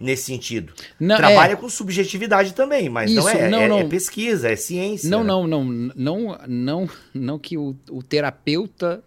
nesse 0.00 0.24
sentido. 0.24 0.72
Não, 0.98 1.16
Trabalha 1.16 1.52
é... 1.52 1.56
com 1.56 1.68
subjetividade 1.68 2.52
também, 2.54 2.88
mas 2.88 3.10
Isso, 3.10 3.20
não, 3.20 3.28
é, 3.28 3.48
não, 3.48 3.60
é, 3.60 3.68
não. 3.68 3.78
é 3.78 3.84
pesquisa, 3.84 4.50
é 4.50 4.56
ciência. 4.56 5.08
Não, 5.08 5.22
não, 5.22 5.46
não. 5.46 5.64
Não, 5.64 6.38
não, 6.48 6.90
não 7.14 7.38
que 7.38 7.56
o, 7.56 7.76
o 7.90 8.02
terapeuta 8.02 9.02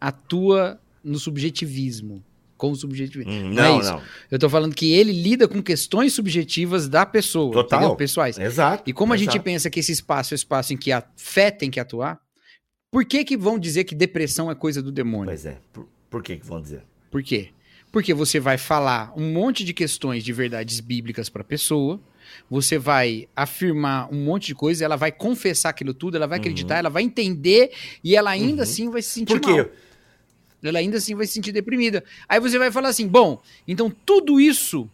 atua 0.00 0.80
no 1.04 1.18
subjetivismo 1.18 2.24
com 2.56 2.70
o 2.70 2.76
subjetivismo. 2.76 3.30
Hum, 3.30 3.50
não, 3.52 3.78
não, 3.78 3.80
é 3.80 3.84
não, 3.84 4.02
Eu 4.30 4.38
tô 4.38 4.48
falando 4.48 4.74
que 4.74 4.92
ele 4.92 5.12
lida 5.12 5.46
com 5.46 5.62
questões 5.62 6.14
subjetivas 6.14 6.88
da 6.88 7.04
pessoa, 7.04 7.52
Total. 7.52 7.80
Entendeu? 7.80 7.96
pessoais. 7.96 8.38
Exato. 8.38 8.82
E 8.86 8.92
como 8.92 9.14
exato. 9.14 9.28
a 9.28 9.32
gente 9.32 9.42
pensa 9.42 9.68
que 9.68 9.80
esse 9.80 9.92
espaço 9.92 10.32
é 10.32 10.34
o 10.34 10.36
espaço 10.36 10.72
em 10.72 10.76
que 10.76 10.90
a 10.90 11.02
fé 11.16 11.50
tem 11.50 11.70
que 11.70 11.78
atuar, 11.78 12.18
por 12.90 13.04
que, 13.04 13.24
que 13.24 13.36
vão 13.36 13.58
dizer 13.58 13.84
que 13.84 13.94
depressão 13.94 14.50
é 14.50 14.54
coisa 14.54 14.82
do 14.82 14.92
demônio? 14.92 15.26
Pois 15.26 15.46
é. 15.46 15.58
Por, 15.72 15.88
por 16.08 16.22
que, 16.22 16.36
que 16.36 16.46
vão 16.46 16.60
dizer? 16.60 16.82
Por 17.10 17.22
quê? 17.22 17.50
Porque 17.92 18.12
você 18.12 18.38
vai 18.38 18.58
falar 18.58 19.12
um 19.16 19.32
monte 19.32 19.64
de 19.64 19.72
questões 19.72 20.22
de 20.24 20.32
verdades 20.32 20.80
bíblicas 20.80 21.28
para 21.28 21.42
a 21.42 21.44
pessoa, 21.44 22.00
você 22.50 22.78
vai 22.78 23.28
afirmar 23.34 24.12
um 24.12 24.24
monte 24.24 24.48
de 24.48 24.54
coisa, 24.54 24.84
ela 24.84 24.96
vai 24.96 25.12
confessar 25.12 25.70
aquilo 25.70 25.94
tudo, 25.94 26.16
ela 26.16 26.26
vai 26.26 26.38
acreditar, 26.38 26.74
uhum. 26.74 26.78
ela 26.80 26.90
vai 26.90 27.02
entender 27.02 27.72
e 28.02 28.16
ela 28.16 28.30
ainda 28.30 28.56
uhum. 28.56 28.62
assim 28.62 28.90
vai 28.90 29.02
se 29.02 29.10
sentir 29.10 29.38
Por 29.38 29.40
quê? 29.40 29.62
mal. 29.62 29.66
Ela 30.62 30.78
ainda 30.78 30.96
assim 30.96 31.14
vai 31.14 31.26
se 31.26 31.34
sentir 31.34 31.52
deprimida. 31.52 32.02
Aí 32.28 32.40
você 32.40 32.58
vai 32.58 32.70
falar 32.72 32.88
assim: 32.88 33.06
bom, 33.06 33.40
então 33.68 33.90
tudo 34.04 34.40
isso 34.40 34.90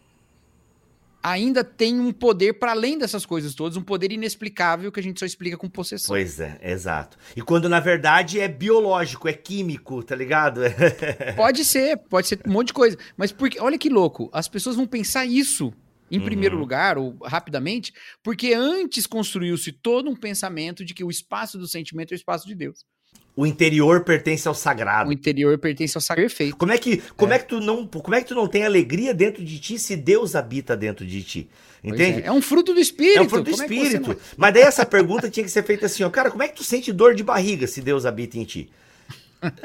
ainda 1.23 1.63
tem 1.63 1.99
um 1.99 2.11
poder 2.11 2.53
para 2.53 2.71
além 2.71 2.97
dessas 2.97 3.25
coisas 3.25 3.55
todas, 3.55 3.77
um 3.77 3.81
poder 3.81 4.11
inexplicável 4.11 4.91
que 4.91 4.99
a 4.99 5.03
gente 5.03 5.19
só 5.19 5.25
explica 5.25 5.57
com 5.57 5.69
possessão. 5.69 6.13
Pois 6.13 6.39
é, 6.39 6.59
exato. 6.61 7.17
E 7.35 7.41
quando 7.41 7.69
na 7.69 7.79
verdade 7.79 8.39
é 8.39 8.47
biológico, 8.47 9.29
é 9.29 9.33
químico, 9.33 10.03
tá 10.03 10.15
ligado? 10.15 10.61
pode 11.37 11.63
ser, 11.63 11.97
pode 12.09 12.27
ser 12.27 12.41
um 12.45 12.51
monte 12.51 12.67
de 12.67 12.73
coisa. 12.73 12.97
Mas 13.15 13.31
porque, 13.31 13.59
olha 13.59 13.77
que 13.77 13.89
louco, 13.89 14.29
as 14.33 14.49
pessoas 14.49 14.75
vão 14.75 14.85
pensar 14.85 15.25
isso 15.25 15.73
em 16.11 16.19
uhum. 16.19 16.25
primeiro 16.25 16.57
lugar, 16.57 16.97
ou 16.97 17.17
rapidamente, 17.23 17.93
porque 18.21 18.53
antes 18.53 19.07
construiu-se 19.07 19.71
todo 19.71 20.09
um 20.09 20.15
pensamento 20.15 20.85
de 20.85 20.93
que 20.93 21.03
o 21.03 21.09
espaço 21.09 21.57
do 21.57 21.67
sentimento 21.67 22.11
é 22.11 22.15
o 22.15 22.17
espaço 22.17 22.45
de 22.45 22.53
Deus. 22.53 22.85
O 23.35 23.47
interior 23.47 24.01
pertence 24.03 24.47
ao 24.47 24.53
sagrado. 24.53 25.09
O 25.09 25.13
interior 25.13 25.57
pertence 25.57 25.97
ao 25.97 26.01
sagrado. 26.01 26.29
Perfeito. 26.29 26.55
Como 26.55 26.71
é 26.71 26.77
que, 26.77 27.01
como 27.17 27.33
é. 27.33 27.35
é. 27.35 27.39
que 27.39 27.47
tu 27.47 27.59
não, 27.59 27.87
como 27.87 28.13
é 28.13 28.21
que 28.21 28.27
tu 28.27 28.35
não 28.35 28.47
tem 28.47 28.63
alegria 28.63 29.13
dentro 29.13 29.43
de 29.43 29.59
ti 29.59 29.79
se 29.79 29.95
Deus 29.95 30.35
habita 30.35 30.77
dentro 30.77 31.03
de 31.05 31.23
ti? 31.23 31.49
Entende? 31.83 32.21
É. 32.21 32.27
é. 32.27 32.31
um 32.31 32.41
fruto 32.41 32.73
do 32.73 32.79
espírito. 32.79 33.17
É 33.17 33.21
um 33.21 33.29
fruto 33.29 33.49
do 33.49 33.51
como 33.51 33.63
espírito. 33.63 34.11
É 34.11 34.15
Mas 34.37 34.53
daí 34.53 34.63
essa 34.63 34.85
pergunta 34.85 35.29
tinha 35.29 35.43
que 35.43 35.51
ser 35.51 35.63
feita 35.63 35.87
assim, 35.87 36.03
ó, 36.03 36.09
cara, 36.11 36.29
como 36.29 36.43
é 36.43 36.47
que 36.47 36.55
tu 36.55 36.63
sente 36.63 36.91
dor 36.91 37.15
de 37.15 37.23
barriga 37.23 37.65
se 37.65 37.81
Deus 37.81 38.05
habita 38.05 38.37
em 38.37 38.43
ti? 38.43 38.69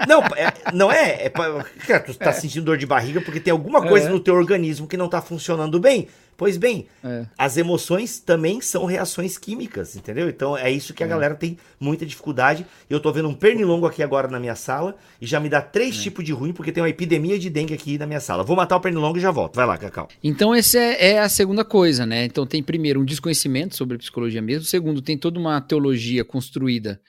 Não, 0.08 0.20
é, 0.34 0.52
não 0.74 0.90
é, 0.90 1.26
é. 1.26 1.30
Cara, 1.30 2.00
tu 2.00 2.14
tá 2.14 2.30
é. 2.30 2.32
sentindo 2.32 2.64
dor 2.64 2.76
de 2.76 2.86
barriga 2.86 3.20
porque 3.20 3.38
tem 3.38 3.52
alguma 3.52 3.86
coisa 3.86 4.08
é. 4.08 4.10
no 4.10 4.18
teu 4.18 4.34
organismo 4.34 4.88
que 4.88 4.96
não 4.96 5.08
tá 5.08 5.22
funcionando 5.22 5.78
bem. 5.78 6.08
Pois 6.38 6.56
bem, 6.56 6.86
é. 7.02 7.26
as 7.36 7.56
emoções 7.56 8.20
também 8.20 8.60
são 8.60 8.84
reações 8.84 9.36
químicas, 9.36 9.96
entendeu? 9.96 10.28
Então 10.28 10.56
é 10.56 10.70
isso 10.70 10.94
que 10.94 11.02
a 11.02 11.06
é. 11.06 11.08
galera 11.08 11.34
tem 11.34 11.58
muita 11.80 12.06
dificuldade. 12.06 12.64
Eu 12.88 13.00
tô 13.00 13.12
vendo 13.12 13.28
um 13.28 13.34
pernilongo 13.34 13.86
aqui 13.86 14.04
agora 14.04 14.28
na 14.28 14.38
minha 14.38 14.54
sala 14.54 14.94
e 15.20 15.26
já 15.26 15.40
me 15.40 15.48
dá 15.48 15.60
três 15.60 15.98
é. 15.98 16.02
tipos 16.02 16.24
de 16.24 16.30
ruim 16.30 16.52
porque 16.52 16.70
tem 16.70 16.80
uma 16.80 16.88
epidemia 16.88 17.36
de 17.40 17.50
dengue 17.50 17.74
aqui 17.74 17.98
na 17.98 18.06
minha 18.06 18.20
sala. 18.20 18.44
Vou 18.44 18.54
matar 18.54 18.76
o 18.76 18.80
pernilongo 18.80 19.18
e 19.18 19.20
já 19.20 19.32
volto. 19.32 19.56
Vai 19.56 19.66
lá, 19.66 19.76
Cacau. 19.76 20.06
Então 20.22 20.54
essa 20.54 20.78
é, 20.78 21.14
é 21.14 21.18
a 21.18 21.28
segunda 21.28 21.64
coisa, 21.64 22.06
né? 22.06 22.26
Então 22.26 22.46
tem 22.46 22.62
primeiro 22.62 23.00
um 23.00 23.04
desconhecimento 23.04 23.74
sobre 23.74 23.96
a 23.96 23.98
psicologia 23.98 24.40
mesmo. 24.40 24.64
Segundo, 24.64 25.02
tem 25.02 25.18
toda 25.18 25.40
uma 25.40 25.60
teologia 25.60 26.24
construída 26.24 27.00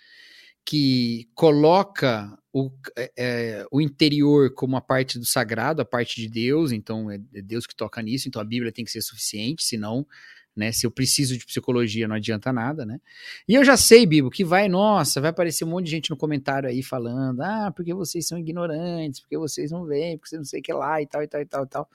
que 0.65 1.27
coloca 1.35 2.35
o, 2.51 2.71
é, 2.95 3.11
é, 3.17 3.65
o 3.71 3.79
interior 3.79 4.53
como 4.53 4.75
a 4.75 4.81
parte 4.81 5.19
do 5.19 5.25
sagrado, 5.25 5.81
a 5.81 5.85
parte 5.85 6.19
de 6.21 6.27
Deus, 6.27 6.71
então 6.71 7.09
é, 7.09 7.19
é 7.33 7.41
Deus 7.41 7.67
que 7.67 7.75
toca 7.75 8.01
nisso, 8.01 8.27
então 8.27 8.41
a 8.41 8.45
Bíblia 8.45 8.71
tem 8.71 8.83
que 8.83 8.91
ser 8.91 9.01
suficiente, 9.01 9.63
senão 9.63 10.05
né? 10.55 10.71
Se 10.71 10.85
eu 10.85 10.91
preciso 10.91 11.37
de 11.37 11.45
psicologia, 11.45 12.07
não 12.07 12.15
adianta 12.15 12.51
nada, 12.51 12.85
né? 12.85 12.99
E 13.47 13.55
eu 13.55 13.63
já 13.63 13.77
sei, 13.77 14.05
Bibo, 14.05 14.29
que 14.29 14.43
vai, 14.43 14.67
nossa, 14.67 15.21
vai 15.21 15.29
aparecer 15.29 15.63
um 15.63 15.69
monte 15.69 15.85
de 15.85 15.91
gente 15.91 16.09
no 16.09 16.17
comentário 16.17 16.67
aí 16.67 16.83
falando, 16.83 17.41
ah, 17.41 17.71
porque 17.73 17.93
vocês 17.93 18.27
são 18.27 18.37
ignorantes, 18.37 19.21
porque 19.21 19.37
vocês 19.37 19.71
não 19.71 19.85
veem, 19.85 20.17
porque 20.17 20.29
vocês 20.29 20.39
não 20.39 20.45
sei 20.45 20.59
o 20.59 20.63
que 20.63 20.73
lá 20.73 21.01
e 21.01 21.07
tal, 21.07 21.23
e 21.23 21.27
tal, 21.27 21.41
e 21.41 21.45
tal, 21.45 21.63
e 21.63 21.67
tal. 21.67 21.89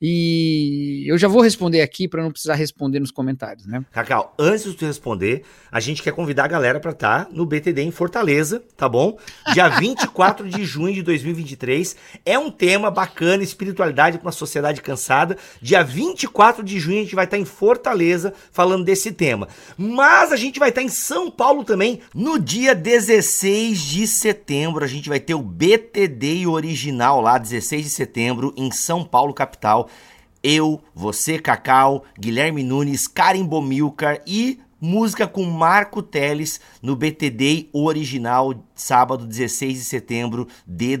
E 0.00 1.04
eu 1.10 1.18
já 1.18 1.26
vou 1.26 1.42
responder 1.42 1.80
aqui 1.80 2.06
para 2.06 2.22
não 2.22 2.30
precisar 2.30 2.54
responder 2.54 3.00
nos 3.00 3.10
comentários, 3.10 3.66
né? 3.66 3.84
Cacau, 3.90 4.34
antes 4.38 4.64
de 4.64 4.74
tu 4.74 4.86
responder, 4.86 5.42
a 5.70 5.80
gente 5.80 6.02
quer 6.02 6.12
convidar 6.12 6.44
a 6.44 6.48
galera 6.48 6.78
para 6.78 6.92
estar 6.92 7.24
tá 7.24 7.30
no 7.32 7.44
BTD 7.44 7.82
em 7.82 7.90
Fortaleza, 7.90 8.62
tá 8.76 8.88
bom? 8.88 9.18
Dia 9.52 9.68
24 9.78 10.48
de 10.48 10.64
junho 10.64 10.94
de 10.94 11.02
2023. 11.02 11.96
É 12.24 12.38
um 12.38 12.50
tema 12.50 12.90
bacana, 12.90 13.42
espiritualidade 13.42 14.18
para 14.18 14.26
uma 14.26 14.32
sociedade 14.32 14.80
cansada. 14.80 15.36
Dia 15.60 15.82
24 15.82 16.62
de 16.62 16.78
junho 16.78 16.98
a 16.98 17.02
gente 17.02 17.14
vai 17.14 17.24
estar 17.24 17.36
tá 17.36 17.40
em 17.40 17.44
Fortaleza 17.44 17.77
Fortaleza 17.78 18.34
falando 18.50 18.84
desse 18.84 19.12
tema. 19.12 19.48
Mas 19.76 20.32
a 20.32 20.36
gente 20.36 20.58
vai 20.58 20.70
estar 20.70 20.82
em 20.82 20.88
São 20.88 21.30
Paulo 21.30 21.64
também 21.64 22.00
no 22.12 22.38
dia 22.38 22.74
16 22.74 23.80
de 23.80 24.06
setembro. 24.06 24.84
A 24.84 24.88
gente 24.88 25.08
vai 25.08 25.20
ter 25.20 25.34
o 25.34 25.42
BTD 25.42 26.46
original 26.46 27.20
lá, 27.20 27.38
16 27.38 27.84
de 27.84 27.90
setembro, 27.90 28.52
em 28.56 28.70
São 28.72 29.04
Paulo, 29.04 29.32
capital. 29.32 29.88
Eu, 30.42 30.80
você, 30.94 31.38
Cacau, 31.38 32.04
Guilherme 32.18 32.64
Nunes, 32.64 33.06
Karim 33.06 33.44
Bomilcar 33.44 34.20
e 34.26 34.58
música 34.80 35.26
com 35.26 35.44
Marco 35.44 36.02
Teles 36.02 36.60
no 36.82 36.94
BTD 36.94 37.68
original, 37.72 38.54
sábado 38.74 39.26
16 39.26 39.74
de 39.74 39.84
setembro 39.84 40.48
de 40.66 40.96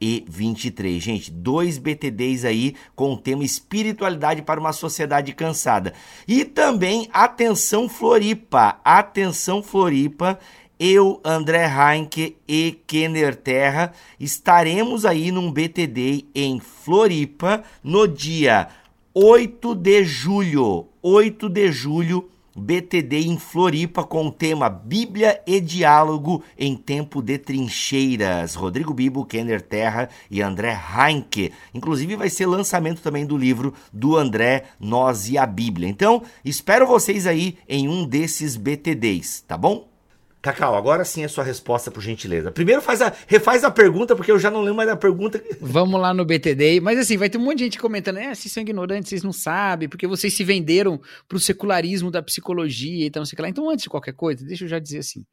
2023. 0.00 1.02
Gente, 1.02 1.30
dois 1.30 1.78
BTDs 1.78 2.44
aí 2.44 2.74
com 2.94 3.12
o 3.12 3.18
tema 3.18 3.44
espiritualidade 3.44 4.42
para 4.42 4.60
uma 4.60 4.72
sociedade 4.72 5.32
cansada. 5.32 5.92
E 6.26 6.44
também 6.44 7.08
atenção 7.12 7.88
Floripa, 7.88 8.80
atenção 8.84 9.62
Floripa, 9.62 10.38
eu, 10.78 11.20
André 11.24 11.66
Heinke 11.66 12.36
e 12.46 12.78
Kenner 12.86 13.34
Terra 13.34 13.92
estaremos 14.20 15.04
aí 15.04 15.32
num 15.32 15.50
BTD 15.50 16.26
em 16.32 16.60
Floripa 16.60 17.64
no 17.82 18.06
dia 18.06 18.68
8 19.12 19.74
de 19.74 20.04
julho. 20.04 20.86
8 21.02 21.48
de 21.48 21.72
julho 21.72 22.30
BTD 22.58 23.20
em 23.20 23.38
Floripa 23.38 24.04
com 24.04 24.26
o 24.26 24.32
tema 24.32 24.68
Bíblia 24.68 25.40
e 25.46 25.60
Diálogo 25.60 26.42
em 26.58 26.76
Tempo 26.76 27.22
de 27.22 27.38
Trincheiras. 27.38 28.54
Rodrigo 28.54 28.92
Bibo, 28.92 29.24
Kenner 29.24 29.62
Terra 29.62 30.08
e 30.30 30.42
André 30.42 30.76
Heinke. 30.76 31.52
Inclusive 31.72 32.16
vai 32.16 32.28
ser 32.28 32.46
lançamento 32.46 33.00
também 33.00 33.24
do 33.24 33.36
livro 33.36 33.72
do 33.92 34.16
André 34.16 34.64
Nós 34.80 35.28
e 35.28 35.38
a 35.38 35.46
Bíblia. 35.46 35.88
Então, 35.88 36.22
espero 36.44 36.86
vocês 36.86 37.26
aí 37.26 37.56
em 37.68 37.88
um 37.88 38.04
desses 38.04 38.56
BTDs, 38.56 39.44
tá 39.46 39.56
bom? 39.56 39.97
Cacau, 40.40 40.76
agora 40.76 41.04
sim 41.04 41.24
a 41.24 41.28
sua 41.28 41.42
resposta, 41.42 41.90
por 41.90 42.00
gentileza. 42.00 42.52
Primeiro 42.52 42.80
faz 42.80 43.02
a, 43.02 43.12
refaz 43.26 43.64
a 43.64 43.70
pergunta, 43.70 44.14
porque 44.14 44.30
eu 44.30 44.38
já 44.38 44.50
não 44.50 44.60
lembro 44.60 44.76
mais 44.76 44.88
da 44.88 44.96
pergunta. 44.96 45.42
Vamos 45.60 46.00
lá 46.00 46.14
no 46.14 46.24
BTD. 46.24 46.80
Mas 46.80 46.98
assim, 46.98 47.16
vai 47.16 47.28
ter 47.28 47.38
um 47.38 47.42
monte 47.42 47.58
de 47.58 47.64
gente 47.64 47.78
comentando, 47.78 48.18
é, 48.18 48.34
vocês 48.34 48.52
são 48.52 48.62
ignorantes, 48.62 49.08
vocês 49.08 49.24
não 49.24 49.32
sabem, 49.32 49.88
porque 49.88 50.06
vocês 50.06 50.34
se 50.34 50.44
venderam 50.44 51.00
pro 51.28 51.40
secularismo 51.40 52.10
da 52.10 52.22
psicologia 52.22 53.06
e 53.06 53.10
tal, 53.10 53.22
não 53.22 53.26
sei 53.26 53.34
o 53.34 53.36
que 53.36 53.42
lá. 53.42 53.48
Então, 53.48 53.68
antes 53.68 53.82
de 53.82 53.90
qualquer 53.90 54.14
coisa, 54.14 54.44
deixa 54.44 54.64
eu 54.64 54.68
já 54.68 54.78
dizer 54.78 54.98
assim. 54.98 55.26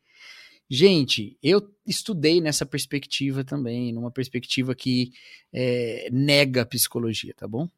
Gente, 0.67 1.37
eu 1.43 1.61
estudei 1.85 2.41
nessa 2.41 2.65
perspectiva 2.65 3.43
também, 3.43 3.93
numa 3.93 4.09
perspectiva 4.09 4.73
que 4.73 5.11
é, 5.53 6.09
nega 6.11 6.63
a 6.63 6.65
psicologia, 6.65 7.33
tá 7.37 7.47
bom? 7.47 7.69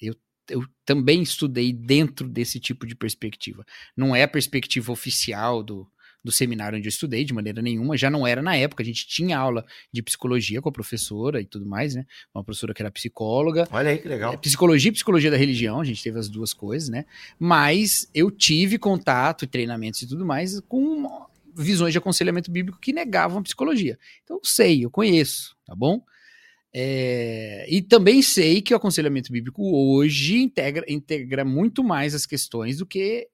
Eu 0.00 0.14
eu 0.48 0.66
também 0.84 1.22
estudei 1.22 1.72
dentro 1.72 2.28
desse 2.28 2.58
tipo 2.58 2.86
de 2.86 2.94
perspectiva. 2.94 3.64
Não 3.96 4.14
é 4.14 4.24
a 4.24 4.28
perspectiva 4.28 4.92
oficial 4.92 5.62
do, 5.62 5.88
do 6.24 6.30
seminário 6.30 6.78
onde 6.78 6.86
eu 6.86 6.90
estudei, 6.90 7.24
de 7.24 7.32
maneira 7.32 7.60
nenhuma, 7.60 7.96
já 7.96 8.10
não 8.10 8.26
era 8.26 8.40
na 8.40 8.56
época. 8.56 8.82
A 8.82 8.86
gente 8.86 9.06
tinha 9.06 9.38
aula 9.38 9.64
de 9.92 10.02
psicologia 10.02 10.60
com 10.60 10.68
a 10.68 10.72
professora 10.72 11.40
e 11.40 11.44
tudo 11.44 11.66
mais, 11.66 11.94
né? 11.94 12.06
Uma 12.34 12.44
professora 12.44 12.72
que 12.72 12.82
era 12.82 12.90
psicóloga. 12.90 13.66
Olha 13.70 13.90
aí 13.90 13.98
que 13.98 14.08
legal. 14.08 14.32
É, 14.32 14.36
psicologia 14.36 14.90
e 14.90 14.92
psicologia 14.92 15.30
da 15.30 15.36
religião, 15.36 15.80
a 15.80 15.84
gente 15.84 16.02
teve 16.02 16.18
as 16.18 16.28
duas 16.28 16.52
coisas, 16.52 16.88
né? 16.88 17.04
Mas 17.38 18.08
eu 18.14 18.30
tive 18.30 18.78
contato, 18.78 19.46
treinamentos 19.46 20.02
e 20.02 20.06
tudo 20.06 20.24
mais 20.24 20.60
com 20.60 21.26
visões 21.54 21.92
de 21.92 21.98
aconselhamento 21.98 22.50
bíblico 22.50 22.78
que 22.80 22.92
negavam 22.92 23.38
a 23.38 23.42
psicologia. 23.42 23.98
Então 24.24 24.36
eu 24.36 24.44
sei, 24.44 24.84
eu 24.84 24.90
conheço, 24.90 25.56
tá 25.66 25.74
bom? 25.74 26.02
É, 26.74 27.66
e 27.68 27.82
também 27.82 28.22
sei 28.22 28.62
que 28.62 28.72
o 28.72 28.76
aconselhamento 28.76 29.30
bíblico 29.30 29.62
hoje 29.62 30.38
integra, 30.38 30.84
integra 30.88 31.44
muito 31.44 31.84
mais 31.84 32.14
as 32.14 32.24
questões 32.24 32.78
do 32.78 32.86
que 32.86 33.28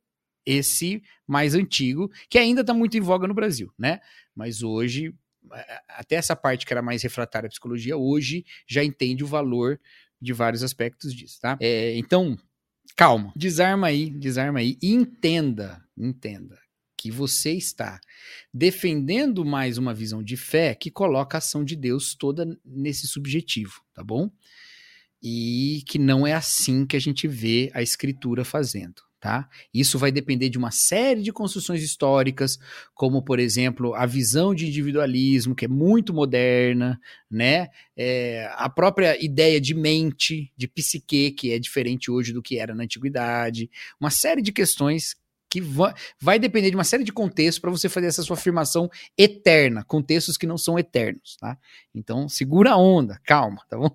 esse 0.48 1.02
mais 1.26 1.54
antigo, 1.54 2.10
que 2.30 2.38
ainda 2.38 2.62
está 2.62 2.72
muito 2.72 2.96
em 2.96 3.00
voga 3.00 3.28
no 3.28 3.34
Brasil, 3.34 3.70
né? 3.78 4.00
Mas 4.34 4.62
hoje, 4.62 5.14
até 5.88 6.16
essa 6.16 6.34
parte 6.34 6.64
que 6.64 6.72
era 6.72 6.80
mais 6.80 7.02
refratária 7.02 7.46
à 7.46 7.50
psicologia, 7.50 7.98
hoje 7.98 8.46
já 8.66 8.82
entende 8.82 9.22
o 9.22 9.26
valor 9.26 9.78
de 10.20 10.32
vários 10.32 10.62
aspectos 10.62 11.14
disso, 11.14 11.38
tá? 11.40 11.58
É, 11.60 11.96
então, 11.98 12.36
calma, 12.96 13.30
desarma 13.36 13.88
aí, 13.88 14.08
desarma 14.08 14.60
aí 14.60 14.78
e 14.82 14.92
entenda, 14.92 15.84
entenda 15.96 16.58
que 16.96 17.10
você 17.10 17.52
está 17.52 18.00
defendendo 18.52 19.44
mais 19.44 19.76
uma 19.76 19.94
visão 19.94 20.22
de 20.22 20.36
fé 20.36 20.74
que 20.74 20.90
coloca 20.90 21.36
a 21.36 21.38
ação 21.38 21.62
de 21.62 21.76
Deus 21.76 22.16
toda 22.18 22.58
nesse 22.64 23.06
subjetivo, 23.06 23.82
tá 23.92 24.02
bom? 24.02 24.30
E 25.22 25.82
que 25.86 25.98
não 25.98 26.26
é 26.26 26.32
assim 26.32 26.86
que 26.86 26.96
a 26.96 27.00
gente 27.00 27.28
vê 27.28 27.70
a 27.74 27.82
escritura 27.82 28.44
fazendo 28.44 29.07
tá? 29.20 29.48
Isso 29.72 29.98
vai 29.98 30.12
depender 30.12 30.48
de 30.48 30.58
uma 30.58 30.70
série 30.70 31.22
de 31.22 31.32
construções 31.32 31.82
históricas, 31.82 32.58
como 32.94 33.22
por 33.22 33.38
exemplo 33.38 33.94
a 33.94 34.06
visão 34.06 34.54
de 34.54 34.66
individualismo 34.66 35.54
que 35.54 35.64
é 35.64 35.68
muito 35.68 36.14
moderna, 36.14 37.00
né? 37.30 37.68
É, 37.96 38.48
a 38.54 38.68
própria 38.68 39.22
ideia 39.22 39.60
de 39.60 39.74
mente, 39.74 40.52
de 40.56 40.68
psique 40.68 41.32
que 41.32 41.52
é 41.52 41.58
diferente 41.58 42.10
hoje 42.10 42.32
do 42.32 42.42
que 42.42 42.58
era 42.58 42.74
na 42.74 42.84
antiguidade, 42.84 43.70
uma 44.00 44.10
série 44.10 44.42
de 44.42 44.52
questões 44.52 45.16
que 45.50 45.60
vai, 45.60 45.94
vai 46.20 46.38
depender 46.38 46.70
de 46.70 46.76
uma 46.76 46.84
série 46.84 47.04
de 47.04 47.12
contextos 47.12 47.58
para 47.58 47.70
você 47.70 47.88
fazer 47.88 48.06
essa 48.06 48.22
sua 48.22 48.36
afirmação 48.36 48.90
eterna, 49.16 49.82
contextos 49.82 50.36
que 50.36 50.46
não 50.46 50.58
são 50.58 50.78
eternos, 50.78 51.36
tá? 51.40 51.56
Então, 51.94 52.28
segura 52.28 52.72
a 52.72 52.76
onda, 52.76 53.18
calma, 53.24 53.62
tá 53.68 53.76
bom? 53.78 53.90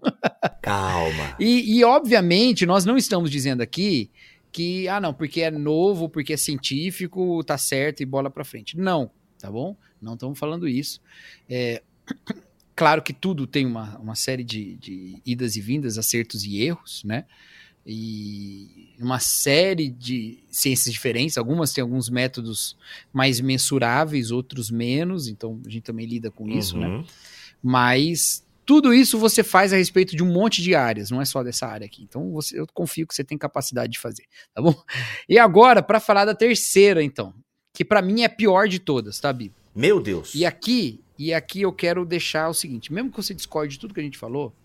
Calma. 0.62 1.36
e, 1.40 1.78
e, 1.78 1.84
obviamente, 1.84 2.66
nós 2.66 2.86
não 2.86 2.98
estamos 2.98 3.30
dizendo 3.30 3.62
aqui 3.62 4.12
que, 4.54 4.88
ah, 4.88 5.02
não, 5.02 5.13
porque 5.13 5.42
é 5.42 5.50
novo, 5.50 6.08
porque 6.08 6.34
é 6.34 6.38
científico, 6.38 7.44
tá 7.44 7.58
certo 7.58 8.02
e 8.02 8.06
bola 8.06 8.30
para 8.30 8.46
frente. 8.46 8.78
Não, 8.78 9.10
tá 9.39 9.52
bom? 9.52 9.76
Não 10.00 10.13
estamos 10.13 10.38
falando 10.38 10.68
isso. 10.68 11.02
É, 11.50 11.82
claro 12.76 13.02
que 13.02 13.12
tudo 13.12 13.48
tem 13.48 13.66
uma, 13.66 13.98
uma 13.98 14.16
série 14.16 14.44
de, 14.44 14.76
de 14.76 15.18
idas 15.26 15.56
e 15.56 15.62
vindas, 15.62 15.98
acertos 15.98 16.46
e 16.46 16.62
erros, 16.62 17.04
né? 17.04 17.26
E 17.86 18.94
uma 19.00 19.20
série 19.20 19.89
de 19.89 20.38
ciências 20.50 20.94
diferentes, 20.94 21.38
algumas 21.38 21.74
têm 21.74 21.82
alguns 21.82 22.08
métodos 22.08 22.78
mais 23.12 23.42
mensuráveis, 23.42 24.32
outros 24.32 24.70
menos, 24.72 25.28
então 25.28 25.60
a 25.66 25.70
gente 25.70 25.84
também 25.84 26.06
lida 26.06 26.32
com 26.32 26.48
isso, 26.48 26.78
né? 26.78 26.88
uhum. 26.88 27.00
né? 27.00 27.06
Mas 27.62 28.42
tudo 28.65 28.93
isso 28.93 29.17
você 29.17 29.43
faz 29.43 29.73
a 29.73 29.78
respeito 29.78 30.15
de 30.15 30.23
um 30.23 30.32
monte 30.32 30.62
de 30.62 30.73
áreas, 30.76 31.12
não 31.12 31.21
é 31.21 31.26
só 31.26 31.43
dessa 31.43 31.67
área 31.67 31.86
aqui. 31.86 32.04
Então 32.04 32.32
você, 32.32 32.60
eu 32.60 32.65
confio 32.73 33.06
que 33.06 33.13
você 33.13 33.23
tem 33.23 33.38
capacidade 33.38 33.91
de 33.93 33.99
fazer, 33.99 34.23
tá 34.54 34.62
bom? 34.62 34.73
E 35.28 35.38
agora, 35.38 35.82
para 35.82 35.99
falar 35.99 36.26
da 36.26 36.36
terceira, 36.36 37.04
então, 37.04 37.34
que 37.73 37.84
para 37.84 38.02
mim 38.02 38.21
é 38.21 38.26
a 38.26 38.30
pior 38.30 38.67
de 38.67 38.80
todas, 38.80 39.19
tá, 39.19 39.32
Bi? 39.32 39.52
Meu 39.76 39.99
Deus. 39.99 40.36
E 40.36 40.45
aqui, 40.45 41.04
e 41.17 41.34
aqui 41.34 41.62
eu 41.62 41.73
quero 41.73 42.06
deixar 42.06 42.49
o 42.49 42.54
seguinte, 42.54 42.91
mesmo 42.91 43.10
que 43.10 43.17
você 43.17 43.34
discorde 43.34 43.73
de 43.73 43.80
tudo 43.80 43.93
que 43.93 43.99
a 43.99 44.04
gente 44.04 44.17
falou, 44.17 44.56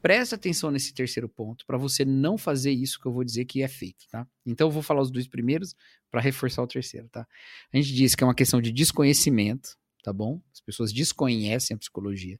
presta 0.00 0.36
atenção 0.36 0.70
nesse 0.70 0.94
terceiro 0.94 1.28
ponto 1.28 1.66
para 1.66 1.76
você 1.76 2.04
não 2.04 2.38
fazer 2.38 2.70
isso 2.70 3.00
que 3.00 3.06
eu 3.06 3.12
vou 3.12 3.24
dizer 3.24 3.44
que 3.44 3.62
é 3.62 3.68
feito, 3.68 4.06
tá? 4.10 4.26
Então 4.44 4.68
eu 4.68 4.72
vou 4.72 4.82
falar 4.82 5.02
os 5.02 5.10
dois 5.10 5.26
primeiros 5.26 5.74
para 6.10 6.20
reforçar 6.20 6.62
o 6.62 6.66
terceiro, 6.66 7.08
tá? 7.08 7.26
A 7.72 7.76
gente 7.76 7.92
disse 7.92 8.16
que 8.16 8.22
é 8.22 8.26
uma 8.26 8.34
questão 8.34 8.60
de 8.60 8.72
desconhecimento, 8.72 9.76
tá 10.02 10.12
bom? 10.12 10.40
As 10.52 10.60
pessoas 10.60 10.92
desconhecem 10.92 11.74
a 11.74 11.78
psicologia 11.78 12.38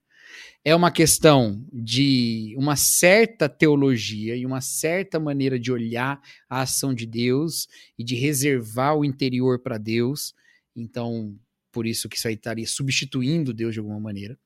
é 0.65 0.75
uma 0.75 0.91
questão 0.91 1.65
de 1.73 2.55
uma 2.59 2.75
certa 2.75 3.49
teologia 3.49 4.35
e 4.35 4.45
uma 4.45 4.61
certa 4.61 5.21
maneira 5.21 5.59
de 5.59 5.71
olhar 5.71 6.21
a 6.49 6.63
ação 6.63 6.93
de 6.93 7.07
Deus 7.07 7.69
e 7.97 8.03
de 8.03 8.17
reservar 8.17 8.97
o 8.97 9.05
interior 9.05 9.61
para 9.61 9.79
Deus. 9.79 10.35
Então, 10.75 11.39
por 11.71 11.87
isso 11.87 12.09
que 12.09 12.17
isso 12.17 12.27
aí 12.27 12.35
estaria 12.35 12.67
substituindo 12.67 13.55
Deus 13.55 13.75
de 13.75 13.79
alguma 13.79 14.01
maneira. 14.01 14.37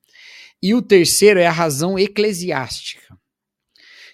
E 0.61 0.75
o 0.75 0.81
terceiro 0.81 1.39
é 1.39 1.47
a 1.47 1.51
razão 1.51 1.97
eclesiástica, 1.97 3.17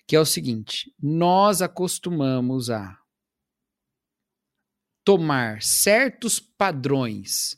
que 0.08 0.16
é 0.16 0.20
o 0.20 0.26
seguinte: 0.26 0.94
nós 1.02 1.62
acostumamos 1.62 2.70
a 2.70 2.98
tomar 5.04 5.62
certos 5.62 6.40
padrões 6.40 7.58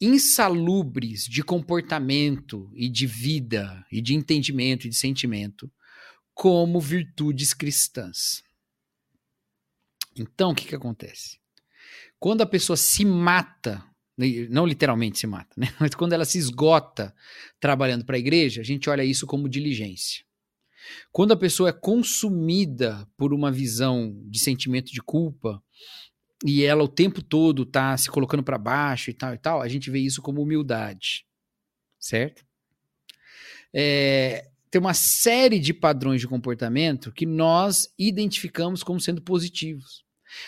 insalubres 0.00 1.24
de 1.24 1.42
comportamento 1.42 2.70
e 2.74 2.88
de 2.88 3.06
vida 3.06 3.84
e 3.90 4.00
de 4.00 4.14
entendimento 4.14 4.86
e 4.86 4.90
de 4.90 4.96
sentimento 4.96 5.70
como 6.34 6.80
virtudes 6.80 7.54
cristãs. 7.54 8.42
Então, 10.16 10.50
o 10.50 10.54
que, 10.54 10.66
que 10.66 10.74
acontece? 10.74 11.38
Quando 12.18 12.42
a 12.42 12.46
pessoa 12.46 12.76
se 12.76 13.04
mata, 13.04 13.82
não 14.50 14.66
literalmente 14.66 15.18
se 15.18 15.26
mata, 15.26 15.54
né? 15.56 15.68
mas 15.80 15.94
quando 15.94 16.12
ela 16.12 16.24
se 16.24 16.38
esgota 16.38 17.14
trabalhando 17.58 18.04
para 18.04 18.16
a 18.16 18.18
igreja, 18.18 18.60
a 18.60 18.64
gente 18.64 18.90
olha 18.90 19.04
isso 19.04 19.26
como 19.26 19.48
diligência. 19.48 20.24
Quando 21.12 21.32
a 21.32 21.36
pessoa 21.36 21.68
é 21.70 21.72
consumida 21.72 23.08
por 23.16 23.32
uma 23.32 23.50
visão 23.50 24.18
de 24.26 24.38
sentimento 24.38 24.92
de 24.92 25.00
culpa, 25.00 25.62
e 26.44 26.64
ela 26.64 26.82
o 26.82 26.88
tempo 26.88 27.22
todo 27.22 27.66
tá 27.66 27.96
se 27.96 28.10
colocando 28.10 28.42
para 28.42 28.58
baixo 28.58 29.10
e 29.10 29.14
tal 29.14 29.34
e 29.34 29.38
tal, 29.38 29.60
a 29.60 29.68
gente 29.68 29.90
vê 29.90 29.98
isso 29.98 30.22
como 30.22 30.42
humildade, 30.42 31.26
certo? 31.98 32.44
É, 33.74 34.48
tem 34.70 34.80
uma 34.80 34.94
série 34.94 35.58
de 35.58 35.74
padrões 35.74 36.20
de 36.20 36.28
comportamento 36.28 37.12
que 37.12 37.26
nós 37.26 37.92
identificamos 37.98 38.82
como 38.82 39.00
sendo 39.00 39.20
positivos. 39.20 40.04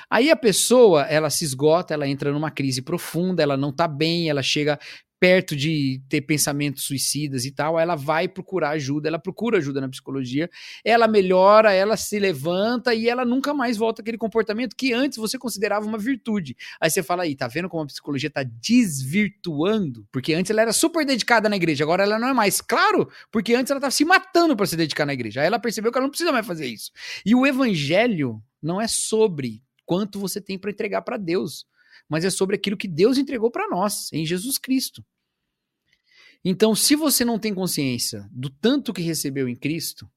Aí 0.09 0.31
a 0.31 0.37
pessoa, 0.37 1.03
ela 1.03 1.29
se 1.29 1.45
esgota, 1.45 1.93
ela 1.93 2.07
entra 2.07 2.33
numa 2.33 2.51
crise 2.51 2.83
profunda, 2.83 3.43
ela 3.43 3.57
não 3.57 3.73
tá 3.73 3.89
bem, 3.89 4.29
ela 4.31 4.43
chega 4.43 4.79
perto 5.23 5.55
de 5.55 6.03
ter 6.09 6.23
pensamentos 6.23 6.83
suicidas 6.83 7.45
e 7.45 7.53
tal, 7.53 7.79
ela 7.79 7.95
vai 7.95 8.27
procurar 8.27 8.71
ajuda, 8.71 9.07
ela 9.07 9.21
procura 9.21 9.59
ajuda 9.59 9.81
na 9.81 9.89
psicologia, 9.89 10.51
ela 10.85 11.07
melhora, 11.07 11.73
ela 11.73 11.97
se 11.97 12.19
levanta 12.19 12.93
e 12.93 13.09
ela 13.09 13.25
nunca 13.25 13.55
mais 13.55 13.77
volta 13.77 14.03
aquele 14.03 14.19
comportamento 14.19 14.75
que 14.75 14.93
antes 14.93 15.17
você 15.17 15.39
considerava 15.39 15.87
uma 15.87 15.97
virtude. 15.97 16.57
Aí 16.81 16.91
você 16.91 17.05
fala 17.05 17.23
aí, 17.23 17.37
tá 17.37 17.47
vendo 17.47 17.69
como 17.69 17.85
a 17.85 17.87
psicologia 17.87 18.29
tá 18.29 18.43
desvirtuando? 18.43 20.05
Porque 20.11 20.35
antes 20.35 20.51
ela 20.51 20.63
era 20.63 20.73
super 20.73 21.07
dedicada 21.07 21.49
na 21.49 21.55
igreja, 21.55 21.85
agora 21.85 22.03
ela 22.03 22.19
não 22.19 22.27
é 22.27 22.33
mais. 22.33 22.61
Claro, 22.61 23.09
porque 23.31 23.55
antes 23.55 23.71
ela 23.71 23.79
tava 23.79 23.93
se 23.93 24.05
matando 24.05 24.57
para 24.57 24.67
se 24.67 24.75
dedicar 24.75 25.07
na 25.07 25.13
igreja. 25.13 25.43
Aí 25.43 25.47
ela 25.47 25.61
percebeu 25.61 25.93
que 25.93 25.99
ela 25.99 26.07
não 26.07 26.11
precisa 26.11 26.33
mais 26.33 26.45
fazer 26.45 26.67
isso. 26.67 26.91
E 27.25 27.33
o 27.33 27.47
evangelho 27.47 28.43
não 28.61 28.81
é 28.81 28.89
sobre 28.89 29.63
quanto 29.87 30.19
você 30.19 30.41
tem 30.41 30.59
para 30.59 30.73
entregar 30.73 31.03
para 31.03 31.17
Deus 31.17 31.65
mas 32.09 32.27
é 32.27 32.31
sobre 32.31 32.57
aquilo 32.57 32.77
que 32.77 32.89
Deus 32.89 33.17
entregou 33.17 33.51
para 33.51 33.69
nós, 33.69 34.13
em 34.13 34.27
Jesus 34.27 34.59
Cristo. 34.59 35.03
Então, 36.45 36.75
se 36.75 36.97
você 36.97 37.25
não 37.25 37.39
tem 37.39 37.55
consciência 37.55 38.29
do 38.33 38.51
tanto 38.51 38.93
que 38.93 39.03
recebeu 39.03 39.49
em 39.49 39.55
Cristo, 39.55 40.11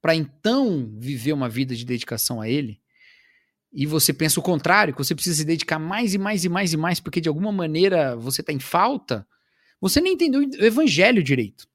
para 0.00 0.14
então 0.14 0.92
viver 0.98 1.32
uma 1.32 1.48
vida 1.48 1.74
de 1.74 1.84
dedicação 1.84 2.40
a 2.40 2.48
Ele, 2.48 2.80
e 3.72 3.86
você 3.86 4.12
pensa 4.12 4.40
o 4.40 4.42
contrário, 4.42 4.92
que 4.92 4.98
você 4.98 5.14
precisa 5.14 5.36
se 5.36 5.44
dedicar 5.44 5.78
mais 5.78 6.12
e 6.12 6.18
mais 6.18 6.44
e 6.44 6.48
mais 6.48 6.72
e 6.72 6.76
mais, 6.76 6.98
porque 6.98 7.20
de 7.20 7.28
alguma 7.28 7.52
maneira 7.52 8.16
você 8.16 8.40
está 8.40 8.52
em 8.52 8.58
falta, 8.58 9.26
você 9.80 10.00
nem 10.00 10.14
entendeu 10.14 10.40
o 10.40 10.64
evangelho 10.64 11.22
direito, 11.22 11.68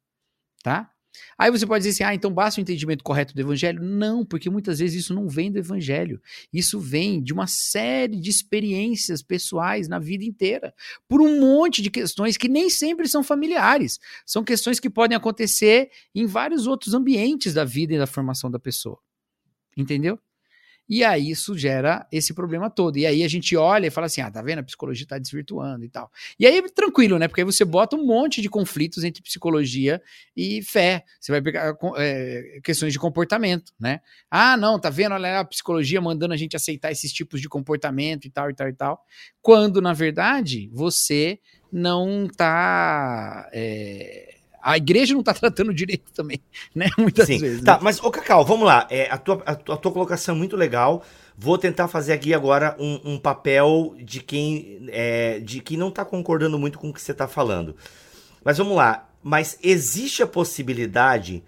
tá? 0.62 0.92
Aí 1.38 1.52
você 1.52 1.66
pode 1.66 1.84
dizer 1.84 1.92
assim, 1.92 2.12
ah, 2.12 2.16
então 2.16 2.32
basta 2.32 2.60
o 2.60 2.62
entendimento 2.62 3.04
correto 3.04 3.34
do 3.34 3.42
evangelho? 3.42 3.82
Não, 3.82 4.26
porque 4.26 4.50
muitas 4.50 4.80
vezes 4.80 5.04
isso 5.04 5.14
não 5.14 5.28
vem 5.28 5.52
do 5.52 5.60
evangelho. 5.60 6.22
Isso 6.52 6.80
vem 6.80 7.22
de 7.22 7.34
uma 7.34 7.48
série 7.48 8.20
de 8.20 8.30
experiências 8.30 9.22
pessoais 9.22 9.88
na 9.88 10.00
vida 10.00 10.24
inteira, 10.24 10.74
por 11.08 11.22
um 11.22 11.40
monte 11.40 11.82
de 11.82 11.90
questões 11.90 12.38
que 12.38 12.48
nem 12.48 12.70
sempre 12.70 13.08
são 13.08 13.24
familiares. 13.24 14.00
São 14.26 14.44
questões 14.44 14.80
que 14.80 14.90
podem 14.90 15.16
acontecer 15.16 15.90
em 16.14 16.26
vários 16.26 16.68
outros 16.68 16.94
ambientes 16.94 17.54
da 17.54 17.64
vida 17.64 17.94
e 17.94 17.98
da 17.98 18.08
formação 18.08 18.50
da 18.50 18.60
pessoa. 18.60 19.00
Entendeu? 19.78 20.20
E 20.88 21.04
aí 21.04 21.32
isso 21.32 21.58
gera 21.58 22.06
esse 22.12 22.34
problema 22.34 22.70
todo. 22.70 22.98
E 22.98 23.06
aí 23.06 23.24
a 23.24 23.28
gente 23.28 23.56
olha 23.56 23.88
e 23.88 23.90
fala 23.90 24.08
assim: 24.08 24.22
ah, 24.22 24.30
tá 24.30 24.42
vendo? 24.42 24.60
A 24.60 24.64
psicologia 24.64 25.04
está 25.04 25.18
desvirtuando 25.18 25.84
e 25.84 25.90
tal. 25.90 26.12
E 26.40 26.46
aí 26.46 26.62
tranquilo, 26.72 27.18
né? 27.18 27.28
Porque 27.28 27.42
aí 27.42 27.46
você 27.46 27.66
bota 27.66 27.96
um 27.96 28.06
monte 28.06 28.42
de 28.42 28.50
conflitos 28.50 29.04
entre 29.04 29.24
psicologia 29.24 30.02
e 30.36 30.62
fé. 30.62 31.04
Você 31.20 31.32
vai 31.32 31.42
pegar 31.42 31.76
é, 31.98 32.60
questões 32.64 32.94
de 32.94 33.00
comportamento, 33.00 33.74
né? 33.80 34.00
Ah, 34.30 34.56
não, 34.56 34.80
tá 34.80 34.90
vendo? 34.90 35.14
Olha 35.14 35.40
a 35.40 35.46
psicologia 35.46 36.00
mandando 36.00 36.34
a 36.34 36.38
gente 36.38 36.56
aceitar 36.56 36.92
esses 36.92 37.12
tipos 37.12 37.42
de 37.42 37.50
comportamento 37.50 38.26
e 38.26 38.30
tal, 38.30 38.50
e 38.50 38.54
tal, 38.54 38.70
e 38.70 38.74
tal. 38.74 39.02
Quando, 39.42 39.82
na 39.82 39.94
verdade, 39.94 40.70
você 40.72 41.40
não 41.72 42.28
tá. 42.28 43.50
É, 43.52 44.35
a 44.66 44.78
igreja 44.78 45.14
não 45.14 45.20
está 45.20 45.32
tratando 45.32 45.72
direito 45.72 46.12
também, 46.12 46.42
né? 46.74 46.90
Muitas 46.98 47.28
Sim. 47.28 47.38
vezes. 47.38 47.62
Tá, 47.62 47.74
né? 47.74 47.80
mas, 47.84 48.02
ô 48.04 48.10
Cacau, 48.10 48.44
vamos 48.44 48.66
lá. 48.66 48.88
É, 48.90 49.08
a, 49.12 49.18
tua, 49.18 49.44
a, 49.46 49.52
a 49.52 49.56
tua 49.56 49.92
colocação 49.92 50.34
é 50.34 50.38
muito 50.38 50.58
legal. 50.58 51.04
Vou 51.38 51.56
tentar 51.56 51.88
fazer 51.88 52.14
aqui 52.14 52.34
agora 52.34 52.76
um, 52.80 53.14
um 53.14 53.20
papel 53.20 53.96
de 54.00 54.22
quem, 54.22 54.88
é, 54.90 55.40
de 55.40 55.60
quem 55.60 55.78
não 55.78 55.90
está 55.90 56.04
concordando 56.04 56.58
muito 56.58 56.80
com 56.80 56.90
o 56.90 56.94
que 56.94 57.00
você 57.00 57.12
está 57.12 57.28
falando. 57.28 57.76
Mas 58.44 58.58
vamos 58.58 58.76
lá. 58.76 59.08
Mas 59.22 59.56
existe 59.62 60.24
a 60.24 60.28
possibilidade. 60.28 61.44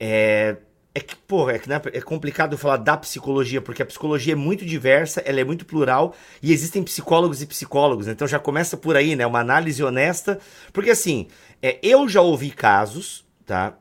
É, 0.00 0.56
é 0.98 1.00
que, 1.00 1.14
porra, 1.14 1.52
é, 1.52 1.62
né, 1.66 1.80
é 1.92 2.00
complicado 2.00 2.58
falar 2.58 2.78
da 2.78 2.96
psicologia, 2.96 3.62
porque 3.62 3.82
a 3.82 3.86
psicologia 3.86 4.32
é 4.32 4.36
muito 4.36 4.66
diversa, 4.66 5.20
ela 5.20 5.40
é 5.40 5.44
muito 5.44 5.64
plural, 5.64 6.12
e 6.42 6.52
existem 6.52 6.82
psicólogos 6.82 7.40
e 7.40 7.46
psicólogos, 7.46 8.06
né? 8.06 8.12
então 8.12 8.26
já 8.26 8.40
começa 8.40 8.76
por 8.76 8.96
aí, 8.96 9.14
né? 9.14 9.24
Uma 9.24 9.38
análise 9.38 9.80
honesta, 9.82 10.40
porque 10.72 10.90
assim, 10.90 11.28
é, 11.62 11.78
eu 11.82 12.08
já 12.08 12.20
ouvi 12.20 12.50
casos, 12.50 13.24
tá? 13.44 13.76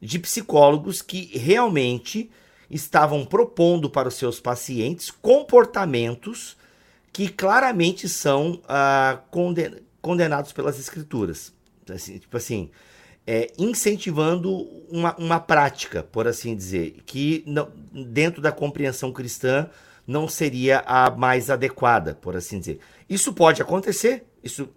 De 0.00 0.18
psicólogos 0.18 1.02
que 1.02 1.36
realmente 1.36 2.30
estavam 2.70 3.24
propondo 3.24 3.90
para 3.90 4.08
os 4.08 4.14
seus 4.14 4.40
pacientes 4.40 5.10
comportamentos 5.10 6.56
que 7.12 7.28
claramente 7.28 8.08
são 8.08 8.60
ah, 8.68 9.20
conden 9.30 9.76
condenados 10.00 10.52
pelas 10.52 10.78
escrituras. 10.78 11.52
Assim, 11.92 12.18
tipo 12.18 12.36
assim, 12.36 12.70
é, 13.26 13.52
incentivando 13.58 14.50
uma, 14.88 15.14
uma 15.16 15.40
prática, 15.40 16.02
por 16.02 16.26
assim 16.26 16.56
dizer, 16.56 17.02
que 17.04 17.42
não, 17.46 17.70
dentro 17.92 18.40
da 18.40 18.52
compreensão 18.52 19.12
cristã 19.12 19.68
não 20.06 20.26
seria 20.28 20.82
a 20.86 21.10
mais 21.10 21.50
adequada, 21.50 22.14
por 22.14 22.34
assim 22.36 22.58
dizer. 22.58 22.80
Isso 23.08 23.32
pode 23.32 23.60
acontecer, 23.60 24.24
isso 24.42 24.68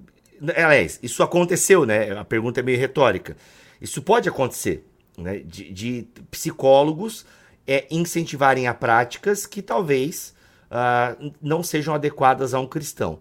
Aliás, 0.55 0.99
isso 1.01 1.23
aconteceu, 1.23 1.85
né? 1.85 2.17
A 2.17 2.25
pergunta 2.25 2.59
é 2.59 2.63
meio 2.63 2.79
retórica. 2.79 3.37
Isso 3.79 4.01
pode 4.01 4.27
acontecer, 4.27 4.85
né? 5.17 5.39
De, 5.39 5.71
de 5.71 6.07
psicólogos 6.29 7.25
é, 7.65 7.85
incentivarem 7.89 8.67
a 8.67 8.73
práticas 8.73 9.45
que 9.45 9.61
talvez 9.61 10.33
uh, 10.69 11.31
não 11.41 11.63
sejam 11.63 11.93
adequadas 11.93 12.53
a 12.53 12.59
um 12.59 12.67
cristão. 12.67 13.19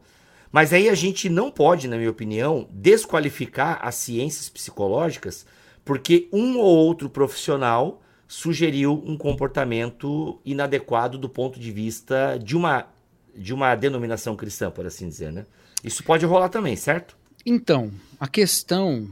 Mas 0.51 0.73
aí 0.73 0.89
a 0.89 0.95
gente 0.95 1.29
não 1.29 1.51
pode, 1.51 1.89
na 1.89 1.97
minha 1.97 2.11
opinião, 2.11 2.69
desqualificar 2.71 3.79
as 3.83 3.95
ciências 3.95 4.49
psicológicas 4.49 5.47
porque 5.85 6.29
um 6.33 6.59
ou 6.59 6.77
outro 6.77 7.09
profissional 7.09 8.03
sugeriu 8.29 9.03
um 9.05 9.17
comportamento 9.17 10.41
inadequado 10.45 11.19
do 11.19 11.29
ponto 11.29 11.59
de 11.59 11.71
vista 11.71 12.39
de 12.39 12.57
uma, 12.57 12.87
de 13.35 13.53
uma 13.53 13.75
denominação 13.75 14.37
cristã, 14.37 14.71
por 14.71 14.87
assim 14.87 15.09
dizer, 15.09 15.33
né? 15.33 15.47
Isso 15.83 16.05
pode 16.05 16.25
rolar 16.25 16.49
também, 16.49 16.77
certo? 16.77 17.16
Então, 17.45 17.92
a 18.21 18.29
questão 18.29 19.11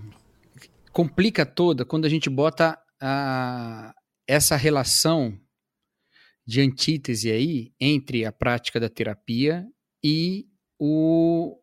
complica 0.93 1.45
toda 1.45 1.85
quando 1.85 2.05
a 2.05 2.09
gente 2.09 2.31
bota 2.31 2.79
a, 3.01 3.93
essa 4.27 4.57
relação 4.57 5.39
de 6.47 6.61
antítese 6.61 7.31
aí 7.31 7.73
entre 7.81 8.25
a 8.25 8.33
prática 8.33 8.79
da 8.81 8.89
terapia 8.89 9.67
e 10.03 10.47
o, 10.79 11.59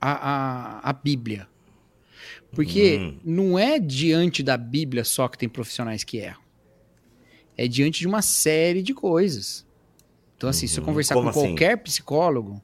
a, 0.00 0.12
a, 0.12 0.90
a 0.90 0.92
Bíblia. 0.92 1.48
Porque 2.52 2.98
hum. 2.98 3.20
não 3.24 3.58
é 3.58 3.78
diante 3.78 4.42
da 4.42 4.56
Bíblia 4.56 5.04
só 5.04 5.28
que 5.28 5.38
tem 5.38 5.48
profissionais 5.48 6.04
que 6.04 6.18
erram. 6.18 6.40
É 7.56 7.68
diante 7.68 8.00
de 8.00 8.06
uma 8.06 8.22
série 8.22 8.82
de 8.82 8.94
coisas. 8.94 9.66
Então, 10.36 10.48
assim, 10.48 10.64
uhum. 10.64 10.68
se 10.68 10.78
eu 10.78 10.82
uhum. 10.82 10.86
conversar 10.86 11.14
Como 11.14 11.30
com 11.30 11.38
assim? 11.38 11.48
qualquer 11.48 11.76
psicólogo, 11.76 12.62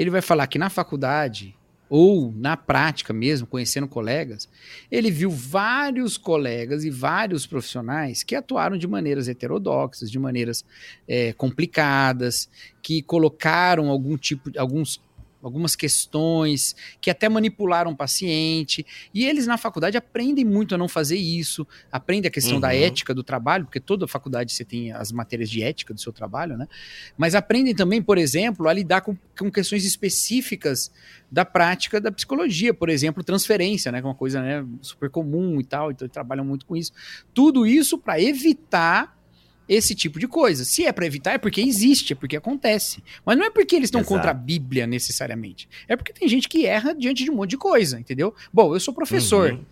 ele 0.00 0.08
vai 0.08 0.22
falar 0.22 0.46
que 0.46 0.58
na 0.58 0.70
faculdade 0.70 1.54
ou 1.90 2.32
na 2.34 2.56
prática 2.56 3.12
mesmo, 3.12 3.46
conhecendo 3.46 3.86
colegas, 3.86 4.48
ele 4.90 5.10
viu 5.10 5.28
vários 5.28 6.16
colegas 6.16 6.84
e 6.84 6.90
vários 6.90 7.46
profissionais 7.46 8.22
que 8.22 8.34
atuaram 8.34 8.78
de 8.78 8.86
maneiras 8.86 9.28
heterodoxas, 9.28 10.10
de 10.10 10.18
maneiras 10.18 10.64
é, 11.06 11.34
complicadas, 11.34 12.48
que 12.80 13.02
colocaram 13.02 13.90
algum 13.90 14.16
tipo, 14.16 14.50
alguns 14.56 15.02
algumas 15.42 15.74
questões 15.74 16.76
que 17.00 17.10
até 17.10 17.28
manipularam 17.28 17.92
o 17.92 17.96
paciente. 17.96 18.86
E 19.12 19.24
eles 19.24 19.46
na 19.46 19.56
faculdade 19.56 19.96
aprendem 19.96 20.44
muito 20.44 20.74
a 20.74 20.78
não 20.78 20.88
fazer 20.88 21.16
isso, 21.16 21.66
aprendem 21.90 22.28
a 22.28 22.32
questão 22.32 22.54
uhum. 22.54 22.60
da 22.60 22.74
ética 22.74 23.14
do 23.14 23.22
trabalho, 23.22 23.64
porque 23.64 23.80
toda 23.80 24.06
faculdade 24.06 24.52
você 24.52 24.64
tem 24.64 24.92
as 24.92 25.12
matérias 25.12 25.48
de 25.48 25.62
ética 25.62 25.94
do 25.94 26.00
seu 26.00 26.12
trabalho, 26.12 26.56
né? 26.56 26.66
Mas 27.16 27.34
aprendem 27.34 27.74
também, 27.74 28.02
por 28.02 28.18
exemplo, 28.18 28.68
a 28.68 28.72
lidar 28.72 29.00
com, 29.00 29.16
com 29.38 29.50
questões 29.50 29.84
específicas 29.84 30.90
da 31.30 31.44
prática 31.44 32.00
da 32.00 32.10
psicologia, 32.10 32.74
por 32.74 32.88
exemplo, 32.88 33.22
transferência, 33.22 33.92
né? 33.92 34.00
Que 34.00 34.06
é 34.06 34.08
uma 34.08 34.14
coisa 34.14 34.42
né, 34.42 34.66
super 34.80 35.10
comum 35.10 35.60
e 35.60 35.64
tal, 35.64 35.90
então 35.90 36.08
trabalham 36.08 36.44
muito 36.44 36.66
com 36.66 36.76
isso. 36.76 36.92
Tudo 37.32 37.66
isso 37.66 37.96
para 37.96 38.20
evitar 38.20 39.19
esse 39.70 39.94
tipo 39.94 40.18
de 40.18 40.26
coisa. 40.26 40.64
Se 40.64 40.84
é 40.84 40.90
para 40.90 41.06
evitar, 41.06 41.34
é 41.34 41.38
porque 41.38 41.60
existe, 41.60 42.12
é 42.12 42.16
porque 42.16 42.36
acontece. 42.36 43.02
Mas 43.24 43.38
não 43.38 43.44
é 43.44 43.50
porque 43.50 43.76
eles 43.76 43.86
estão 43.86 44.02
contra 44.02 44.32
a 44.32 44.34
Bíblia 44.34 44.84
necessariamente. 44.84 45.68
É 45.86 45.94
porque 45.94 46.12
tem 46.12 46.28
gente 46.28 46.48
que 46.48 46.66
erra 46.66 46.92
diante 46.92 47.22
de 47.22 47.30
um 47.30 47.36
monte 47.36 47.50
de 47.50 47.56
coisa, 47.56 48.00
entendeu? 48.00 48.34
Bom, 48.52 48.74
eu 48.74 48.80
sou 48.80 48.92
professor. 48.92 49.52
Uhum. 49.52 49.64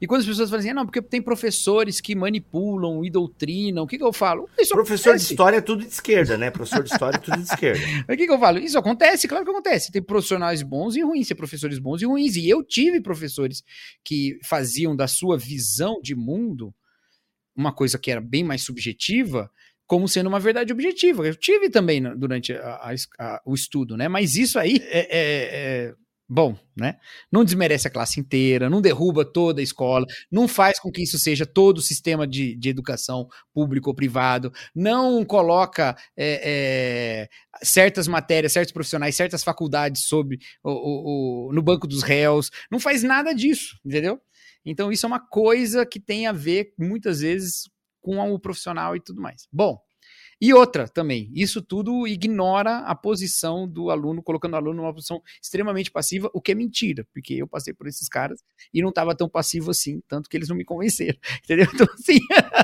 E 0.00 0.06
quando 0.06 0.20
as 0.20 0.26
pessoas 0.26 0.48
falam 0.48 0.60
assim, 0.60 0.70
ah, 0.70 0.74
não, 0.74 0.86
porque 0.86 1.02
tem 1.02 1.20
professores 1.20 2.00
que 2.00 2.14
manipulam 2.14 3.04
e 3.04 3.10
doutrinam, 3.10 3.82
o 3.82 3.86
que, 3.86 3.98
que 3.98 4.04
eu 4.04 4.12
falo? 4.12 4.48
Isso 4.58 4.72
Professor 4.72 5.10
acontece. 5.10 5.26
de 5.26 5.32
história 5.34 5.56
é 5.58 5.60
tudo 5.60 5.84
de 5.84 5.92
esquerda, 5.92 6.38
né? 6.38 6.50
Professor 6.50 6.82
de 6.82 6.90
história 6.90 7.16
é 7.16 7.20
tudo 7.20 7.36
de 7.36 7.42
esquerda. 7.42 7.80
o 8.08 8.16
que, 8.16 8.24
que 8.24 8.32
eu 8.32 8.38
falo? 8.38 8.58
Isso 8.58 8.78
acontece, 8.78 9.28
claro 9.28 9.44
que 9.44 9.50
acontece. 9.50 9.92
Tem 9.92 10.00
profissionais 10.00 10.62
bons 10.62 10.96
e 10.96 11.02
ruins, 11.02 11.28
tem 11.28 11.36
professores 11.36 11.78
bons 11.78 12.00
e 12.00 12.06
ruins. 12.06 12.36
E 12.36 12.48
eu 12.48 12.62
tive 12.62 13.00
professores 13.02 13.62
que 14.02 14.38
faziam 14.42 14.96
da 14.96 15.06
sua 15.06 15.36
visão 15.36 16.00
de 16.00 16.14
mundo 16.14 16.72
uma 17.60 17.72
coisa 17.72 17.98
que 17.98 18.10
era 18.10 18.20
bem 18.20 18.42
mais 18.42 18.62
subjetiva 18.62 19.50
como 19.86 20.06
sendo 20.06 20.28
uma 20.28 20.38
verdade 20.38 20.72
objetiva. 20.72 21.26
Eu 21.26 21.34
tive 21.34 21.68
também 21.68 22.00
durante 22.16 22.52
a, 22.52 22.74
a, 22.76 22.94
a, 23.18 23.42
o 23.44 23.54
estudo, 23.54 23.96
né? 23.96 24.06
Mas 24.06 24.36
isso 24.36 24.56
aí 24.56 24.76
é, 24.84 25.00
é, 25.00 25.88
é, 25.90 25.94
bom, 26.28 26.56
né? 26.76 26.94
Não 27.30 27.44
desmerece 27.44 27.88
a 27.88 27.90
classe 27.90 28.20
inteira, 28.20 28.70
não 28.70 28.80
derruba 28.80 29.24
toda 29.24 29.60
a 29.60 29.64
escola, 29.64 30.06
não 30.30 30.46
faz 30.46 30.78
com 30.78 30.92
que 30.92 31.02
isso 31.02 31.18
seja 31.18 31.44
todo 31.44 31.78
o 31.78 31.82
sistema 31.82 32.24
de, 32.24 32.54
de 32.54 32.68
educação 32.68 33.26
público 33.52 33.90
ou 33.90 33.94
privado, 33.94 34.52
não 34.72 35.24
coloca 35.24 35.96
é, 36.16 36.40
é, 36.44 37.28
certas 37.60 38.06
matérias, 38.06 38.52
certos 38.52 38.72
profissionais, 38.72 39.16
certas 39.16 39.42
faculdades 39.42 40.04
sobre 40.06 40.38
o, 40.62 40.70
o, 40.70 41.48
o, 41.48 41.52
no 41.52 41.62
banco 41.62 41.88
dos 41.88 42.04
réus, 42.04 42.48
não 42.70 42.78
faz 42.78 43.02
nada 43.02 43.34
disso, 43.34 43.76
entendeu? 43.84 44.20
Então, 44.64 44.92
isso 44.92 45.06
é 45.06 45.08
uma 45.08 45.20
coisa 45.20 45.86
que 45.86 46.00
tem 46.00 46.26
a 46.26 46.32
ver, 46.32 46.74
muitas 46.78 47.20
vezes, 47.20 47.68
com 48.00 48.18
o 48.18 48.38
profissional 48.38 48.96
e 48.96 49.00
tudo 49.00 49.20
mais. 49.20 49.46
Bom, 49.52 49.78
e 50.42 50.54
outra 50.54 50.88
também, 50.88 51.30
isso 51.34 51.60
tudo 51.60 52.06
ignora 52.06 52.78
a 52.78 52.94
posição 52.94 53.68
do 53.68 53.90
aluno, 53.90 54.22
colocando 54.22 54.54
o 54.54 54.56
aluno 54.56 54.80
numa 54.80 54.94
posição 54.94 55.20
extremamente 55.42 55.90
passiva, 55.90 56.30
o 56.32 56.40
que 56.40 56.52
é 56.52 56.54
mentira, 56.54 57.06
porque 57.12 57.34
eu 57.34 57.46
passei 57.46 57.74
por 57.74 57.86
esses 57.86 58.08
caras 58.08 58.42
e 58.72 58.80
não 58.80 58.88
estava 58.88 59.14
tão 59.14 59.28
passivo 59.28 59.70
assim, 59.70 60.00
tanto 60.08 60.30
que 60.30 60.36
eles 60.38 60.48
não 60.48 60.56
me 60.56 60.64
convenceram, 60.64 61.18
entendeu? 61.44 61.66
Então, 61.74 61.86
assim, 61.92 62.18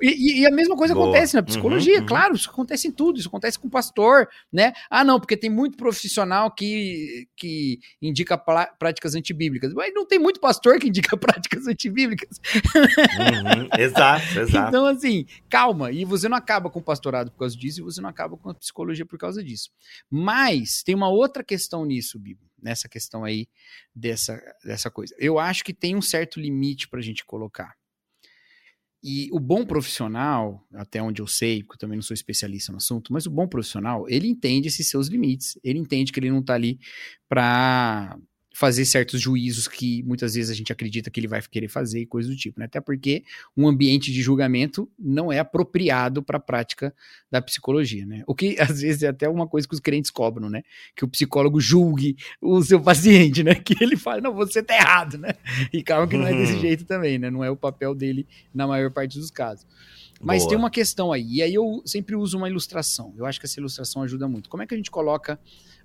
e, 0.00 0.40
e, 0.40 0.46
a 0.46 0.50
mesma 0.50 0.76
coisa 0.76 0.94
Boa. 0.94 1.06
acontece 1.06 1.34
na 1.34 1.42
psicologia, 1.42 1.94
uhum, 1.96 2.00
uhum. 2.00 2.06
claro, 2.06 2.34
isso 2.34 2.50
acontece 2.50 2.88
em 2.88 2.90
tudo, 2.90 3.18
isso 3.18 3.28
acontece 3.28 3.58
com 3.58 3.68
o 3.68 3.70
pastor, 3.70 4.28
né? 4.52 4.72
Ah, 4.90 5.04
não, 5.04 5.18
porque 5.18 5.36
tem 5.36 5.50
muito 5.50 5.76
profissional 5.76 6.50
que, 6.50 7.28
que 7.36 7.78
indica 8.00 8.36
práticas 8.36 9.14
antibíblicas. 9.14 9.72
Mas 9.74 9.92
não 9.94 10.06
tem 10.06 10.18
muito 10.18 10.40
pastor 10.40 10.78
que 10.78 10.88
indica 10.88 11.16
práticas 11.18 11.66
antibíblicas. 11.66 12.40
Uhum, 12.64 13.68
exato, 13.78 14.40
exato. 14.40 14.68
Então, 14.68 14.86
assim, 14.86 15.26
calma, 15.48 15.90
e 15.90 16.04
você 16.04 16.28
não 16.28 16.36
acaba 16.36 16.70
com 16.70 16.78
o 16.80 16.82
pastorado 16.82 17.30
por 17.30 17.38
causa 17.38 17.56
disso, 17.56 17.80
e 17.80 17.84
você 17.84 18.00
não 18.00 18.08
acaba 18.08 18.36
com 18.36 18.50
a 18.50 18.54
psicologia 18.54 19.06
por 19.06 19.18
causa 19.18 19.42
disso. 19.42 19.70
Mas 20.10 20.82
tem 20.82 20.94
uma 20.94 21.08
outra 21.08 21.42
questão 21.42 21.84
nisso, 21.84 22.18
Bibo 22.18 22.52
nessa 22.62 22.88
questão 22.88 23.24
aí 23.24 23.48
dessa, 23.94 24.40
dessa 24.64 24.90
coisa. 24.90 25.14
Eu 25.18 25.38
acho 25.38 25.64
que 25.64 25.74
tem 25.74 25.96
um 25.96 26.00
certo 26.00 26.38
limite 26.38 26.88
para 26.88 27.00
a 27.00 27.02
gente 27.02 27.24
colocar. 27.24 27.74
E 29.04 29.28
o 29.32 29.40
bom 29.40 29.66
profissional, 29.66 30.64
até 30.72 31.02
onde 31.02 31.20
eu 31.20 31.26
sei, 31.26 31.62
porque 31.62 31.74
eu 31.74 31.80
também 31.80 31.96
não 31.96 32.02
sou 32.02 32.14
especialista 32.14 32.70
no 32.70 32.78
assunto, 32.78 33.12
mas 33.12 33.26
o 33.26 33.30
bom 33.30 33.48
profissional, 33.48 34.08
ele 34.08 34.28
entende 34.28 34.68
esses 34.68 34.88
seus 34.88 35.08
limites, 35.08 35.58
ele 35.64 35.78
entende 35.78 36.12
que 36.12 36.20
ele 36.20 36.30
não 36.30 36.38
está 36.38 36.54
ali 36.54 36.78
para 37.28 38.16
fazer 38.52 38.84
certos 38.84 39.20
juízos 39.20 39.66
que 39.66 40.02
muitas 40.02 40.34
vezes 40.34 40.50
a 40.50 40.54
gente 40.54 40.72
acredita 40.72 41.10
que 41.10 41.18
ele 41.18 41.26
vai 41.26 41.40
querer 41.42 41.68
fazer 41.68 42.00
e 42.00 42.06
coisas 42.06 42.30
do 42.30 42.36
tipo, 42.36 42.60
né? 42.60 42.66
Até 42.66 42.80
porque 42.80 43.24
um 43.56 43.66
ambiente 43.66 44.12
de 44.12 44.20
julgamento 44.20 44.88
não 44.98 45.32
é 45.32 45.38
apropriado 45.38 46.22
para 46.22 46.36
a 46.36 46.40
prática 46.40 46.94
da 47.30 47.40
psicologia, 47.40 48.04
né? 48.04 48.22
O 48.26 48.34
que 48.34 48.56
às 48.60 48.80
vezes 48.80 49.02
é 49.02 49.08
até 49.08 49.28
uma 49.28 49.48
coisa 49.48 49.66
que 49.66 49.74
os 49.74 49.80
crentes 49.80 50.10
cobram, 50.10 50.50
né? 50.50 50.62
Que 50.94 51.04
o 51.04 51.08
psicólogo 51.08 51.60
julgue 51.60 52.16
o 52.40 52.62
seu 52.62 52.80
paciente, 52.80 53.42
né? 53.42 53.54
Que 53.62 53.76
ele 53.80 53.96
fala, 53.96 54.20
não, 54.20 54.34
você 54.34 54.62
tá 54.62 54.74
errado, 54.74 55.16
né? 55.16 55.34
E 55.72 55.82
calma 55.82 56.06
que 56.06 56.16
não 56.16 56.26
é 56.26 56.34
desse 56.34 56.54
uhum. 56.54 56.60
jeito 56.60 56.84
também, 56.84 57.18
né? 57.18 57.30
Não 57.30 57.42
é 57.42 57.50
o 57.50 57.56
papel 57.56 57.94
dele 57.94 58.26
na 58.52 58.66
maior 58.66 58.90
parte 58.90 59.18
dos 59.18 59.30
casos. 59.30 59.66
Mas 60.20 60.42
Boa. 60.42 60.50
tem 60.50 60.58
uma 60.58 60.70
questão 60.70 61.12
aí, 61.12 61.26
e 61.36 61.42
aí 61.42 61.54
eu 61.54 61.82
sempre 61.84 62.14
uso 62.14 62.36
uma 62.36 62.48
ilustração. 62.48 63.14
Eu 63.16 63.24
acho 63.24 63.40
que 63.40 63.46
essa 63.46 63.58
ilustração 63.58 64.02
ajuda 64.02 64.28
muito. 64.28 64.48
Como 64.48 64.62
é 64.62 64.66
que 64.66 64.74
a 64.74 64.76
gente 64.76 64.90
coloca 64.90 65.38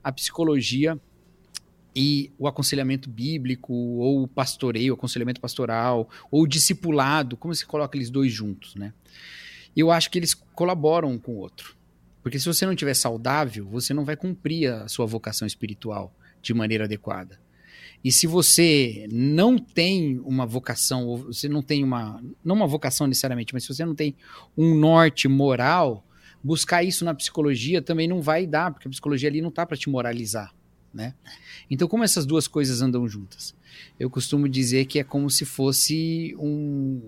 a 0.04 0.12
psicologia 0.12 1.00
e 2.00 2.32
o 2.38 2.48
aconselhamento 2.48 3.10
bíblico, 3.10 3.74
ou 3.74 4.22
o 4.22 4.28
pastoreio, 4.28 4.94
o 4.94 4.96
aconselhamento 4.96 5.42
pastoral, 5.42 6.08
ou 6.30 6.44
o 6.44 6.48
discipulado, 6.48 7.36
como 7.36 7.56
se 7.56 7.66
coloca 7.66 7.98
eles 7.98 8.12
dois 8.12 8.32
juntos, 8.32 8.76
né? 8.76 8.94
Eu 9.76 9.90
acho 9.90 10.12
que 10.12 10.20
eles 10.20 10.36
colaboram 10.36 11.10
um 11.10 11.18
com 11.18 11.32
o 11.32 11.38
outro. 11.38 11.76
Porque 12.22 12.38
se 12.38 12.46
você 12.46 12.68
não 12.68 12.74
estiver 12.74 12.94
saudável, 12.94 13.66
você 13.66 13.96
não 13.96 14.06
vai 14.06 14.16
cumprir 14.16 14.72
a 14.72 14.88
sua 14.88 15.08
vocação 15.08 15.48
espiritual 15.48 16.14
de 16.40 16.54
maneira 16.54 16.84
adequada. 16.84 17.40
E 18.04 18.12
se 18.12 18.28
você 18.28 19.08
não 19.12 19.58
tem 19.58 20.20
uma 20.20 20.46
vocação, 20.46 21.08
ou 21.08 21.18
você 21.18 21.50
não 21.50 21.64
tem 21.64 21.84
uma, 21.84 22.24
não 22.46 22.56
uma 22.56 22.68
vocação 22.68 23.08
necessariamente, 23.08 23.56
mas 23.56 23.64
se 23.64 23.74
você 23.74 23.84
não 23.84 23.96
tem 23.96 24.16
um 24.56 24.76
norte 24.76 25.28
moral, 25.28 26.06
buscar 26.44 26.84
isso 26.84 27.04
na 27.04 27.16
psicologia 27.16 27.82
também 27.82 28.08
não 28.08 28.22
vai 28.22 28.46
dar, 28.46 28.72
porque 28.72 28.88
a 28.88 28.92
psicologia 28.92 29.28
ali 29.28 29.42
não 29.42 29.50
está 29.50 29.66
para 29.66 29.76
te 29.76 29.90
moralizar 29.90 30.56
né? 30.98 31.14
Então, 31.70 31.88
como 31.88 32.04
essas 32.04 32.26
duas 32.26 32.48
coisas 32.48 32.82
andam 32.82 33.08
juntas? 33.08 33.56
Eu 34.00 34.10
costumo 34.10 34.50
dizer 34.50 34.86
que 34.86 34.98
é 34.98 35.04
como 35.04 35.30
se 35.30 35.46
fosse 35.46 36.36
um, 36.40 37.00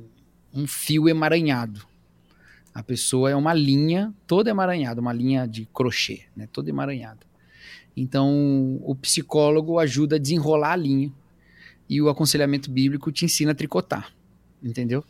um 0.54 0.68
fio 0.68 1.10
emaranhado. 1.10 1.82
A 2.72 2.84
pessoa 2.84 3.32
é 3.32 3.36
uma 3.36 3.52
linha 3.52 4.14
toda 4.28 4.52
emaranhada, 4.52 5.02
uma 5.02 5.12
linha 5.12 5.48
de 5.48 5.66
crochê, 5.74 6.26
né? 6.36 6.48
Toda 6.54 6.70
emaranhada. 6.70 7.22
Então, 7.98 8.80
o 8.84 8.96
psicólogo 8.96 9.80
ajuda 9.80 10.18
a 10.18 10.20
desenrolar 10.20 10.74
a 10.74 10.76
linha 10.76 11.12
e 11.90 12.00
o 12.00 12.10
aconselhamento 12.10 12.70
bíblico 12.70 13.12
te 13.12 13.26
ensina 13.26 13.54
a 13.54 13.56
tricotar, 13.56 14.14
entendeu? 14.62 15.04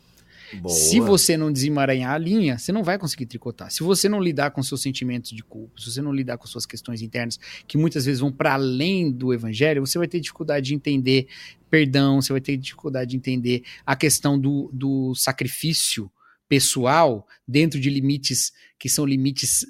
Boa. 0.58 0.74
Se 0.74 1.00
você 1.00 1.38
não 1.38 1.52
desemaranhar 1.52 2.12
a 2.12 2.18
linha, 2.18 2.58
você 2.58 2.72
não 2.72 2.84
vai 2.84 2.98
conseguir 2.98 3.26
tricotar. 3.26 3.72
Se 3.72 3.84
você 3.84 4.10
não 4.10 4.22
lidar 4.22 4.52
com 4.52 4.64
seus 4.64 4.82
sentimentos 4.82 5.32
de 5.32 5.44
culpa, 5.44 5.80
se 5.80 5.92
você 5.92 6.02
não 6.02 6.14
lidar 6.14 6.38
com 6.38 6.48
suas 6.48 6.66
questões 6.66 7.02
internas, 7.02 7.40
que 7.68 7.78
muitas 7.78 8.06
vezes 8.06 8.20
vão 8.20 8.32
para 8.32 8.54
além 8.54 9.12
do 9.12 9.34
evangelho, 9.34 9.86
você 9.86 9.98
vai 9.98 10.08
ter 10.08 10.20
dificuldade 10.20 10.68
de 10.68 10.76
entender 10.76 11.28
perdão, 11.70 12.22
você 12.22 12.34
vai 12.34 12.42
ter 12.42 12.58
dificuldade 12.58 13.12
de 13.12 13.18
entender 13.18 13.64
a 13.86 13.96
questão 13.96 14.40
do, 14.40 14.72
do 14.74 15.14
sacrifício 15.14 16.12
pessoal 16.48 17.28
dentro 17.48 17.80
de 17.80 17.90
limites 17.92 18.52
que 18.80 18.90
são 18.90 19.06
limites 19.06 19.68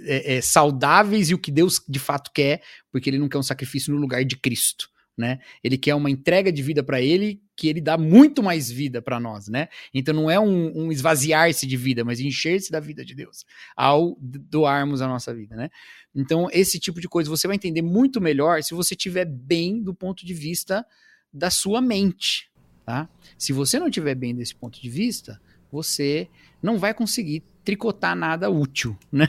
é, 0.00 0.36
é, 0.36 0.40
saudáveis 0.40 1.30
e 1.30 1.34
o 1.34 1.38
que 1.38 1.52
Deus 1.52 1.80
de 1.88 1.98
fato 1.98 2.32
quer, 2.34 2.62
porque 2.90 3.08
ele 3.08 3.18
não 3.18 3.28
quer 3.28 3.38
um 3.38 3.42
sacrifício 3.42 3.94
no 3.94 4.00
lugar 4.00 4.24
de 4.24 4.36
Cristo 4.36 4.90
né? 5.18 5.40
Ele 5.62 5.76
quer 5.76 5.96
uma 5.96 6.08
entrega 6.08 6.52
de 6.52 6.62
vida 6.62 6.82
para 6.82 7.02
ele 7.02 7.42
que 7.56 7.66
ele 7.66 7.80
dá 7.80 7.98
muito 7.98 8.40
mais 8.40 8.70
vida 8.70 9.02
para 9.02 9.18
nós, 9.18 9.48
né? 9.48 9.68
Então 9.92 10.14
não 10.14 10.30
é 10.30 10.38
um, 10.38 10.84
um 10.84 10.92
esvaziar-se 10.92 11.66
de 11.66 11.76
vida, 11.76 12.04
mas 12.04 12.20
encher-se 12.20 12.70
da 12.70 12.78
vida 12.78 13.04
de 13.04 13.16
Deus 13.16 13.44
ao 13.76 14.16
doarmos 14.20 15.02
a 15.02 15.08
nossa 15.08 15.34
vida, 15.34 15.56
né? 15.56 15.68
Então 16.14 16.48
esse 16.52 16.78
tipo 16.78 17.00
de 17.00 17.08
coisa 17.08 17.28
você 17.28 17.48
vai 17.48 17.56
entender 17.56 17.82
muito 17.82 18.20
melhor 18.20 18.62
se 18.62 18.74
você 18.74 18.94
estiver 18.94 19.24
bem 19.24 19.82
do 19.82 19.92
ponto 19.92 20.24
de 20.24 20.32
vista 20.32 20.86
da 21.32 21.50
sua 21.50 21.80
mente, 21.80 22.48
tá? 22.86 23.08
Se 23.36 23.52
você 23.52 23.80
não 23.80 23.88
estiver 23.88 24.14
bem 24.14 24.34
desse 24.34 24.54
ponto 24.54 24.80
de 24.80 24.88
vista, 24.88 25.40
você 25.70 26.28
não 26.62 26.78
vai 26.78 26.92
conseguir 26.92 27.42
tricotar 27.64 28.16
nada 28.16 28.48
útil, 28.50 28.96
né? 29.12 29.28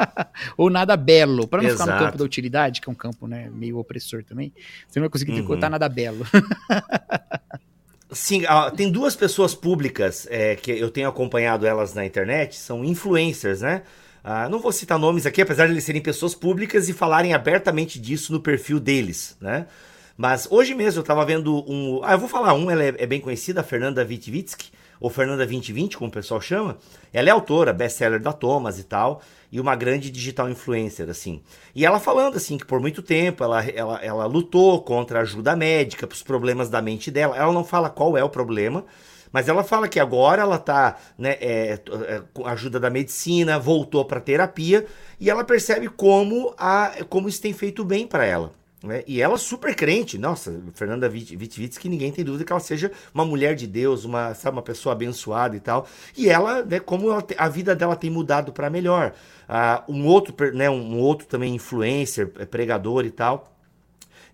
Ou 0.56 0.70
nada 0.70 0.96
belo, 0.96 1.46
para 1.46 1.62
não 1.62 1.68
Exato. 1.68 1.82
ficar 1.84 1.98
no 1.98 2.06
campo 2.06 2.18
da 2.18 2.24
utilidade, 2.24 2.80
que 2.80 2.88
é 2.88 2.92
um 2.92 2.94
campo 2.94 3.26
né, 3.26 3.50
meio 3.52 3.78
opressor 3.78 4.24
também. 4.24 4.52
Você 4.88 4.98
não 4.98 5.04
vai 5.04 5.10
conseguir 5.10 5.32
tricotar 5.32 5.68
uhum. 5.68 5.72
nada 5.72 5.88
belo. 5.88 6.26
Sim, 8.10 8.42
tem 8.76 8.90
duas 8.90 9.16
pessoas 9.16 9.54
públicas 9.54 10.26
é, 10.30 10.54
que 10.56 10.70
eu 10.70 10.90
tenho 10.90 11.08
acompanhado 11.08 11.66
elas 11.66 11.94
na 11.94 12.06
internet, 12.06 12.56
são 12.56 12.84
influencers, 12.84 13.60
né? 13.60 13.82
Ah, 14.22 14.48
não 14.48 14.60
vou 14.60 14.72
citar 14.72 14.98
nomes 14.98 15.26
aqui, 15.26 15.42
apesar 15.42 15.66
de 15.66 15.72
eles 15.72 15.84
serem 15.84 16.00
pessoas 16.00 16.34
públicas 16.34 16.88
e 16.88 16.94
falarem 16.94 17.34
abertamente 17.34 18.00
disso 18.00 18.32
no 18.32 18.40
perfil 18.40 18.80
deles, 18.80 19.36
né? 19.40 19.66
Mas 20.16 20.46
hoje 20.50 20.74
mesmo 20.74 21.00
eu 21.00 21.02
estava 21.02 21.24
vendo 21.26 21.62
um. 21.68 22.00
Ah, 22.02 22.12
eu 22.12 22.18
vou 22.18 22.28
falar 22.28 22.54
um, 22.54 22.70
ela 22.70 22.82
é, 22.82 22.94
é 22.96 23.06
bem 23.06 23.20
conhecida, 23.20 23.60
a 23.60 23.64
Fernanda 23.64 24.02
Witvitsky 24.02 24.70
ou 25.00 25.10
Fernanda 25.10 25.44
2020, 25.44 25.96
como 25.96 26.08
o 26.08 26.12
pessoal 26.12 26.40
chama, 26.40 26.76
ela 27.12 27.28
é 27.28 27.32
autora, 27.32 27.72
best-seller 27.72 28.20
da 28.20 28.32
Thomas 28.32 28.78
e 28.78 28.84
tal, 28.84 29.20
e 29.50 29.60
uma 29.60 29.76
grande 29.76 30.10
digital 30.10 30.48
influencer, 30.48 31.08
assim. 31.08 31.42
E 31.74 31.84
ela 31.84 32.00
falando, 32.00 32.36
assim, 32.36 32.58
que 32.58 32.64
por 32.64 32.80
muito 32.80 33.02
tempo 33.02 33.44
ela, 33.44 33.64
ela, 33.64 33.98
ela 34.02 34.26
lutou 34.26 34.82
contra 34.82 35.18
a 35.18 35.22
ajuda 35.22 35.54
médica, 35.54 36.06
para 36.06 36.14
os 36.14 36.22
problemas 36.22 36.68
da 36.68 36.82
mente 36.82 37.10
dela. 37.10 37.36
Ela 37.36 37.52
não 37.52 37.64
fala 37.64 37.88
qual 37.88 38.16
é 38.16 38.24
o 38.24 38.28
problema, 38.28 38.84
mas 39.32 39.48
ela 39.48 39.64
fala 39.64 39.88
que 39.88 39.98
agora 39.98 40.42
ela 40.42 40.58
tá, 40.58 40.96
né, 41.18 41.36
é, 41.40 41.78
é, 42.06 42.22
com 42.32 42.46
a 42.46 42.52
ajuda 42.52 42.78
da 42.78 42.88
medicina, 42.88 43.58
voltou 43.58 44.04
para 44.04 44.20
terapia, 44.20 44.86
e 45.18 45.28
ela 45.28 45.44
percebe 45.44 45.88
como, 45.88 46.54
a, 46.56 47.04
como 47.08 47.28
isso 47.28 47.42
tem 47.42 47.52
feito 47.52 47.84
bem 47.84 48.06
para 48.06 48.24
ela. 48.24 48.52
Né? 48.84 49.02
E 49.06 49.22
ela 49.22 49.38
super 49.38 49.74
crente, 49.74 50.18
nossa, 50.18 50.60
Fernanda 50.74 51.08
Vitvits, 51.08 51.78
que 51.78 51.88
ninguém 51.88 52.12
tem 52.12 52.22
dúvida 52.22 52.44
que 52.44 52.52
ela 52.52 52.60
seja 52.60 52.92
uma 53.14 53.24
mulher 53.24 53.54
de 53.54 53.66
Deus, 53.66 54.04
uma, 54.04 54.34
sabe, 54.34 54.58
uma 54.58 54.62
pessoa 54.62 54.92
abençoada 54.92 55.56
e 55.56 55.60
tal. 55.60 55.86
E 56.14 56.28
ela, 56.28 56.62
né, 56.62 56.78
como 56.78 57.10
ela, 57.10 57.24
a 57.38 57.48
vida 57.48 57.74
dela 57.74 57.96
tem 57.96 58.10
mudado 58.10 58.52
para 58.52 58.68
melhor. 58.68 59.14
Uh, 59.48 59.92
um 59.92 60.06
outro, 60.06 60.34
né, 60.54 60.68
um 60.68 60.98
outro 60.98 61.26
também 61.26 61.54
influencer, 61.54 62.30
é, 62.38 62.44
pregador 62.44 63.06
e 63.06 63.10
tal, 63.10 63.53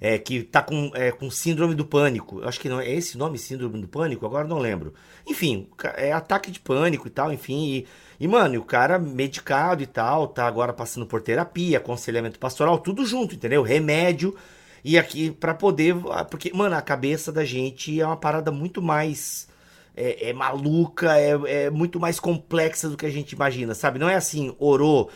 é, 0.00 0.18
que 0.18 0.42
tá 0.42 0.62
com, 0.62 0.90
é, 0.94 1.12
com 1.12 1.30
síndrome 1.30 1.74
do 1.74 1.84
pânico. 1.84 2.40
Eu 2.40 2.48
acho 2.48 2.58
que 2.58 2.68
não 2.68 2.80
é 2.80 2.90
esse 2.90 3.18
nome, 3.18 3.36
síndrome 3.36 3.78
do 3.80 3.86
pânico, 3.86 4.24
agora 4.24 4.48
não 4.48 4.58
lembro. 4.58 4.94
Enfim, 5.26 5.68
é 5.96 6.10
ataque 6.12 6.50
de 6.50 6.58
pânico 6.58 7.06
e 7.06 7.10
tal, 7.10 7.32
enfim. 7.32 7.66
E, 7.66 7.86
e, 8.18 8.26
mano, 8.26 8.58
o 8.58 8.64
cara 8.64 8.98
medicado 8.98 9.82
e 9.82 9.86
tal, 9.86 10.26
tá 10.26 10.46
agora 10.46 10.72
passando 10.72 11.06
por 11.06 11.20
terapia, 11.20 11.78
aconselhamento 11.78 12.38
pastoral, 12.38 12.78
tudo 12.78 13.04
junto, 13.04 13.34
entendeu? 13.34 13.62
Remédio. 13.62 14.34
E 14.82 14.98
aqui 14.98 15.30
para 15.30 15.52
poder. 15.52 15.94
Porque, 16.30 16.50
mano, 16.54 16.74
a 16.74 16.80
cabeça 16.80 17.30
da 17.30 17.44
gente 17.44 18.00
é 18.00 18.06
uma 18.06 18.16
parada 18.16 18.50
muito 18.50 18.80
mais. 18.80 19.48
É, 19.94 20.30
é, 20.30 20.32
maluca, 20.32 21.18
é, 21.18 21.64
é, 21.64 21.70
muito 21.70 22.00
mais 22.00 22.18
complexa 22.18 22.88
do 22.88 22.96
que 22.96 23.04
a 23.04 23.10
gente 23.10 23.32
imagina, 23.32 23.74
sabe? 23.74 23.98
Não 23.98 24.08
é 24.08 24.14
assim, 24.14 24.54
orou. 24.58 25.10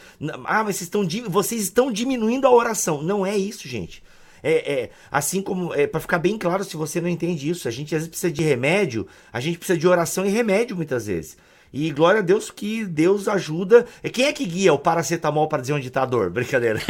Ah, 0.45 0.63
mas 0.63 0.77
vocês 0.77 0.83
estão, 0.83 1.09
vocês 1.31 1.63
estão 1.63 1.91
diminuindo 1.91 2.47
a 2.47 2.51
oração. 2.51 3.01
Não 3.01 3.25
é 3.25 3.35
isso, 3.35 3.67
gente. 3.67 4.03
É, 4.45 4.73
é 4.73 4.91
assim 5.11 5.41
como, 5.43 5.75
é, 5.75 5.87
para 5.87 6.01
ficar 6.01 6.19
bem 6.19 6.39
claro, 6.39 6.63
se 6.63 6.77
você 6.77 7.01
não 7.01 7.09
entende 7.09 7.49
isso, 7.49 7.67
a 7.67 7.71
gente 7.71 7.95
às 7.95 8.03
vezes 8.03 8.09
precisa 8.09 8.33
de 8.33 8.43
remédio, 8.43 9.07
a 9.33 9.41
gente 9.41 9.59
precisa 9.59 9.79
de 9.79 9.89
oração 9.89 10.25
e 10.27 10.29
remédio 10.29 10.77
muitas 10.77 11.07
vezes. 11.07 11.37
E 11.77 11.91
glória 11.91 12.21
a 12.21 12.23
Deus 12.23 12.53
que 12.53 12.85
Deus 12.85 13.27
ajuda. 13.27 13.85
Quem 14.13 14.27
é 14.27 14.33
que 14.33 14.47
guia 14.47 14.73
o 14.73 14.79
paracetamol 14.79 15.49
para 15.49 15.61
dizer 15.61 15.73
onde 15.73 15.89
está 15.89 16.03
a 16.03 16.07
dor? 16.07 16.31
Brincadeira. 16.31 16.81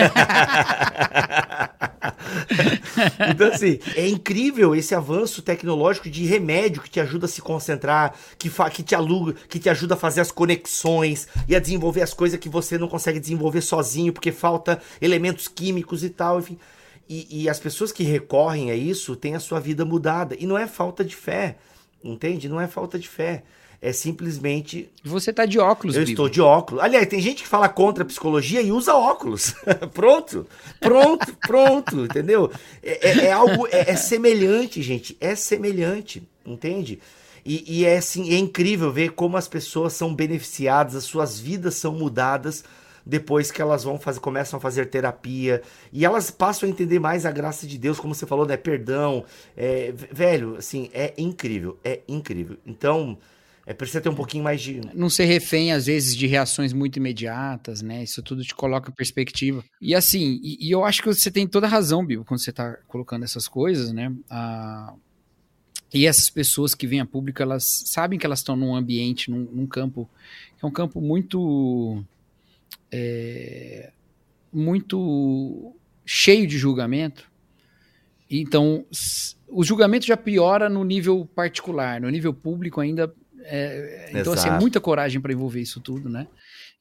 então, 3.30 3.48
assim, 3.48 3.78
é 3.96 4.07
incrível 4.07 4.74
esse 4.74 4.94
avanço 4.94 5.40
tecnológico 5.40 6.11
de 6.11 6.26
remédio 6.26 6.82
que 6.82 6.90
te 6.90 7.00
ajuda 7.00 7.24
a 7.24 7.28
se 7.30 7.40
concentrar, 7.40 8.14
que, 8.38 8.50
que, 8.50 8.82
te 8.82 8.94
aluga, 8.94 9.34
que 9.48 9.59
te 9.59 9.70
ajuda 9.70 9.94
a 9.94 9.96
fazer 9.96 10.20
as 10.20 10.30
conexões 10.30 11.26
e 11.48 11.57
a 11.57 11.61
desenvolver 11.61 12.02
as 12.02 12.12
coisas 12.12 12.38
que 12.38 12.50
você 12.50 12.76
não 12.76 12.86
consegue 12.86 13.18
desenvolver 13.18 13.62
sozinho, 13.62 14.12
porque 14.12 14.32
falta 14.32 14.78
elementos 15.00 15.48
químicos 15.48 16.05
e 16.05 16.11
tal, 16.11 16.40
enfim. 16.40 16.59
E, 17.09 17.42
e 17.42 17.48
as 17.48 17.59
pessoas 17.59 17.92
que 17.92 18.02
recorrem 18.02 18.70
a 18.70 18.74
isso 18.76 19.14
têm 19.16 19.34
a 19.34 19.40
sua 19.40 19.61
vida 19.61 19.84
mudada. 19.84 20.36
E 20.38 20.46
não 20.46 20.57
é 20.57 20.66
falta 20.66 21.05
de 21.05 21.14
fé. 21.14 21.57
entende? 22.02 22.48
Não 22.48 22.61
é 22.61 22.66
falta 22.66 22.98
de 22.98 23.09
fé. 23.09 23.42
É 23.82 23.92
simplesmente. 23.92 24.88
Você 25.05 25.30
tá 25.30 25.44
de 25.44 25.59
óculos, 25.59 25.94
Eu 25.94 26.00
Bibo. 26.00 26.12
estou 26.12 26.28
de 26.30 26.40
óculos. 26.40 26.82
Aliás, 26.82 27.07
tem 27.07 27.20
gente 27.20 27.42
que 27.42 27.48
fala 27.48 27.68
contra 27.68 28.02
a 28.02 28.07
psicologia 28.07 28.62
e 28.62 28.72
usa 28.72 28.94
óculos. 28.94 29.55
pronto. 29.92 30.46
Pronto, 30.80 31.36
pronto, 31.46 32.00
entendeu? 32.05 32.50
É, 32.82 33.09
é- 33.11 33.24
é 33.26 33.32
algo. 33.32 33.66
É, 33.70 33.90
é 33.90 33.96
semelhante, 33.96 34.80
gente. 34.82 35.14
É 35.20 35.34
semelhante, 35.34 36.22
entende? 36.46 36.98
E, 37.44 37.80
e 37.80 37.84
é 37.84 37.98
assim, 37.98 38.32
é 38.34 38.38
incrível 38.38 38.90
ver 38.90 39.11
como 39.12 39.36
as 39.36 39.46
pessoas 39.46 39.92
são 39.92 40.14
beneficiadas, 40.14 40.94
as 40.94 41.05
suas 41.05 41.38
vidas 41.38 41.74
são 41.74 41.92
mudadas 41.92 42.64
depois 43.05 43.50
que 43.50 43.61
elas 43.61 43.84
vão 43.84 43.98
fazer, 43.98 44.20
começam 44.20 44.57
a 44.57 44.61
fazer 44.61 44.86
terapia 44.86 45.62
e 45.92 46.05
elas 46.05 46.30
passam 46.30 46.68
a 46.68 46.70
entender 46.70 46.98
mais 46.98 47.26
a 47.26 47.30
graça 47.30 47.66
de 47.66 47.78
Deus, 47.78 48.00
como 48.00 48.14
você 48.14 48.26
falou, 48.26 48.46
né? 48.46 48.57
Perdão, 48.57 49.24
é, 49.57 49.92
velho, 49.92 50.57
assim, 50.57 50.88
é 50.92 51.12
incrível, 51.18 51.78
é 51.84 52.00
incrível. 52.09 52.57
Então, 52.64 53.18
é 53.66 53.72
precisa 53.72 54.00
ter 54.00 54.09
um 54.11 54.14
pouquinho 54.14 54.44
mais 54.44 54.61
de 54.61 54.80
Não 54.94 55.09
ser 55.09 55.24
refém, 55.24 55.72
às 55.72 55.86
vezes, 55.86 56.14
de 56.14 56.26
reações 56.26 56.72
muito 56.72 56.96
imediatas, 56.96 57.80
né? 57.80 58.02
Isso 58.02 58.22
tudo 58.22 58.42
te 58.42 58.55
coloca 58.55 58.90
em 58.90 58.94
perspectiva. 58.94 59.64
E 59.80 59.94
assim, 59.94 60.38
e, 60.42 60.68
e 60.68 60.70
eu 60.70 60.84
acho 60.84 61.02
que 61.02 61.09
você 61.09 61.30
tem 61.30 61.46
toda 61.46 61.66
a 61.66 61.70
razão, 61.70 62.05
Bibo, 62.05 62.24
quando 62.24 62.42
você 62.42 62.52
tá 62.52 62.76
colocando 62.86 63.24
essas 63.24 63.48
coisas, 63.48 63.92
né? 63.92 64.12
Ah, 64.28 64.94
e 65.94 66.07
essas 66.07 66.28
pessoas 66.28 66.74
que 66.74 66.86
vêm 66.86 67.00
a 67.00 67.07
público, 67.07 67.40
elas 67.40 67.84
sabem 67.86 68.18
que 68.18 68.26
elas 68.26 68.40
estão 68.40 68.57
num 68.57 68.74
ambiente, 68.74 69.30
num, 69.30 69.48
num 69.50 69.66
campo, 69.66 70.11
que 70.59 70.64
é 70.64 70.68
um 70.68 70.72
campo 70.72 71.00
muito. 71.00 72.05
É, 72.91 73.91
muito 74.53 75.75
cheio 76.05 76.47
de 76.47 76.59
julgamento. 76.59 77.31
Então, 78.31 78.85
o 79.49 79.62
julgamento 79.62 80.07
já 80.07 80.16
piora 80.16 80.68
no 80.68 80.85
nível 80.85 81.29
particular, 81.35 82.01
no 82.01 82.09
nível 82.09 82.33
público 82.33 82.81
ainda. 82.81 83.12
é, 83.45 84.11
então, 84.20 84.33
assim, 84.33 84.49
é 84.49 84.59
muita 84.59 84.81
coragem 84.81 85.20
para 85.20 85.33
envolver 85.33 85.61
isso 85.61 85.81
tudo, 85.81 86.09
né? 86.09 86.27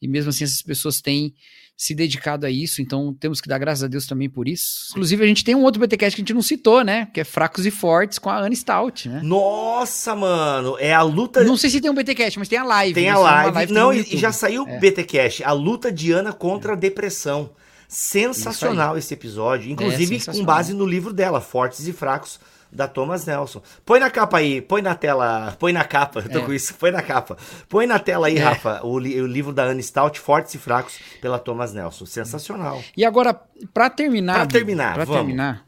E 0.05 0.07
mesmo 0.07 0.29
assim, 0.29 0.43
essas 0.43 0.61
pessoas 0.61 1.01
têm 1.01 1.33
se 1.75 1.95
dedicado 1.95 2.45
a 2.45 2.51
isso, 2.51 2.81
então 2.81 3.13
temos 3.13 3.41
que 3.41 3.47
dar 3.49 3.57
graças 3.57 3.83
a 3.83 3.87
Deus 3.87 4.05
também 4.05 4.29
por 4.29 4.47
isso. 4.47 4.89
Inclusive, 4.91 5.23
a 5.23 5.27
gente 5.27 5.43
tem 5.43 5.55
um 5.55 5.63
outro 5.63 5.81
BTcast 5.81 6.15
que 6.15 6.21
a 6.21 6.23
gente 6.23 6.33
não 6.33 6.41
citou, 6.41 6.83
né? 6.83 7.07
Que 7.13 7.21
é 7.21 7.23
Fracos 7.23 7.65
e 7.65 7.71
Fortes 7.71 8.19
com 8.19 8.29
a 8.29 8.39
Anne 8.39 8.55
Stout, 8.55 9.09
né? 9.09 9.21
Nossa, 9.23 10.15
mano, 10.15 10.77
é 10.79 10.93
a 10.93 11.01
luta. 11.01 11.43
Não 11.43 11.57
sei 11.57 11.69
se 11.69 11.81
tem 11.81 11.89
um 11.89 11.95
BTcast, 11.95 12.37
mas 12.37 12.47
tem 12.47 12.59
a 12.59 12.63
live. 12.63 12.93
Tem 12.93 13.05
né? 13.05 13.09
a 13.09 13.13
é 13.13 13.17
live. 13.17 13.73
no 13.73 13.79
Não, 13.79 13.93
e 13.93 14.17
já 14.17 14.31
saiu 14.31 14.63
o 14.63 14.69
É. 14.69 14.79
BT 14.79 15.03
Cash, 15.03 15.41
a 15.43 15.51
luta 15.51 15.91
de 15.91 16.11
Ana 16.11 16.31
contra 16.31 16.73
a 16.73 16.75
depressão. 16.75 17.51
Sensacional 17.87 18.97
esse 18.97 19.13
episódio, 19.13 19.71
inclusive 19.71 20.15
com 20.15 20.19
sensacional. 20.19 20.45
base 20.45 20.73
no 20.73 20.85
livro 20.85 21.13
dela, 21.13 21.39
Fortes 21.39 21.87
e 21.87 21.93
Fracos, 21.93 22.39
da 22.73 22.87
Thomas 22.87 23.25
Nelson. 23.25 23.61
Põe 23.85 23.99
na 23.99 24.09
capa 24.09 24.37
aí, 24.39 24.61
põe 24.61 24.81
na 24.81 24.95
tela, 24.95 25.55
põe 25.59 25.71
na 25.71 25.83
capa, 25.85 26.21
eu 26.21 26.29
tô 26.29 26.39
É. 26.39 26.45
com 26.45 26.53
isso, 26.53 26.73
põe 26.75 26.91
na 26.91 27.01
capa. 27.01 27.37
Põe 27.69 27.85
na 27.85 27.99
tela 27.99 28.27
aí, 28.27 28.37
É. 28.37 28.41
Rafa, 28.43 28.83
o, 28.85 28.97
li- 28.97 29.21
o 29.21 29.27
livro 29.27 29.53
da 29.53 29.63
Anne 29.65 29.83
Stout, 29.83 30.19
Fortes 30.19 30.53
e 30.55 30.57
Fracos, 30.57 30.99
pela 31.21 31.37
Thomas 31.37 31.73
Nelson. 31.73 32.05
Sensacional. 32.05 32.83
E 32.97 33.05
agora, 33.05 33.33
pra 33.73 33.89
terminar. 33.89 34.33
Pra 34.33 34.45
Bibo, 34.45 34.53
terminar, 34.53 34.93
pra 34.95 35.05
vamos. 35.05 35.21
terminar, 35.21 35.65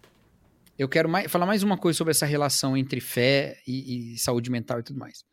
eu 0.78 0.89
quero 0.89 1.08
mais- 1.08 1.32
falar 1.32 1.45
mais 1.45 1.62
uma 1.64 1.78
coisa 1.78 1.95
sobre 1.97 2.12
essa 2.12 2.26
relação 2.26 2.76
entre 2.76 2.99
fé 2.99 3.58
e, 3.68 4.14
e 4.16 4.18
saúde 4.18 4.49
mental 4.49 4.80
e 4.80 4.84
tudo 4.84 4.99
mais. 4.99 5.24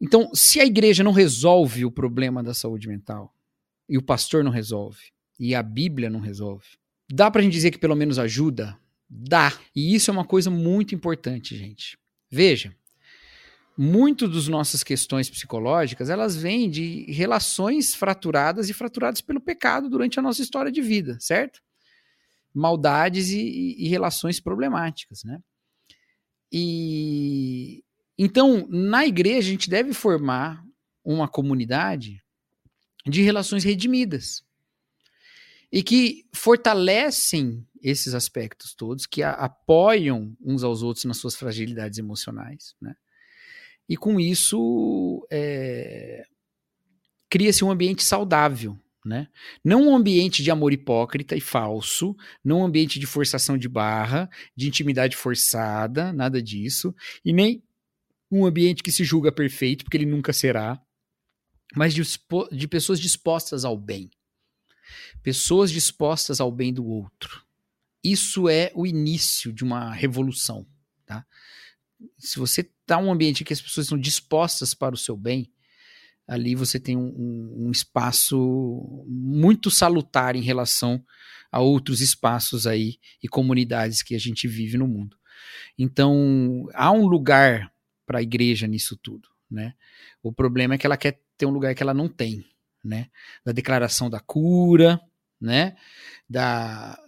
Então, 0.00 0.30
se 0.34 0.60
a 0.60 0.64
igreja 0.64 1.02
não 1.02 1.12
resolve 1.12 1.84
o 1.84 1.90
problema 1.90 2.42
da 2.42 2.54
saúde 2.54 2.86
mental, 2.88 3.32
e 3.88 3.96
o 3.96 4.02
pastor 4.02 4.44
não 4.44 4.50
resolve, 4.50 4.98
e 5.40 5.54
a 5.54 5.62
Bíblia 5.62 6.10
não 6.10 6.20
resolve, 6.20 6.66
dá 7.10 7.30
pra 7.30 7.42
gente 7.42 7.52
dizer 7.52 7.70
que 7.70 7.78
pelo 7.78 7.96
menos 7.96 8.18
ajuda? 8.18 8.76
Dá. 9.08 9.52
E 9.74 9.94
isso 9.94 10.10
é 10.10 10.12
uma 10.12 10.24
coisa 10.24 10.50
muito 10.50 10.94
importante, 10.94 11.56
gente. 11.56 11.98
Veja, 12.30 12.74
muito 13.76 14.26
das 14.26 14.48
nossas 14.48 14.82
questões 14.82 15.30
psicológicas, 15.30 16.10
elas 16.10 16.36
vêm 16.36 16.68
de 16.68 17.10
relações 17.10 17.94
fraturadas 17.94 18.68
e 18.68 18.74
fraturadas 18.74 19.20
pelo 19.20 19.40
pecado 19.40 19.88
durante 19.88 20.18
a 20.18 20.22
nossa 20.22 20.42
história 20.42 20.70
de 20.70 20.82
vida, 20.82 21.16
certo? 21.20 21.60
Maldades 22.52 23.30
e, 23.30 23.76
e- 23.78 23.88
relações 23.88 24.40
problemáticas, 24.40 25.22
né? 25.22 25.40
E 26.50 27.84
então, 28.18 28.66
na 28.68 29.06
igreja, 29.06 29.48
a 29.48 29.52
gente 29.52 29.70
deve 29.70 29.92
formar 29.92 30.64
uma 31.04 31.28
comunidade 31.28 32.20
de 33.06 33.22
relações 33.22 33.62
redimidas 33.62 34.42
e 35.70 35.84
que 35.84 36.26
fortalecem 36.32 37.64
esses 37.82 38.14
aspectos 38.14 38.74
todos, 38.74 39.06
que 39.06 39.22
a- 39.22 39.32
apoiam 39.32 40.36
uns 40.40 40.62
aos 40.62 40.82
outros 40.82 41.04
nas 41.04 41.18
suas 41.18 41.36
fragilidades 41.36 41.98
emocionais, 41.98 42.74
né? 42.80 42.94
E 43.88 43.96
com 43.96 44.20
isso 44.20 45.26
é, 45.30 46.24
cria-se 47.30 47.64
um 47.64 47.70
ambiente 47.70 48.04
saudável, 48.04 48.78
né? 49.04 49.28
Não 49.64 49.88
um 49.88 49.96
ambiente 49.96 50.42
de 50.42 50.50
amor 50.50 50.72
hipócrita 50.72 51.34
e 51.34 51.40
falso, 51.40 52.14
não 52.44 52.60
um 52.60 52.64
ambiente 52.64 52.98
de 52.98 53.06
forçação 53.06 53.56
de 53.56 53.68
barra, 53.68 54.28
de 54.54 54.68
intimidade 54.68 55.16
forçada, 55.16 56.12
nada 56.12 56.42
disso, 56.42 56.94
e 57.24 57.32
nem 57.32 57.62
um 58.30 58.44
ambiente 58.44 58.82
que 58.82 58.92
se 58.92 59.04
julga 59.04 59.32
perfeito, 59.32 59.84
porque 59.84 59.96
ele 59.96 60.04
nunca 60.06 60.32
será, 60.32 60.80
mas 61.74 61.94
de, 61.94 62.02
de 62.52 62.68
pessoas 62.68 63.00
dispostas 63.00 63.64
ao 63.64 63.76
bem. 63.78 64.10
Pessoas 65.22 65.70
dispostas 65.70 66.40
ao 66.40 66.52
bem 66.52 66.72
do 66.72 66.86
outro. 66.86 67.46
Isso 68.02 68.48
é 68.48 68.70
o 68.74 68.86
início 68.86 69.52
de 69.52 69.64
uma 69.64 69.92
revolução, 69.92 70.66
tá? 71.04 71.26
Se 72.18 72.38
você 72.38 72.60
está 72.62 72.98
um 72.98 73.12
ambiente 73.12 73.42
em 73.42 73.44
que 73.46 73.52
as 73.52 73.60
pessoas 73.60 73.86
estão 73.86 73.98
dispostas 73.98 74.74
para 74.74 74.94
o 74.94 74.98
seu 74.98 75.16
bem, 75.16 75.52
ali 76.26 76.54
você 76.54 76.78
tem 76.78 76.96
um, 76.96 77.66
um- 77.66 77.70
espaço 77.70 79.04
muito 79.08 79.70
salutar 79.70 80.36
em 80.36 80.42
relação 80.42 81.04
a 81.50 81.60
outros 81.60 82.00
espaços 82.00 82.66
aí 82.66 82.98
e 83.22 83.28
comunidades 83.28 84.02
que 84.02 84.14
a 84.14 84.18
gente 84.18 84.46
vive 84.46 84.76
no 84.78 84.86
mundo. 84.86 85.16
Então, 85.78 86.68
há 86.74 86.92
um 86.92 87.06
lugar 87.06 87.72
para 88.06 88.18
a 88.18 88.22
igreja 88.22 88.66
nisso 88.66 88.96
tudo, 88.96 89.28
né? 89.50 89.74
O 90.22 90.32
problema 90.32 90.74
é 90.74 90.78
que 90.78 90.86
ela 90.86 90.96
quer 90.96 91.20
ter 91.36 91.46
um 91.46 91.50
lugar 91.50 91.74
que 91.74 91.82
ela 91.82 91.94
não 91.94 92.08
tem, 92.08 92.44
né? 92.84 93.08
Da 93.44 93.52
declaração 93.52 94.10
da 94.10 94.20
cura, 94.20 95.00
né? 95.40 95.76
Da, 96.28 96.98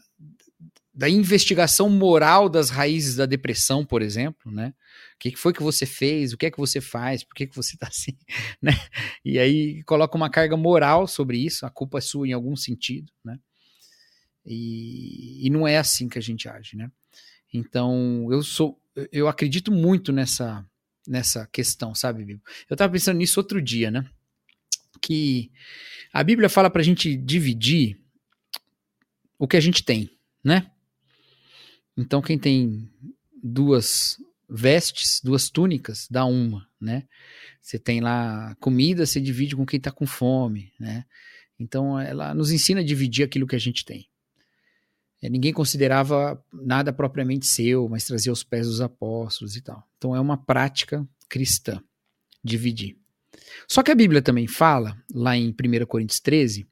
da 1.00 1.08
investigação 1.08 1.88
moral 1.88 2.46
das 2.46 2.68
raízes 2.68 3.16
da 3.16 3.24
depressão, 3.24 3.86
por 3.86 4.02
exemplo, 4.02 4.52
né? 4.52 4.74
O 5.14 5.18
que 5.18 5.34
foi 5.34 5.50
que 5.50 5.62
você 5.62 5.86
fez? 5.86 6.34
O 6.34 6.36
que 6.36 6.44
é 6.44 6.50
que 6.50 6.58
você 6.58 6.78
faz? 6.78 7.24
Por 7.24 7.34
que, 7.34 7.46
que 7.46 7.56
você 7.56 7.74
tá 7.74 7.88
assim? 7.88 8.18
Né? 8.60 8.72
E 9.24 9.38
aí 9.38 9.82
coloca 9.84 10.14
uma 10.14 10.28
carga 10.28 10.58
moral 10.58 11.06
sobre 11.06 11.38
isso, 11.38 11.64
a 11.64 11.70
culpa 11.70 11.96
é 11.96 12.00
sua 12.02 12.28
em 12.28 12.34
algum 12.34 12.54
sentido, 12.54 13.10
né? 13.24 13.38
E, 14.44 15.46
e 15.46 15.48
não 15.48 15.66
é 15.66 15.78
assim 15.78 16.06
que 16.06 16.18
a 16.18 16.20
gente 16.20 16.46
age, 16.46 16.76
né? 16.76 16.92
Então, 17.50 18.28
eu 18.30 18.42
sou 18.42 18.78
eu 19.10 19.26
acredito 19.26 19.72
muito 19.72 20.12
nessa 20.12 20.62
nessa 21.08 21.46
questão, 21.46 21.94
sabe, 21.94 22.18
Bíblia? 22.18 22.42
Eu 22.68 22.76
tava 22.76 22.92
pensando 22.92 23.16
nisso 23.16 23.40
outro 23.40 23.62
dia, 23.62 23.90
né? 23.90 24.04
Que 25.00 25.50
a 26.12 26.22
Bíblia 26.22 26.50
fala 26.50 26.68
pra 26.68 26.82
gente 26.82 27.16
dividir 27.16 27.98
o 29.38 29.48
que 29.48 29.56
a 29.56 29.60
gente 29.60 29.82
tem, 29.82 30.10
né? 30.44 30.70
Então, 32.00 32.22
quem 32.22 32.38
tem 32.38 32.90
duas 33.42 34.16
vestes, 34.48 35.20
duas 35.22 35.50
túnicas, 35.50 36.08
dá 36.10 36.24
uma, 36.24 36.66
né? 36.80 37.06
Você 37.60 37.78
tem 37.78 38.00
lá 38.00 38.56
comida, 38.58 39.04
você 39.04 39.20
divide 39.20 39.54
com 39.54 39.66
quem 39.66 39.78
tá 39.78 39.92
com 39.92 40.06
fome, 40.06 40.72
né? 40.80 41.04
Então, 41.58 42.00
ela 42.00 42.34
nos 42.34 42.50
ensina 42.50 42.80
a 42.80 42.84
dividir 42.84 43.24
aquilo 43.24 43.46
que 43.46 43.54
a 43.54 43.60
gente 43.60 43.84
tem. 43.84 44.08
É, 45.22 45.28
ninguém 45.28 45.52
considerava 45.52 46.42
nada 46.50 46.90
propriamente 46.90 47.46
seu, 47.46 47.86
mas 47.86 48.06
trazia 48.06 48.32
aos 48.32 48.42
pés 48.42 48.66
dos 48.66 48.80
apóstolos 48.80 49.54
e 49.54 49.60
tal. 49.60 49.86
Então, 49.98 50.16
é 50.16 50.20
uma 50.20 50.38
prática 50.38 51.06
cristã, 51.28 51.82
dividir. 52.42 52.96
Só 53.68 53.82
que 53.82 53.90
a 53.90 53.94
Bíblia 53.94 54.22
também 54.22 54.46
fala, 54.46 54.96
lá 55.12 55.36
em 55.36 55.50
1 55.50 55.84
Coríntios 55.86 56.18
13, 56.18 56.66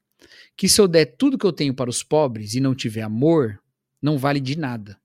que 0.57 0.69
se 0.69 0.81
eu 0.81 0.89
der 0.89 1.05
tudo 1.05 1.37
que 1.37 1.45
eu 1.45 1.53
tenho 1.53 1.75
para 1.75 1.91
os 1.91 2.03
pobres 2.03 2.55
e 2.55 2.61
não 2.61 2.75
tiver 2.75 3.03
amor, 3.03 3.61
não 4.01 4.17
vale 4.17 4.41
de 4.41 4.57
nada. 4.57 4.99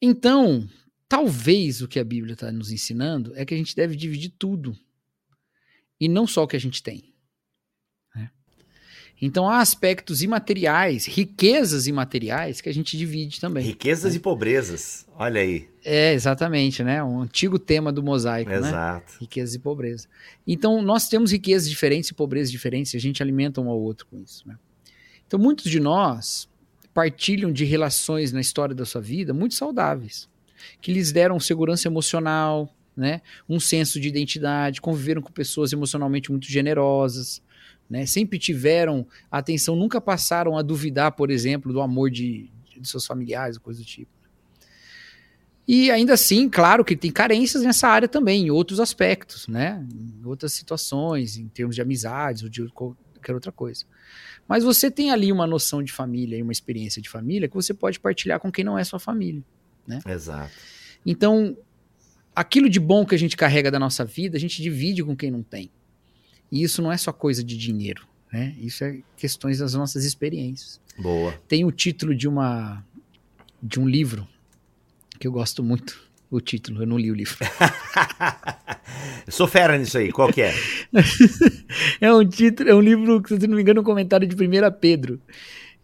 Então, 0.00 0.68
talvez 1.08 1.82
o 1.82 1.88
que 1.88 1.98
a 1.98 2.04
Bíblia 2.04 2.34
está 2.34 2.52
nos 2.52 2.70
ensinando 2.70 3.32
é 3.34 3.44
que 3.44 3.54
a 3.54 3.56
gente 3.56 3.74
deve 3.74 3.96
dividir 3.96 4.32
tudo. 4.38 4.76
E 6.00 6.08
não 6.08 6.26
só 6.26 6.44
o 6.44 6.46
que 6.46 6.56
a 6.56 6.60
gente 6.60 6.82
tem. 6.82 7.12
né? 8.14 8.30
Então 9.20 9.48
há 9.48 9.58
aspectos 9.60 10.22
imateriais, 10.22 11.06
riquezas 11.06 11.88
imateriais 11.88 12.60
que 12.60 12.68
a 12.68 12.72
gente 12.72 12.96
divide 12.96 13.40
também. 13.40 13.64
Riquezas 13.64 14.14
e 14.14 14.20
pobrezas. 14.20 15.04
Olha 15.16 15.40
aí. 15.40 15.68
É, 15.84 16.12
exatamente, 16.12 16.84
né? 16.84 17.02
Um 17.02 17.22
antigo 17.22 17.58
tema 17.58 17.90
do 17.90 18.00
mosaico, 18.02 18.50
né? 18.50 18.58
Exato. 18.58 19.14
Riqueza 19.20 19.56
e 19.56 19.58
pobreza. 19.58 20.06
Então, 20.46 20.80
nós 20.82 21.08
temos 21.08 21.32
riquezas 21.32 21.68
diferentes 21.68 22.10
e 22.10 22.14
pobrezas 22.14 22.52
diferentes, 22.52 22.94
e 22.94 22.96
a 22.96 23.00
gente 23.00 23.20
alimenta 23.20 23.60
um 23.60 23.68
ao 23.68 23.80
outro 23.80 24.06
com 24.06 24.18
isso. 24.18 24.46
Né? 24.46 24.56
Então, 25.26 25.40
muitos 25.40 25.68
de 25.68 25.80
nós 25.80 26.48
partilham 26.98 27.52
de 27.52 27.64
relações 27.64 28.32
na 28.32 28.40
história 28.40 28.74
da 28.74 28.84
sua 28.84 29.00
vida 29.00 29.32
muito 29.32 29.54
saudáveis. 29.54 30.28
que 30.80 30.92
lhes 30.92 31.12
deram 31.12 31.38
segurança 31.38 31.86
emocional, 31.86 32.74
né? 32.96 33.22
Um 33.48 33.60
senso 33.60 34.00
de 34.00 34.08
identidade, 34.08 34.80
conviveram 34.80 35.22
com 35.22 35.30
pessoas 35.30 35.72
emocionalmente 35.72 36.28
muito 36.32 36.48
generosas, 36.48 37.40
né? 37.88 38.04
Sempre 38.04 38.36
tiveram 38.36 39.06
atenção, 39.30 39.76
nunca 39.76 40.00
passaram 40.00 40.58
a 40.58 40.62
duvidar, 40.62 41.12
por 41.12 41.30
exemplo, 41.30 41.72
do 41.72 41.80
amor 41.80 42.10
de, 42.10 42.50
de 42.76 42.88
seus 42.88 43.06
familiares, 43.06 43.58
coisa 43.58 43.78
do 43.78 43.86
tipo. 43.86 44.10
E 45.68 45.92
ainda 45.92 46.14
assim, 46.14 46.48
claro 46.48 46.84
que 46.84 46.96
tem 46.96 47.12
carências 47.12 47.62
nessa 47.62 47.86
área 47.86 48.08
também, 48.08 48.46
em 48.46 48.50
outros 48.50 48.80
aspectos, 48.80 49.46
né? 49.46 49.86
Em 50.20 50.26
outras 50.26 50.52
situações, 50.52 51.36
em 51.36 51.46
termos 51.46 51.76
de 51.76 51.80
amizades 51.80 52.42
ou 52.42 52.48
de 52.48 52.66
qualquer 52.70 53.34
outra 53.34 53.52
coisa. 53.52 53.84
Mas 54.48 54.64
você 54.64 54.90
tem 54.90 55.10
ali 55.10 55.30
uma 55.30 55.46
noção 55.46 55.82
de 55.82 55.92
família 55.92 56.38
e 56.38 56.42
uma 56.42 56.52
experiência 56.52 57.02
de 57.02 57.08
família 57.08 57.46
que 57.46 57.54
você 57.54 57.74
pode 57.74 58.00
partilhar 58.00 58.40
com 58.40 58.50
quem 58.50 58.64
não 58.64 58.78
é 58.78 58.82
sua 58.82 58.98
família, 58.98 59.44
né? 59.86 60.00
Exato. 60.06 60.52
Então, 61.04 61.56
aquilo 62.34 62.68
de 62.68 62.80
bom 62.80 63.04
que 63.04 63.14
a 63.14 63.18
gente 63.18 63.36
carrega 63.36 63.70
da 63.70 63.78
nossa 63.78 64.06
vida, 64.06 64.38
a 64.38 64.40
gente 64.40 64.62
divide 64.62 65.04
com 65.04 65.14
quem 65.14 65.30
não 65.30 65.42
tem. 65.42 65.70
E 66.50 66.62
isso 66.62 66.80
não 66.80 66.90
é 66.90 66.96
só 66.96 67.12
coisa 67.12 67.44
de 67.44 67.58
dinheiro, 67.58 68.08
né? 68.32 68.56
Isso 68.58 68.82
é 68.82 69.00
questões 69.16 69.58
das 69.58 69.74
nossas 69.74 70.04
experiências. 70.04 70.80
Boa. 70.98 71.32
Tem 71.46 71.64
o 71.66 71.70
título 71.70 72.14
de 72.14 72.26
uma 72.26 72.82
de 73.62 73.78
um 73.78 73.88
livro 73.88 74.26
que 75.18 75.26
eu 75.26 75.32
gosto 75.32 75.62
muito. 75.62 76.07
O 76.30 76.40
título, 76.40 76.82
eu 76.82 76.86
não 76.86 76.98
li 76.98 77.10
o 77.10 77.14
livro. 77.14 77.36
eu 79.26 79.32
sou 79.32 79.46
fera 79.48 79.78
nisso 79.78 79.96
aí, 79.96 80.12
qual 80.12 80.30
que 80.30 80.42
é? 80.42 80.54
é 82.00 82.12
um 82.12 82.26
título, 82.26 82.68
é 82.68 82.74
um 82.74 82.80
livro, 82.80 83.22
se 83.26 83.46
não 83.46 83.56
me 83.56 83.62
engano, 83.62 83.80
um 83.80 83.84
comentário 83.84 84.26
de 84.26 84.34
1 84.34 84.38
Pedro, 84.78 85.18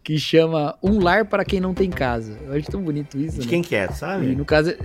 que 0.03 0.19
chama 0.19 0.77
Um 0.83 0.99
Lar 0.99 1.25
para 1.25 1.43
Quem 1.43 1.59
Não 1.59 1.73
Tem 1.73 1.89
Casa. 1.89 2.37
Eu 2.45 2.53
acho 2.53 2.69
tão 2.69 2.79
bonito 2.79 3.17
isso. 3.17 3.39
De 3.39 3.45
né? 3.45 3.49
quem 3.49 3.63
que 3.63 3.75
é, 3.75 3.87
sabe? 3.87 4.27
E 4.27 4.35
no 4.35 4.45
caso, 4.45 4.75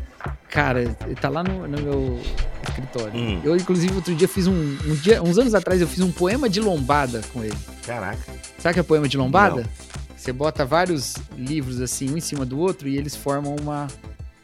cara, 0.48 0.96
tá 1.20 1.28
lá 1.28 1.44
no, 1.44 1.68
no 1.68 1.82
meu 1.82 2.20
escritório. 2.66 3.14
Hum. 3.14 3.40
Eu, 3.44 3.54
inclusive, 3.54 3.94
outro 3.94 4.14
dia 4.14 4.26
fiz 4.26 4.46
um, 4.46 4.54
um 4.54 4.94
dia, 4.94 5.22
uns 5.22 5.36
anos 5.36 5.54
atrás, 5.54 5.78
eu 5.78 5.86
fiz 5.86 6.00
um 6.00 6.10
poema 6.10 6.48
de 6.48 6.58
lombada 6.58 7.20
com 7.34 7.44
ele. 7.44 7.56
Caraca. 7.84 8.32
Sabe 8.58 8.70
o 8.70 8.74
que 8.74 8.80
é 8.80 8.82
poema 8.82 9.06
de 9.06 9.18
lombada? 9.18 9.60
Não. 9.60 9.90
Você 10.16 10.32
bota 10.32 10.64
vários 10.64 11.16
livros 11.36 11.82
assim, 11.82 12.10
um 12.10 12.16
em 12.16 12.20
cima 12.20 12.46
do 12.46 12.58
outro, 12.58 12.88
e 12.88 12.96
eles 12.96 13.14
formam 13.14 13.56
uma, 13.60 13.88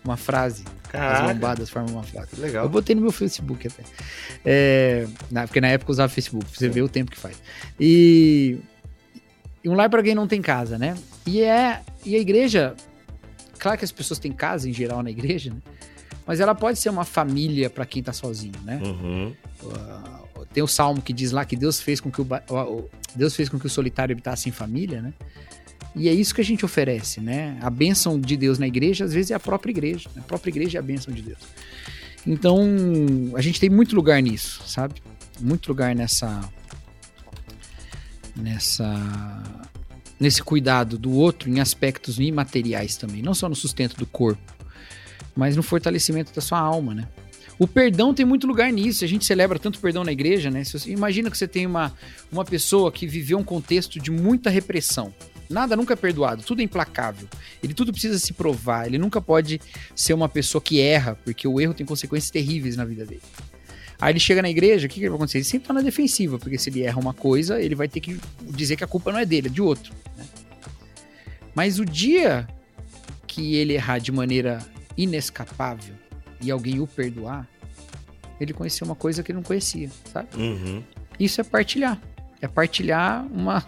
uma 0.04 0.16
frase. 0.18 0.64
Caraca. 0.97 1.24
As 1.24 1.32
lombadas 1.32 1.70
formam 1.70 1.94
uma 1.94 2.03
frase. 2.03 2.28
Legal. 2.38 2.64
Eu 2.64 2.70
botei 2.70 2.94
no 2.94 3.03
meu 3.03 3.12
Facebook 3.12 3.66
até. 3.66 3.82
É, 4.44 5.07
na, 5.30 5.47
porque 5.47 5.61
na 5.61 5.68
época 5.68 5.90
eu 5.90 5.92
usava 5.92 6.09
Facebook, 6.12 6.47
você 6.51 6.66
Sim. 6.66 6.72
ver 6.72 6.82
o 6.82 6.88
tempo 6.88 7.11
que 7.11 7.18
faz. 7.18 7.40
E, 7.78 8.59
e 9.62 9.68
um 9.68 9.74
lar 9.74 9.90
para 9.90 10.03
quem 10.03 10.14
não 10.14 10.26
tem 10.26 10.40
casa, 10.40 10.78
né? 10.78 10.97
E, 11.26 11.42
é, 11.42 11.82
e 12.05 12.14
a 12.14 12.18
igreja, 12.18 12.74
claro 13.59 13.78
que 13.78 13.84
as 13.84 13.92
pessoas 13.92 14.18
têm 14.18 14.32
casa 14.32 14.68
em 14.68 14.72
geral 14.72 15.03
na 15.03 15.11
igreja, 15.11 15.51
né? 15.51 15.61
Mas 16.26 16.40
ela 16.40 16.55
pode 16.55 16.78
ser 16.78 16.88
uma 16.88 17.05
família 17.05 17.70
para 17.70 17.86
quem 17.86 18.03
tá 18.03 18.12
sozinho, 18.12 18.59
né? 18.64 18.80
Uhum. 18.82 19.32
Uh, 19.62 20.47
tem 20.53 20.62
o 20.62 20.66
salmo 20.66 21.01
que 21.01 21.12
diz 21.12 21.30
lá 21.30 21.44
que 21.44 21.55
Deus 21.55 21.80
fez 21.80 22.01
com 22.01 22.11
que 22.11 22.20
o, 22.20 22.26
Deus 23.14 23.36
fez 23.36 23.49
com 23.49 23.59
que 23.59 23.66
o 23.66 23.70
solitário 23.70 24.12
habitasse 24.12 24.49
em 24.49 24.53
família, 24.53 25.01
né? 25.01 25.12
E 25.95 26.11
é 26.11 26.12
isso 26.12 26.35
que 26.35 26.43
a 26.43 26.45
gente 26.45 26.62
oferece, 26.62 27.20
né? 27.20 27.57
A 27.62 27.70
bênção 27.70 28.20
de 28.20 28.37
Deus 28.37 28.59
na 28.59 28.66
igreja, 28.66 29.07
às 29.07 29.14
vezes, 29.14 29.31
é 29.31 29.35
a 29.35 29.41
própria 29.41 29.70
igreja. 29.70 30.11
A 30.16 30.20
própria 30.20 30.51
igreja 30.51 30.77
é 30.77 30.81
a 30.81 30.83
bênção 30.83 31.12
de 31.12 31.22
Deus. 31.22 31.39
Então, 32.27 32.61
a 33.35 33.41
gente 33.41 33.59
tem 33.59 33.70
muito 33.70 33.97
lugar 33.97 34.20
nisso, 34.20 34.62
sabe? 34.66 34.95
Muito 35.41 35.68
lugar 35.68 35.95
nessa. 35.95 36.51
nessa. 38.37 39.43
nesse 40.20 40.43
cuidado 40.43 40.99
do 40.99 41.12
outro 41.12 41.49
em 41.49 41.61
aspectos 41.61 42.18
imateriais 42.18 42.97
também. 42.97 43.22
Não 43.22 43.33
só 43.33 43.49
no 43.49 43.57
sustento 43.57 43.97
do 43.97 44.05
corpo, 44.05 44.55
mas 45.35 45.57
no 45.57 45.62
fortalecimento 45.62 46.31
da 46.35 46.43
sua 46.43 46.59
alma, 46.59 46.95
né? 46.95 47.09
O 47.59 47.66
perdão 47.66 48.12
tem 48.12 48.27
muito 48.27 48.47
lugar 48.47 48.70
nisso. 48.70 49.03
A 49.03 49.09
gente 49.09 49.24
celebra 49.24 49.59
tanto 49.59 49.81
perdão 49.81 50.05
na 50.05 50.12
igreja, 50.12 50.51
né? 50.51 50.62
Você, 50.62 50.91
imagina 50.91 51.31
que 51.31 51.39
você 51.39 51.49
tem 51.49 51.64
uma, 51.64 51.95
uma 52.31 52.45
pessoa 52.45 52.93
que 52.93 53.07
viveu 53.07 53.39
um 53.39 53.45
contexto 53.45 53.99
de 53.99 54.11
muita 54.11 54.51
repressão. 54.51 55.14
Nada 55.49 55.76
nunca 55.76 55.92
é 55.92 55.97
perdoado, 55.97 56.42
tudo 56.42 56.61
é 56.61 56.64
implacável. 56.64 57.28
Ele 57.62 57.72
tudo 57.74 57.92
precisa 57.92 58.18
se 58.18 58.32
provar, 58.32 58.86
ele 58.86 58.99
nunca 58.99 59.20
pode 59.20 59.61
ser 59.94 60.12
uma 60.12 60.28
pessoa 60.28 60.61
que 60.61 60.80
erra, 60.80 61.16
porque 61.24 61.47
o 61.47 61.61
erro 61.61 61.74
tem 61.74 61.86
consequências 61.86 62.30
terríveis 62.30 62.76
na 62.76 62.84
vida 62.84 63.05
dele. 63.05 63.22
Aí 63.99 64.12
ele 64.12 64.20
chega 64.20 64.42
na 64.42 64.51
igreja, 64.51 64.86
o 64.86 64.90
que, 64.90 65.01
que 65.01 65.09
vai 65.09 65.16
acontecer? 65.16 65.38
Ele 65.38 65.44
sempre 65.44 65.68
tá 65.68 65.74
na 65.74 65.80
defensiva, 65.80 66.38
porque 66.38 66.59
se 66.59 66.68
ele 66.68 66.82
erra 66.82 67.01
uma 67.01 67.14
coisa, 67.14 67.61
ele 67.61 67.74
vai 67.74 67.88
ter 67.88 68.01
que 68.01 68.20
dizer 68.42 68.76
que 68.76 68.84
a 68.84 68.86
culpa 68.86 69.11
não 69.11 69.18
é 69.18 69.24
dele, 69.24 69.49
é 69.49 69.51
de 69.51 69.62
outro. 69.62 69.94
Né? 70.16 70.24
Mas 71.55 71.78
o 71.78 71.84
dia 71.84 72.47
que 73.26 73.55
ele 73.55 73.72
errar 73.74 73.99
de 73.99 74.12
maneira 74.12 74.59
inescapável 74.97 75.94
e 76.40 76.51
alguém 76.51 76.80
o 76.80 76.86
perdoar, 76.86 77.49
ele 78.38 78.53
conheceu 78.53 78.86
uma 78.86 78.94
coisa 78.94 79.22
que 79.22 79.32
ele 79.32 79.36
não 79.36 79.42
conhecia, 79.42 79.90
sabe? 80.12 80.28
Uhum. 80.36 80.82
Isso 81.18 81.40
é 81.40 81.44
partilhar. 81.44 81.99
É 82.40 82.47
partilhar 82.47 83.26
uma, 83.32 83.66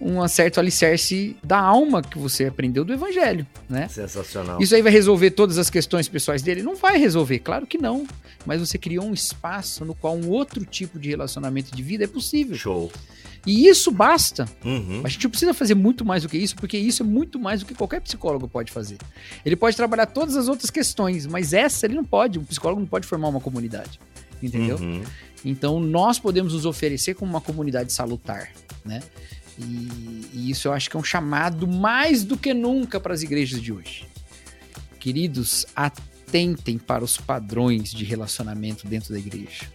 um 0.00 0.26
certo 0.28 0.60
alicerce 0.60 1.36
da 1.42 1.58
alma 1.58 2.02
que 2.02 2.18
você 2.18 2.46
aprendeu 2.46 2.84
do 2.84 2.92
evangelho, 2.92 3.46
né? 3.68 3.88
Sensacional. 3.88 4.60
Isso 4.60 4.74
aí 4.74 4.82
vai 4.82 4.92
resolver 4.92 5.30
todas 5.32 5.58
as 5.58 5.68
questões 5.68 6.08
pessoais 6.08 6.42
dele? 6.42 6.62
Não 6.62 6.76
vai 6.76 6.98
resolver, 6.98 7.40
claro 7.40 7.66
que 7.66 7.78
não. 7.78 8.06
Mas 8.46 8.60
você 8.60 8.78
criou 8.78 9.04
um 9.04 9.12
espaço 9.12 9.84
no 9.84 9.94
qual 9.94 10.16
um 10.16 10.28
outro 10.28 10.64
tipo 10.64 10.98
de 10.98 11.08
relacionamento 11.08 11.74
de 11.74 11.82
vida 11.82 12.04
é 12.04 12.06
possível. 12.06 12.56
Show. 12.56 12.92
E 13.46 13.66
isso 13.66 13.90
basta. 13.90 14.48
Uhum. 14.64 15.02
A 15.04 15.08
gente 15.08 15.24
não 15.24 15.30
precisa 15.30 15.54
fazer 15.54 15.74
muito 15.74 16.04
mais 16.04 16.22
do 16.22 16.28
que 16.28 16.36
isso, 16.36 16.56
porque 16.56 16.76
isso 16.76 17.02
é 17.02 17.06
muito 17.06 17.38
mais 17.38 17.60
do 17.60 17.66
que 17.66 17.74
qualquer 17.74 18.00
psicólogo 18.00 18.48
pode 18.48 18.70
fazer. 18.70 18.98
Ele 19.44 19.56
pode 19.56 19.76
trabalhar 19.76 20.06
todas 20.06 20.36
as 20.36 20.48
outras 20.48 20.70
questões, 20.70 21.26
mas 21.26 21.52
essa 21.52 21.86
ele 21.86 21.94
não 21.94 22.04
pode. 22.04 22.38
Um 22.38 22.44
psicólogo 22.44 22.80
não 22.80 22.88
pode 22.88 23.06
formar 23.06 23.28
uma 23.28 23.40
comunidade. 23.40 23.98
Entendeu? 24.42 24.76
Uhum. 24.76 25.02
Então 25.44 25.80
nós 25.80 26.18
podemos 26.18 26.52
nos 26.52 26.64
oferecer 26.64 27.14
como 27.14 27.30
uma 27.30 27.40
comunidade 27.40 27.92
salutar, 27.92 28.50
né? 28.84 29.00
E, 29.58 30.28
e 30.32 30.50
isso 30.50 30.68
eu 30.68 30.72
acho 30.72 30.88
que 30.88 30.96
é 30.96 31.00
um 31.00 31.04
chamado 31.04 31.66
mais 31.66 32.24
do 32.24 32.36
que 32.36 32.54
nunca 32.54 33.00
para 33.00 33.12
as 33.12 33.22
igrejas 33.22 33.60
de 33.60 33.72
hoje. 33.72 34.06
Queridos, 35.00 35.66
atentem 35.74 36.78
para 36.78 37.02
os 37.02 37.16
padrões 37.16 37.92
de 37.92 38.04
relacionamento 38.04 38.86
dentro 38.86 39.12
da 39.12 39.18
igreja, 39.18 39.70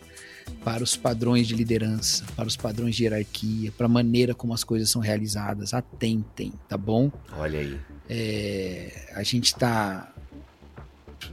para 0.64 0.84
os 0.84 0.96
padrões 0.96 1.48
de 1.48 1.56
liderança, 1.56 2.26
para 2.36 2.48
os 2.48 2.56
padrões 2.56 2.96
de 2.96 3.04
hierarquia, 3.04 3.72
para 3.72 3.86
a 3.86 3.90
maneira 3.90 4.34
como 4.34 4.54
as 4.54 4.64
coisas 4.64 4.90
são 4.90 5.02
realizadas. 5.02 5.74
Atentem, 5.74 6.54
tá 6.68 6.78
bom? 6.78 7.12
Olha 7.38 7.60
aí. 7.60 7.80
É, 8.10 9.12
a 9.16 9.24
gente 9.24 9.46
está. 9.46 10.10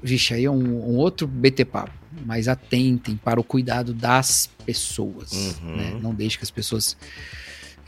Vixe, 0.03 0.33
aí 0.33 0.45
é 0.45 0.51
um, 0.51 0.91
um 0.91 0.97
outro 0.97 1.27
BT 1.27 1.65
papo, 1.65 1.93
mas 2.25 2.47
atentem 2.47 3.17
para 3.17 3.41
o 3.41 3.45
cuidado 3.45 3.93
das 3.93 4.49
pessoas. 4.65 5.33
Uhum. 5.33 5.77
Né? 5.77 5.99
Não 6.01 6.15
deixe 6.15 6.39
que 6.39 6.45
as 6.45 6.51
pessoas 6.51 6.97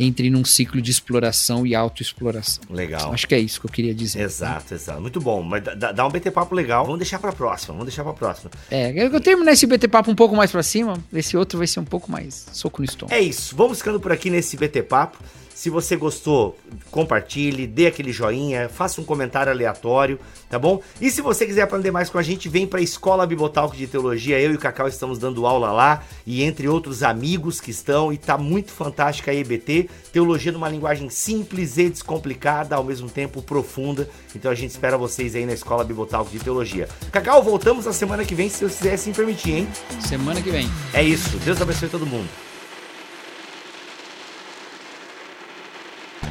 entre 0.03 0.30
num 0.30 0.44
ciclo 0.44 0.80
de 0.80 0.90
exploração 0.90 1.66
e 1.66 1.74
autoexploração. 1.74 2.62
Legal. 2.70 3.12
Acho 3.12 3.26
que 3.26 3.34
é 3.34 3.38
isso 3.38 3.61
que 3.61 3.66
eu 3.66 3.70
queria 3.70 3.94
dizer. 3.94 4.20
Exato, 4.22 4.74
exato. 4.74 5.00
Muito 5.00 5.20
bom. 5.20 5.42
Mas 5.42 5.62
dá, 5.62 5.92
dá 5.92 6.07
um 6.07 6.11
BT 6.11 6.30
Papo 6.30 6.55
legal. 6.55 6.84
Vamos 6.84 6.98
deixar 6.98 7.18
pra 7.18 7.32
próxima. 7.32 7.72
Vamos 7.74 7.86
deixar 7.86 8.03
pra 8.05 8.12
próxima. 8.12 8.50
É, 8.70 8.92
eu 9.05 9.20
terminar 9.20 9.53
esse 9.53 9.66
BT 9.66 9.88
Papo 9.88 10.11
um 10.11 10.14
pouco 10.14 10.34
mais 10.36 10.50
pra 10.50 10.62
cima. 10.62 10.98
Esse 11.12 11.36
outro 11.36 11.59
vai 11.59 11.66
ser 11.66 11.80
um 11.80 11.84
pouco 11.84 12.11
mais 12.11 12.46
soco 12.53 12.80
no 12.80 12.84
estômago. 12.84 13.14
É 13.14 13.20
isso. 13.20 13.55
Vamos 13.57 13.78
ficando 13.78 14.00
por 14.00 14.12
aqui 14.12 14.30
nesse 14.30 14.57
BT 14.57 14.82
Papo. 14.82 15.18
Se 15.55 15.70
você 15.70 15.96
gostou, 15.96 16.57
compartilhe, 16.90 17.66
dê 17.66 17.86
aquele 17.86 18.12
joinha, 18.12 18.68
faça 18.68 19.00
um 19.00 19.05
comentário 19.05 19.53
aleatório, 19.53 20.18
tá 20.48 20.59
bom? 20.59 20.80
E 21.00 21.11
se 21.11 21.20
você 21.20 21.46
quiser 21.46 21.62
aprender 21.62 21.90
mais 21.90 22.11
com 22.11 22.18
a 22.18 22.22
gente, 22.22 22.48
vem 22.48 22.66
para 22.66 22.80
a 22.80 22.82
Escola 22.82 23.26
Bibotalk 23.26 23.76
de 23.76 23.86
Teologia. 23.86 24.40
Eu 24.40 24.53
e 24.53 24.55
o 24.57 24.59
Cacau 24.59 24.88
estamos 24.88 25.18
dando 25.18 25.46
aula 25.46 25.70
lá 25.70 26.03
e 26.26 26.42
entre 26.42 26.68
outros 26.68 27.03
amigos 27.03 27.61
que 27.61 27.70
estão 27.70 28.12
e 28.12 28.18
tá 28.18 28.38
muito 28.38 28.72
fantástica 28.72 29.30
a 29.30 29.34
EBT, 29.34 29.88
teologia 30.12 30.53
numa 30.53 30.68
linguagem 30.68 31.09
simples 31.11 31.76
e 31.78 31.88
descomplicada, 31.88 32.76
ao 32.76 32.84
mesmo 32.84 33.09
tempo 33.09 33.42
profunda. 33.42 34.09
Então 34.34 34.50
a 34.50 34.55
gente 34.55 34.70
espera 34.70 34.96
vocês 34.96 35.34
aí 35.34 35.46
na 35.46 35.53
Escola 35.53 35.84
Bibotalk 35.84 36.30
de 36.30 36.38
Teologia. 36.38 36.88
Cacau, 37.11 37.42
voltamos 37.42 37.84
na 37.84 37.92
semana 37.92 38.24
que 38.24 38.34
vem, 38.34 38.48
se 38.48 38.61
Deus 38.61 38.76
quiser 38.76 38.94
assim 38.94 39.12
permitir, 39.12 39.53
hein? 39.53 39.68
Semana 40.00 40.40
que 40.40 40.50
vem. 40.50 40.68
É 40.92 41.03
isso. 41.03 41.36
Deus 41.38 41.61
abençoe 41.61 41.88
todo 41.88 42.07
mundo. 42.07 42.51